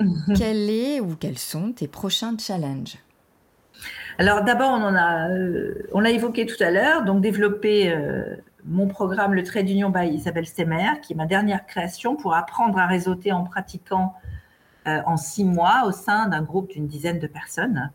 quel 0.34 0.70
est 0.70 1.00
ou 1.00 1.14
quels 1.14 1.38
sont 1.38 1.72
tes 1.72 1.88
prochains 1.88 2.36
challenges? 2.38 2.96
Alors 4.18 4.44
d'abord, 4.44 4.70
on 4.70 4.82
en 4.82 4.94
a, 4.94 5.30
euh, 5.30 5.88
on 5.92 6.00
l'a 6.00 6.10
évoqué 6.10 6.46
tout 6.46 6.62
à 6.62 6.70
l'heure, 6.70 7.04
donc 7.04 7.20
développer 7.20 7.90
euh, 7.90 8.36
mon 8.64 8.86
programme 8.86 9.34
Le 9.34 9.42
Trait 9.42 9.64
d'Union 9.64 9.90
by 9.90 10.08
Isabelle 10.08 10.46
Stemmer, 10.46 11.00
qui 11.02 11.14
est 11.14 11.16
ma 11.16 11.26
dernière 11.26 11.66
création 11.66 12.16
pour 12.16 12.34
apprendre 12.34 12.78
à 12.78 12.86
réseauter 12.86 13.32
en 13.32 13.44
pratiquant 13.44 14.14
euh, 14.14 14.28
en 14.86 15.16
six 15.16 15.44
mois 15.44 15.84
au 15.86 15.92
sein 15.92 16.28
d'un 16.28 16.42
groupe 16.42 16.70
d'une 16.70 16.86
dizaine 16.86 17.18
de 17.18 17.26
personnes. 17.26 17.90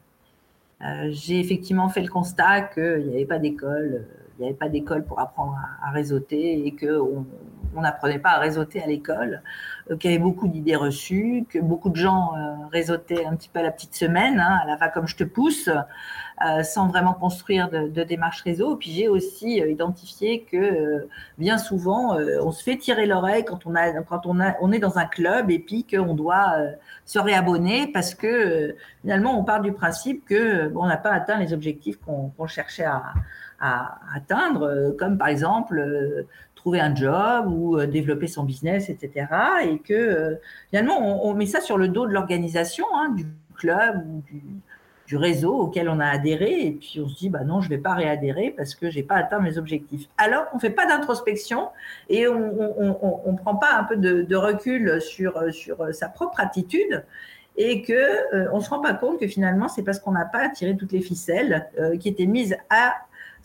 J'ai 1.10 1.40
effectivement 1.40 1.90
fait 1.90 2.02
le 2.02 2.10
constat 2.10 2.62
qu'il 2.62 3.08
n'y 3.08 3.16
avait 3.16 3.26
pas 3.26 3.40
d'école, 3.40 4.06
il 4.38 4.44
n'y 4.44 4.50
avait 4.50 4.58
pas 4.58 4.70
d'école 4.70 5.04
pour 5.04 5.20
apprendre 5.20 5.56
à, 5.84 5.92
réseauter 5.92 6.68
et 6.68 6.76
qu'on 6.76 7.26
n'apprenait 7.82 8.20
pas 8.20 8.32
à 8.32 8.40
réseauter 8.40 8.82
à 8.82 8.88
l'école. 8.88 9.42
Euh, 9.90 9.98
qu'il 9.98 10.12
y 10.12 10.14
avait 10.14 10.24
beaucoup 10.24 10.48
d'idées 10.48 10.76
reçues, 10.76 11.46
que 11.50 11.60
beaucoup 11.60 11.90
de 11.90 11.96
gens 11.96 12.34
euh, 12.36 12.68
réseautaient 12.72 13.26
un 13.26 13.36
petit 13.36 13.50
peu 13.50 13.60
à 13.60 13.64
la 13.64 13.72
petite 13.72 13.96
semaine, 13.96 14.40
hein, 14.40 14.60
à 14.62 14.68
la 14.68 14.76
va 14.76 14.90
comme 14.90 15.08
je 15.08 15.16
te 15.16 15.24
pousse, 15.24 15.70
euh, 15.70 16.64
sans 16.64 16.88
vraiment 16.88 17.14
construire 17.14 17.70
de, 17.70 18.04
démarche 18.04 18.42
réseau. 18.44 18.76
Puis 18.76 18.92
j'ai 18.92 19.08
aussi 19.08 19.58
identifié 19.58 20.44
que 20.44 21.08
bien 21.38 21.58
souvent, 21.58 22.16
on 22.42 22.52
se 22.52 22.64
fait 22.64 22.78
tirer 22.78 23.06
l'oreille 23.06 23.44
quand 23.44 23.66
on 23.66 23.74
on 23.76 24.38
on 24.62 24.72
est 24.72 24.80
dans 24.80 24.98
un 24.98 25.06
club 25.06 25.50
et 25.50 25.60
puis 25.60 25.84
qu'on 25.84 26.14
doit 26.14 26.56
se 27.06 27.20
réabonner 27.20 27.88
parce 27.92 28.14
que 28.14 28.76
finalement 29.02 29.38
on 29.38 29.44
part 29.44 29.62
du 29.62 29.74
principe 29.74 30.26
que 30.26 30.68
bon, 30.68 30.84
on 30.84 30.88
n'a 30.88 30.98
pas 30.98 31.12
atteint 31.12 31.38
les 31.38 31.54
objectifs 31.54 31.98
qu'on 32.00 32.48
cherchait 32.48 32.86
à, 32.86 33.14
à, 33.60 34.00
atteindre, 34.16 34.96
comme 34.98 35.18
par 35.18 35.30
exemple 35.30 36.26
trouver 36.68 36.82
un 36.82 36.94
job 36.94 37.46
ou 37.48 37.78
euh, 37.78 37.88
développer 37.88 38.28
son 38.28 38.44
business, 38.44 38.90
etc. 38.90 39.28
Et 39.64 39.80
que 39.80 39.94
euh, 39.94 40.36
finalement, 40.70 41.26
on, 41.26 41.34
met 41.34 41.46
ça 41.46 41.62
sur 41.62 41.78
le 41.78 41.88
dos 41.88 42.06
de 42.06 42.12
l'organisation, 42.12 42.86
hein, 42.94 43.14
du 43.16 43.26
club 43.56 44.06
ou 44.06 44.22
du, 44.28 45.16
réseau 45.16 45.54
auquel 45.54 45.88
on 45.88 46.02
a 46.02 46.08
adhéré. 46.08 46.68
Et 46.68 46.72
puis 46.74 47.00
on 47.02 47.08
se 47.08 47.16
dit, 47.16 47.30
bah 47.30 47.46
non, 47.46 47.62
je 47.62 47.70
ne 47.70 47.76
vais 47.76 47.82
pas 47.82 47.94
réadhérer 47.94 48.54
parce 48.58 48.76
que 48.76 48.90
je 48.90 48.98
n'ai 48.98 49.04
pas 49.04 49.16
atteint 49.16 49.40
mes 49.40 49.58
objectifs. 49.58 50.10
Alors, 50.18 50.44
on 50.52 50.58
ne 50.58 50.60
fait 50.62 50.70
pas 50.70 50.86
d'introspection 50.86 51.70
et 52.10 52.28
on 52.28 52.38
ne 52.38 53.38
prend 53.38 53.56
pas 53.56 53.78
un 53.78 53.86
peu 53.86 53.96
de, 53.96 54.36
recul 54.36 55.00
sur, 55.00 55.42
sur 55.54 55.94
sa 55.94 56.10
propre 56.10 56.42
attitude 56.42 57.06
et 57.56 57.84
que 57.84 57.94
euh, 57.94 58.50
on 58.52 58.60
se 58.60 58.70
rend 58.70 58.82
pas 58.82 58.94
compte 58.94 59.20
que 59.20 59.28
finalement 59.28 59.68
c'est 59.68 59.82
parce 59.82 59.98
qu'on 59.98 60.12
n'a 60.12 60.26
pas 60.26 60.48
tiré 60.50 60.78
toutes 60.78 60.92
les 60.92 61.02
ficelles 61.02 61.68
qui 62.00 62.08
étaient 62.08 62.28
mises 62.28 62.56
à 62.70 62.94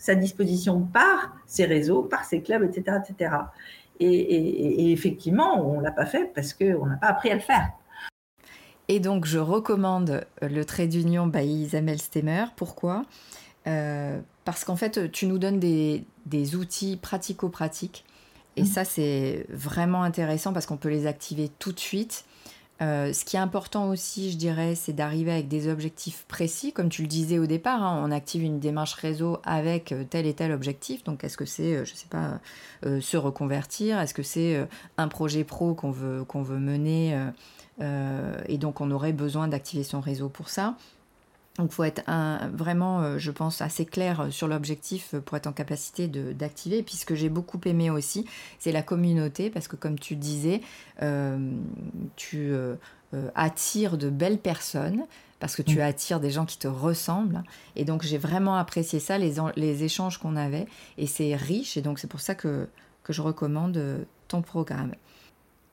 sa 0.03 0.15
disposition 0.15 0.81
par 0.81 1.33
ses 1.45 1.63
réseaux, 1.63 2.01
par 2.01 2.25
ses 2.25 2.41
clubs, 2.41 2.61
etc. 2.61 2.97
etc. 3.07 3.35
Et, 4.01 4.91
effectivement, 4.91 5.65
on 5.65 5.77
ne 5.77 5.83
l'a 5.83 5.93
pas 5.93 6.05
fait 6.05 6.29
parce 6.35 6.53
qu'on 6.53 6.85
n'a 6.85 6.97
pas 6.97 7.07
appris 7.07 7.31
à 7.31 7.35
le 7.35 7.39
faire. 7.39 7.69
Et 8.89 8.99
donc, 8.99 9.23
je 9.23 9.39
recommande 9.39 10.25
le 10.41 10.65
trait 10.65 10.87
d'union 10.87 11.25
by 11.25 11.45
Isabelle 11.45 12.01
Stemmer. 12.01 12.47
Pourquoi? 12.57 13.05
Euh, 13.65 14.19
Parce 14.43 14.65
qu'en 14.65 14.75
fait, 14.75 15.09
tu 15.13 15.25
nous 15.25 15.37
donnes 15.37 15.61
des, 15.61 16.03
des 16.25 16.57
outils 16.57 16.97
pratico-pratiques. 16.97 18.03
Et 18.57 18.63
mmh. 18.63 18.65
ça, 18.65 18.83
c'est 18.83 19.45
vraiment 19.47 20.03
intéressant 20.03 20.51
parce 20.51 20.65
qu'on 20.65 20.75
peut 20.75 20.89
les 20.89 21.07
activer 21.07 21.49
tout 21.59 21.71
de 21.71 21.79
suite. 21.79 22.25
Euh, 22.81 23.13
ce 23.13 23.23
qui 23.23 23.35
est 23.35 23.39
important 23.39 23.89
aussi, 23.89 24.31
je 24.31 24.37
dirais, 24.37 24.75
c'est 24.75 24.93
d'arriver 24.93 25.31
avec 25.31 25.47
des 25.47 25.69
objectifs 25.69 26.25
précis. 26.27 26.73
Comme 26.73 26.89
tu 26.89 27.03
le 27.03 27.07
disais 27.07 27.39
au 27.39 27.45
départ, 27.45 27.83
hein, 27.83 28.01
on 28.03 28.11
active 28.11 28.43
une 28.43 28.59
démarche 28.59 28.95
réseau 28.95 29.37
avec 29.43 29.91
euh, 29.91 30.03
tel 30.09 30.25
et 30.25 30.33
tel 30.33 30.51
objectif. 30.51 31.03
Donc, 31.03 31.23
est-ce 31.23 31.37
que 31.37 31.45
c'est, 31.45 31.75
euh, 31.75 31.85
je 31.85 31.91
ne 31.91 31.97
sais 31.97 32.07
pas, 32.09 32.39
se 32.99 33.17
reconvertir? 33.17 33.99
Est-ce 33.99 34.13
que 34.13 34.23
c'est 34.23 34.67
un 34.97 35.07
projet 35.07 35.43
pro 35.43 35.73
qu'on 35.73 35.91
veut, 35.91 36.25
qu'on 36.25 36.41
veut 36.41 36.59
mener 36.59 37.17
Et 37.79 38.57
donc, 38.57 38.81
on 38.81 38.91
aurait 38.91 39.13
besoin 39.13 39.47
d'activer 39.47 39.83
son 39.83 40.01
réseau 40.01 40.27
pour 40.27 40.49
ça? 40.49 40.75
Donc 41.57 41.69
il 41.71 41.75
faut 41.75 41.83
être 41.83 42.01
vraiment, 42.51 43.01
euh, 43.01 43.17
je 43.19 43.29
pense, 43.29 43.61
assez 43.61 43.85
clair 43.85 44.27
sur 44.31 44.47
l'objectif 44.47 45.13
pour 45.23 45.37
être 45.37 45.45
en 45.45 45.53
capacité 45.53 46.07
d'activer. 46.07 46.79
Et 46.79 46.83
puis 46.83 46.95
ce 46.95 47.05
que 47.05 47.13
j'ai 47.13 47.29
beaucoup 47.29 47.59
aimé 47.65 47.91
aussi, 47.91 48.25
c'est 48.57 48.71
la 48.71 48.81
communauté, 48.81 49.51
parce 49.51 49.67
que 49.67 49.75
comme 49.75 49.99
tu 49.99 50.15
disais, 50.15 50.61
euh, 51.03 51.51
tu 52.15 52.53
euh, 52.53 52.75
attires 53.35 53.99
de 53.99 54.09
belles 54.09 54.39
personnes, 54.39 55.05
parce 55.39 55.55
que 55.55 55.61
tu 55.61 55.77
mm. 55.77 55.81
attires 55.81 56.19
des 56.19 56.31
gens 56.31 56.45
qui 56.45 56.57
te 56.57 56.67
ressemblent. 56.67 57.43
Et 57.75 57.85
donc 57.85 58.01
j'ai 58.01 58.17
vraiment 58.17 58.55
apprécié 58.55 58.99
ça, 58.99 59.19
les, 59.19 59.35
les 59.55 59.83
échanges 59.83 60.17
qu'on 60.17 60.35
avait. 60.35 60.65
Et 60.97 61.05
c'est 61.05 61.35
riche, 61.35 61.77
et 61.77 61.81
donc 61.81 61.99
c'est 61.99 62.07
pour 62.07 62.21
ça 62.21 62.33
que, 62.33 62.67
que 63.03 63.13
je 63.13 63.21
recommande 63.21 63.79
ton 64.27 64.41
programme. 64.41 64.95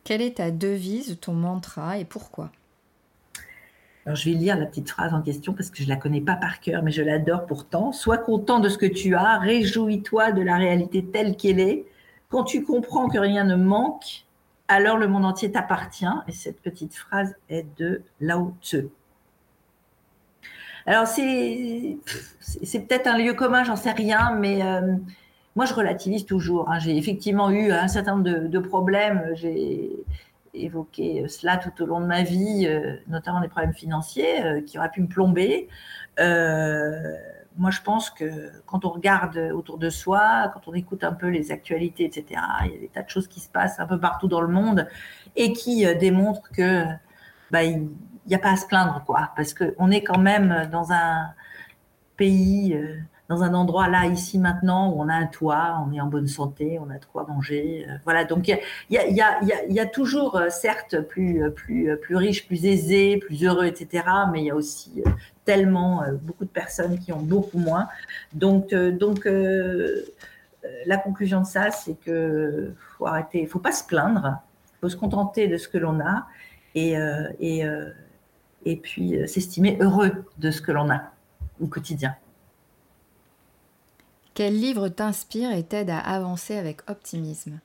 Quelle 0.05 0.20
est 0.20 0.37
ta 0.37 0.51
devise, 0.51 1.16
ton 1.22 1.33
mantra, 1.33 1.99
et 1.99 2.05
pourquoi? 2.05 2.51
Je 4.15 4.31
vais 4.31 4.37
lire 4.37 4.59
la 4.59 4.67
petite 4.67 4.91
phrase 4.91 5.13
en 5.15 5.23
question 5.23 5.53
parce 5.53 5.71
que 5.71 5.79
je 5.79 5.85
ne 5.85 5.89
la 5.89 5.97
connais 5.97 6.21
pas 6.21 6.37
par 6.37 6.61
cœur, 6.61 6.83
mais 6.83 6.91
je 6.91 7.03
l'adore 7.03 7.47
pourtant. 7.47 7.93
Sois 7.93 8.19
content 8.19 8.61
de 8.61 8.69
ce 8.69 8.79
que 8.79 8.87
tu 8.87 9.15
as, 9.15 9.39
réjouis-toi 9.39 10.33
de 10.33 10.43
la 10.43 10.57
réalité 10.57 11.05
telle 11.05 11.37
qu'elle 11.37 11.61
est. 11.61 11.85
Quand 12.29 12.45
tu 12.45 12.63
comprends 12.63 13.09
que 13.09 13.19
rien 13.19 13.45
ne 13.45 13.57
manque, 13.57 14.25
alors 14.69 14.97
le 14.97 15.09
monde 15.09 15.25
entier 15.25 15.51
t'appartient. 15.51 16.07
Et 16.29 16.33
cette 16.33 16.61
petite 16.61 16.95
phrase 16.95 17.35
est 17.49 17.67
de 17.79 18.03
Lao 18.21 18.55
Tzu. 18.63 18.89
Alors, 20.87 21.07
c'est, 21.07 21.99
peut-être 22.73 23.07
un 23.07 23.19
lieu 23.19 23.35
commun, 23.35 23.65
j'en 23.65 23.77
sais 23.77 23.93
rien, 23.93 24.35
mais 24.39 24.63
euh, 24.63 24.97
moi, 25.57 25.67
je 25.67 25.75
relativise 25.75 26.25
toujours. 26.25 26.71
Hein. 26.71 26.79
J'ai 26.79 26.97
effectivement 26.97 27.51
eu 27.51 27.71
un 27.71 27.89
certain 27.89 28.17
nombre 28.17 28.49
de, 28.49 28.59
problèmes. 28.59 29.35
Évoqué 30.55 31.27
cela 31.29 31.57
tout 31.57 31.83
au 31.83 31.87
long 31.87 32.01
de 32.01 32.07
ma 32.07 32.23
vie, 32.23 32.67
euh, 32.67 32.97
notamment 33.09 33.41
des 33.41 33.49
problèmes 33.49 33.75
financiers 33.75 34.45
euh, 34.45 34.61
qui 34.61 34.79
auraient 34.79 34.91
pu 34.91 35.03
me 35.03 35.07
plomber. 35.07 35.69
Euh, 36.19 37.17
moi, 37.57 37.71
je 37.71 37.81
pense 37.83 38.11
que 38.11 38.51
quand 38.67 38.85
on 38.85 38.91
regarde 38.91 39.37
autour 39.55 39.79
de 39.79 39.91
soi, 39.91 40.51
quand 40.55 40.69
on 40.69 40.75
écoute 40.75 41.05
un 41.05 41.13
peu 41.13 41.29
les 41.29 41.53
actualités, 41.53 42.05
etc., 42.05 42.41
il 42.65 42.73
y 42.73 42.77
a 42.77 42.81
des 42.81 42.89
tas 42.89 43.03
de 43.03 43.11
choses 43.11 43.29
qui 43.29 43.41
se 43.41 43.49
passent 43.49 43.81
un 43.81 43.87
peu 43.87 43.99
partout 43.99 44.29
dans 44.29 44.41
le 44.41 44.49
monde 44.49 44.89
et 45.37 45.53
qui 45.53 45.85
démontrent 45.97 46.51
que 46.53 46.85
bah, 47.51 47.65
il 47.65 47.91
n'y 48.27 48.35
a 48.35 48.39
pas 48.39 48.53
à 48.53 48.57
se 48.57 48.67
plaindre, 48.67 49.03
quoi, 49.05 49.33
parce 49.37 49.53
qu'on 49.53 49.91
est 49.91 50.03
quand 50.03 50.19
même 50.19 50.69
dans 50.71 50.93
un 50.93 51.35
pays 52.17 52.79
dans 53.31 53.45
un 53.45 53.55
endroit 53.55 53.89
là, 53.89 54.07
ici, 54.07 54.41
maintenant, 54.41 54.91
où 54.91 55.01
on 55.01 55.09
a 55.09 55.14
un 55.14 55.26
toit, 55.26 55.81
on 55.87 55.93
est 55.93 56.01
en 56.01 56.09
bonne 56.09 56.26
santé, 56.26 56.81
on 56.85 56.91
a 56.91 56.99
de 56.99 57.05
quoi 57.05 57.24
manger. 57.28 57.87
Euh, 57.89 57.93
voilà, 58.03 58.24
donc 58.24 58.49
il 58.49 58.59
y 58.91 59.78
a, 59.81 59.87
toujours, 59.87 60.35
euh, 60.35 60.49
certes, 60.51 61.01
plus, 61.03 61.45
euh, 61.45 61.51
plus, 61.51 61.97
plus 61.99 62.16
riche, 62.16 62.49
plus 62.49 62.66
aisé, 62.66 63.18
plus 63.18 63.45
heureux, 63.45 63.66
etc., 63.66 64.05
mais 64.33 64.41
il 64.41 64.47
y 64.47 64.51
a 64.51 64.57
aussi 64.57 65.05
tellement 65.45 66.03
beaucoup 66.22 66.45
de 66.45 66.51
personnes 66.51 66.99
qui 66.99 67.12
ont 67.12 67.20
beaucoup 67.20 67.59
moins. 67.59 67.87
Donc, 68.33 68.74
donc 68.74 69.28
la 70.87 70.97
conclusion 70.97 71.41
de 71.41 71.47
ça, 71.47 71.70
c'est 71.70 71.95
que 71.95 72.72
faut 72.99 73.07
arrêter, 73.07 73.47
faut 73.47 73.61
pas 73.61 73.72
se 73.72 73.85
plaindre, 73.85 74.39
faut 74.81 74.89
se 74.89 74.97
contenter 74.97 75.47
de 75.47 75.57
ce 75.57 75.68
que 75.68 75.78
l'on 75.78 76.01
a 76.01 76.26
et, 76.74 76.97
et, 77.41 77.64
et 78.64 78.76
puis 78.76 79.16
s'estimer 79.28 79.78
heureux 79.81 80.24
de 80.39 80.51
ce 80.51 80.61
que 80.61 80.72
l'on 80.72 80.91
a 80.91 81.12
au 81.61 81.66
quotidien. 81.66 82.14
Quel 84.35 84.59
livre 84.59 84.89
t'inspire 84.89 85.53
et 85.53 85.62
t'aide 85.62 85.91
à 85.91 85.99
avancer 85.99 86.57
avec 86.57 86.89
optimisme? 86.89 87.61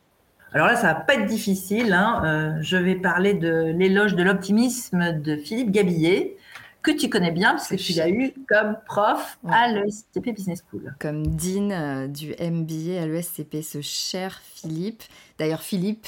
Alors 0.54 0.68
là, 0.68 0.76
ça 0.76 0.94
va 0.94 0.96
pas 0.96 1.16
être 1.16 1.26
difficile. 1.26 1.92
Hein. 1.94 2.22
Euh, 2.24 2.62
je 2.62 2.78
vais 2.78 2.96
parler 2.96 3.34
de 3.34 3.74
l'éloge 3.76 4.16
de 4.16 4.24
l'optimisme 4.24 5.20
de 5.20 5.36
Philippe 5.36 5.72
Gabillet, 5.72 6.38
que 6.82 6.92
tu 6.92 7.10
connais 7.10 7.32
bien 7.32 7.52
parce 7.52 7.68
que 7.68 7.76
tu 7.76 7.94
l'as 7.94 8.10
eu 8.10 8.34
comme 8.48 8.78
prof 8.86 9.38
à 9.50 9.68
l'ESCP 9.68 10.34
Business 10.34 10.64
School. 10.70 10.96
Comme 11.00 11.28
dean 11.28 11.72
euh, 11.72 12.08
du 12.08 12.30
MBA 12.40 13.02
à 13.02 13.06
l'ESCP, 13.06 13.62
ce 13.64 13.82
cher 13.82 14.42
Philippe. 14.54 15.04
D'ailleurs, 15.38 15.62
Philippe, 15.62 16.08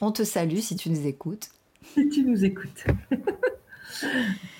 on 0.00 0.12
te 0.12 0.22
salue 0.22 0.58
si 0.58 0.76
tu 0.76 0.90
nous 0.90 1.06
écoutes. 1.06 1.48
Si 1.94 2.08
tu 2.08 2.22
nous 2.22 2.44
écoutes. 2.44 2.84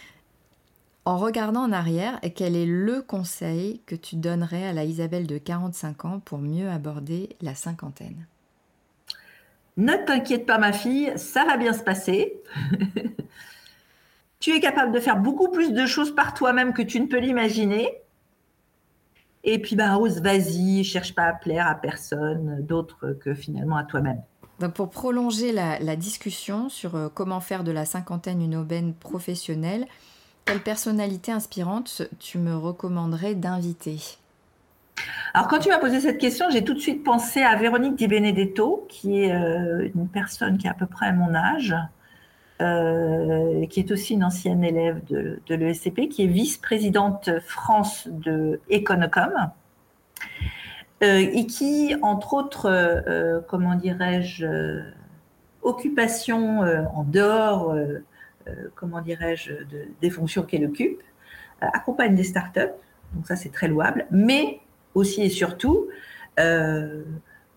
En 1.07 1.19
regardant 1.19 1.61
en 1.61 1.73
arrière, 1.73 2.19
quel 2.35 2.57
est 2.57 2.65
le 2.65 3.03
conseil 3.03 3.83
que 3.85 3.95
tu 3.95 4.17
donnerais 4.17 4.67
à 4.67 4.73
la 4.73 4.85
Isabelle 4.85 5.27
de 5.27 5.37
45 5.37 6.05
ans 6.07 6.21
pour 6.21 6.39
mieux 6.39 6.71
aborder 6.71 7.37
la 7.43 7.55
cinquantaine? 7.55 8.27
Ne 9.77 9.93
t'inquiète 10.07 10.47
pas 10.47 10.57
ma 10.57 10.73
fille, 10.73 11.13
ça 11.17 11.45
va 11.45 11.59
bien 11.59 11.75
se 11.75 11.83
passer. 11.83 12.41
tu 14.41 14.57
es 14.57 14.61
capable 14.61 14.93
de 14.93 15.01
faire 15.01 15.19
beaucoup 15.19 15.51
plus 15.51 15.73
de 15.73 15.85
choses 15.85 16.15
par 16.15 16.33
toi-même 16.33 16.73
que 16.73 16.83
tu 16.83 16.99
ne 17.01 17.07
peux 17.07 17.19
l'imaginer. 17.19 17.91
Et 19.43 19.59
puis, 19.59 19.77
bah, 19.77 19.99
ose, 19.99 20.23
vas-y, 20.23 20.85
cherche 20.85 21.15
pas 21.15 21.25
à 21.25 21.33
plaire 21.35 21.67
à 21.67 21.75
personne 21.75 22.65
d'autre 22.65 23.19
que 23.21 23.35
finalement 23.35 23.77
à 23.77 23.85
toi-même. 23.85 24.23
Donc 24.61 24.73
pour 24.73 24.89
prolonger 24.89 25.53
la, 25.53 25.79
la, 25.81 25.97
discussion 25.97 26.69
sur 26.71 26.95
euh, 26.95 27.09
comment 27.13 27.41
faire 27.41 27.65
de 27.65 27.73
la 27.73 27.85
cinquantaine 27.85 28.41
une 28.41 28.55
aubaine 28.55 28.95
professionnelle, 28.95 29.87
quelle 30.45 30.61
personnalité 30.61 31.33
inspirante 31.33 32.03
tu 32.19 32.39
me 32.39 32.57
recommanderais 32.57 33.35
d'inviter? 33.35 34.19
Alors, 35.33 35.49
quand 35.49 35.59
tu 35.59 35.69
m'as 35.69 35.79
posé 35.79 36.01
cette 36.01 36.19
question, 36.19 36.47
j'ai 36.51 36.63
tout 36.63 36.75
de 36.75 36.79
suite 36.79 37.03
pensé 37.03 37.43
à 37.43 37.57
Véronique 37.57 37.97
Di 37.97 38.07
Benedetto, 38.07 38.87
qui 38.89 39.25
est 39.25 39.33
euh, 39.33 39.89
une 39.95 40.09
personne 40.09 40.59
qui 40.59 40.69
a 40.69 40.71
à 40.71 40.75
peu 40.75 40.87
près 40.87 41.13
mon 41.13 41.35
âge, 41.35 41.75
euh, 42.63 43.67
qui 43.67 43.81
est 43.81 43.91
aussi 43.91 44.15
une 44.15 44.23
ancienne 44.23 44.63
élève 44.63 45.03
de, 45.09 45.55
l'ESCP, 45.55 46.09
qui 46.09 46.25
est 46.25 46.29
vice-présidente 46.29 47.31
France 47.41 48.07
de 48.09 48.61
Econocom, 48.71 49.51
euh, 51.03 51.19
et 51.19 51.47
qui, 51.47 51.97
entre 52.03 52.35
autres, 52.35 53.43
comment 53.49 53.75
dirais-je, 53.75 54.47
occupations 55.63 56.61
en 56.61 57.03
dehors 57.03 57.75
comment 58.75 59.01
dirais-je, 59.01 59.53
des 60.01 60.11
fonctions 60.11 60.43
qu'elle 60.43 60.65
occupe, 60.65 61.03
euh, 61.63 61.67
accompagne 61.73 62.15
des 62.15 62.25
startups, 62.25 62.75
donc 63.15 63.27
ça 63.27 63.37
c'est 63.37 63.51
très 63.51 63.69
louable, 63.69 64.07
mais 64.11 64.61
aussi 64.95 65.23
et 65.23 65.31
surtout 65.31 65.89
euh, 66.39 67.03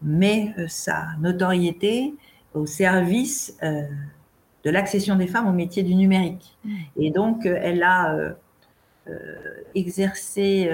met 0.01 0.53
sa 0.67 1.07
notoriété 1.19 2.13
au 2.53 2.65
service 2.65 3.57
de 3.61 4.69
l'accession 4.69 5.15
des 5.15 5.27
femmes 5.27 5.47
au 5.47 5.51
métier 5.51 5.83
du 5.83 5.95
numérique. 5.95 6.57
Mmh. 6.63 6.75
Et 6.97 7.11
donc, 7.11 7.45
elle 7.45 7.83
a 7.83 8.35
exercé 9.75 10.69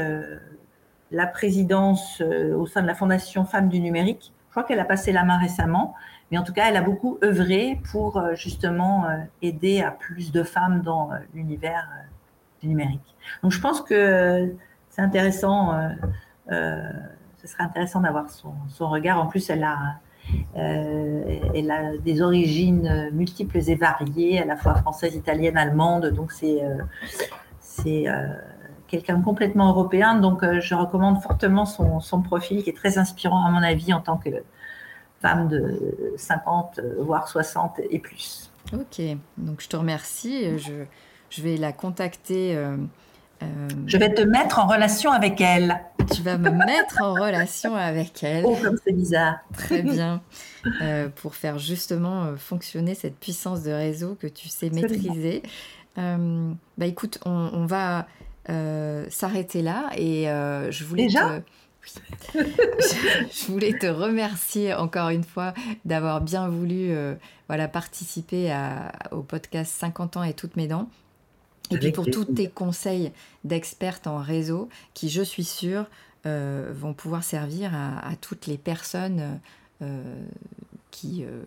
la 1.12 1.28
présidence 1.28 2.22
au 2.22 2.66
sein 2.66 2.82
de 2.82 2.88
la 2.88 2.96
Fondation 2.96 3.46
Femmes 3.46 3.70
du 3.70 3.80
numérique. 3.80 4.34
Je 4.48 4.52
crois 4.52 4.64
qu'elle 4.64 4.80
a 4.80 4.86
passé 4.86 5.12
la 5.12 5.24
main 5.24 5.38
récemment. 5.38 5.96
Mais 6.34 6.40
en 6.40 6.44
tout 6.44 6.52
cas, 6.52 6.68
elle 6.68 6.78
a 6.78 6.82
beaucoup 6.82 7.20
œuvré 7.24 7.80
pour 7.92 8.18
euh, 8.18 8.34
justement 8.34 9.06
euh, 9.06 9.18
aider 9.44 9.84
à 9.84 9.92
plus 9.92 10.32
de 10.32 10.42
femmes 10.42 10.82
dans 10.82 11.12
euh, 11.12 11.18
l'univers 11.36 11.88
du 12.60 12.70
numérique. 12.70 13.16
Donc 13.44 13.52
je 13.52 13.62
pense 13.62 13.82
que 13.82 14.52
c'est 14.90 15.04
intéressant, 15.04 15.80
ce 16.50 17.48
serait 17.48 17.64
intéressant 17.64 18.02
d'avoir 18.02 18.32
son, 18.32 18.90
regard. 18.90 19.22
En 19.22 19.28
plus, 19.28 19.48
elle 19.52 19.64
a, 19.64 20.00
des 22.04 22.22
origines 22.24 23.12
multiples 23.14 23.60
et 23.70 23.76
variées, 23.76 24.42
à 24.42 24.46
la 24.46 24.56
fois 24.56 24.74
française, 24.74 25.16
italienne, 25.16 25.56
allemande. 25.56 26.08
Donc 26.08 26.32
c'est 26.32 28.06
quelqu'un 28.88 29.22
complètement 29.22 29.70
européen. 29.70 30.16
Donc 30.16 30.44
je 30.44 30.74
recommande 30.74 31.22
fortement 31.22 31.66
son, 31.66 32.22
profil 32.24 32.64
qui 32.64 32.72
est 32.72 32.78
très 32.78 32.98
inspirant 32.98 33.46
à 33.46 33.52
mon 33.52 33.62
avis 33.62 33.94
en 33.94 34.02
tant 34.02 34.18
que 34.18 34.30
femmes 35.24 35.48
de 35.48 36.14
50, 36.18 36.82
voire 37.00 37.28
60 37.28 37.80
et 37.90 37.98
plus. 37.98 38.52
Ok, 38.74 39.02
donc 39.38 39.62
je 39.62 39.68
te 39.68 39.76
remercie. 39.76 40.60
Je, 40.60 40.86
je 41.30 41.42
vais 41.42 41.58
la 41.58 41.72
contacter. 41.72 42.56
Euh, 42.56 42.78
euh, 43.42 43.46
je 43.88 43.98
vais 43.98 44.14
te 44.14 44.22
mettre 44.22 44.60
en 44.60 44.68
relation 44.68 45.12
avec 45.12 45.42
elle. 45.42 45.82
Tu 46.14 46.22
vas 46.22 46.38
me 46.38 46.52
mettre 46.52 47.02
en 47.02 47.14
relation 47.14 47.76
avec 47.76 48.24
elle. 48.24 48.46
Oh, 48.46 48.56
comme 48.62 48.78
c'est 48.84 48.94
bizarre. 48.94 49.40
Très 49.54 49.82
bien. 49.82 50.22
Euh, 50.82 51.10
pour 51.10 51.36
faire 51.36 51.60
justement 51.60 52.38
fonctionner 52.38 52.96
cette 52.96 53.18
puissance 53.18 53.64
de 53.64 53.72
réseau 53.72 54.16
que 54.16 54.28
tu 54.28 54.48
sais 54.48 54.70
maîtriser. 54.70 55.44
Bah 55.98 56.86
écoute, 56.86 57.20
on, 57.26 57.66
va 57.66 58.08
s'arrêter 58.48 59.62
là 59.62 59.90
et 59.98 60.26
je 60.70 60.84
voulais 60.84 61.04
Déjà 61.04 61.42
je, 62.34 63.46
voulais 63.48 63.78
te 63.78 63.86
remercier 63.86 64.74
encore 64.74 65.10
une 65.10 65.24
fois 65.24 65.54
d'avoir 65.86 66.22
bien 66.22 66.48
voulu 66.48 66.94
voilà, 67.48 67.68
participer 67.68 68.56
au 69.12 69.22
podcast 69.22 69.74
50 69.78 70.18
ans 70.18 70.24
et 70.24 70.34
toutes 70.34 70.56
mes 70.56 70.68
dents. 70.68 70.90
Et 71.72 71.78
puis 71.78 71.92
pour 71.92 72.06
tous 72.06 72.26
tes 72.26 72.50
conseils 72.50 73.12
d'expertes 73.44 74.08
en 74.08 74.18
réseau 74.18 74.70
qui, 74.94 75.10
je 75.10 75.22
suis 75.22 75.44
sûre, 75.44 75.86
euh, 76.26 76.72
vont 76.74 76.94
pouvoir 76.94 77.24
servir 77.24 77.74
à, 77.76 78.16
toutes 78.22 78.48
les 78.48 78.58
personnes 78.58 79.40
euh, 79.82 80.26
qui 80.92 81.26
euh, 81.26 81.44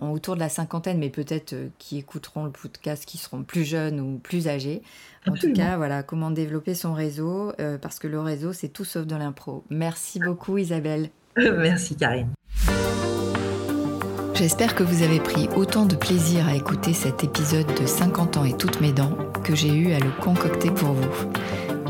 ont 0.00 0.12
autour 0.12 0.34
de 0.34 0.40
la 0.40 0.48
cinquantaine, 0.48 0.98
mais 0.98 1.10
peut-être 1.10 1.54
qui 1.78 1.98
écouteront 1.98 2.44
le 2.44 2.50
podcast, 2.50 3.04
qui 3.04 3.18
seront 3.18 3.42
plus 3.42 3.64
jeunes 3.64 4.00
ou 4.00 4.18
plus 4.18 4.48
âgés. 4.48 4.82
En 5.26 5.34
tout 5.34 5.52
cas, 5.52 5.76
voilà, 5.76 6.02
comment 6.02 6.30
développer 6.30 6.74
son 6.74 6.94
réseau, 6.94 7.52
parce 7.82 7.98
que 7.98 8.08
le 8.08 8.20
réseau, 8.20 8.52
c'est 8.52 8.68
tout 8.68 8.84
sauf 8.84 9.06
de 9.06 9.16
l'impro. 9.16 9.64
Merci 9.68 10.18
beaucoup 10.18 10.56
Isabelle. 10.58 11.10
Merci 11.36 11.96
Karine. 11.96 12.30
J'espère 14.40 14.74
que 14.74 14.82
vous 14.82 15.02
avez 15.02 15.20
pris 15.20 15.50
autant 15.54 15.84
de 15.84 15.94
plaisir 15.94 16.48
à 16.48 16.54
écouter 16.54 16.94
cet 16.94 17.24
épisode 17.24 17.66
de 17.78 17.84
50 17.84 18.38
ans 18.38 18.44
et 18.46 18.56
toutes 18.56 18.80
mes 18.80 18.90
dents 18.90 19.14
que 19.44 19.54
j'ai 19.54 19.68
eu 19.68 19.92
à 19.92 19.98
le 19.98 20.10
concocter 20.22 20.70
pour 20.70 20.92
vous. 20.92 21.30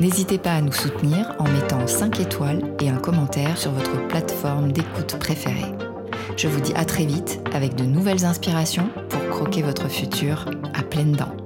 N'hésitez 0.01 0.37
pas 0.37 0.55
à 0.55 0.61
nous 0.61 0.73
soutenir 0.73 1.37
en 1.39 1.45
mettant 1.45 1.87
5 1.87 2.19
étoiles 2.19 2.75
et 2.81 2.89
un 2.89 2.97
commentaire 2.97 3.57
sur 3.57 3.71
votre 3.71 4.09
plateforme 4.09 4.73
d'écoute 4.73 5.17
préférée. 5.21 5.90
Je 6.37 6.49
vous 6.49 6.61
dis 6.61 6.73
à 6.75 6.85
très 6.85 7.05
vite 7.05 7.41
avec 7.53 7.75
de 7.75 7.85
nouvelles 7.85 8.25
inspirations 8.25 8.91
pour 9.09 9.29
croquer 9.29 9.63
votre 9.63 9.89
futur 9.89 10.47
à 10.75 10.83
pleines 10.83 11.13
dents. 11.13 11.40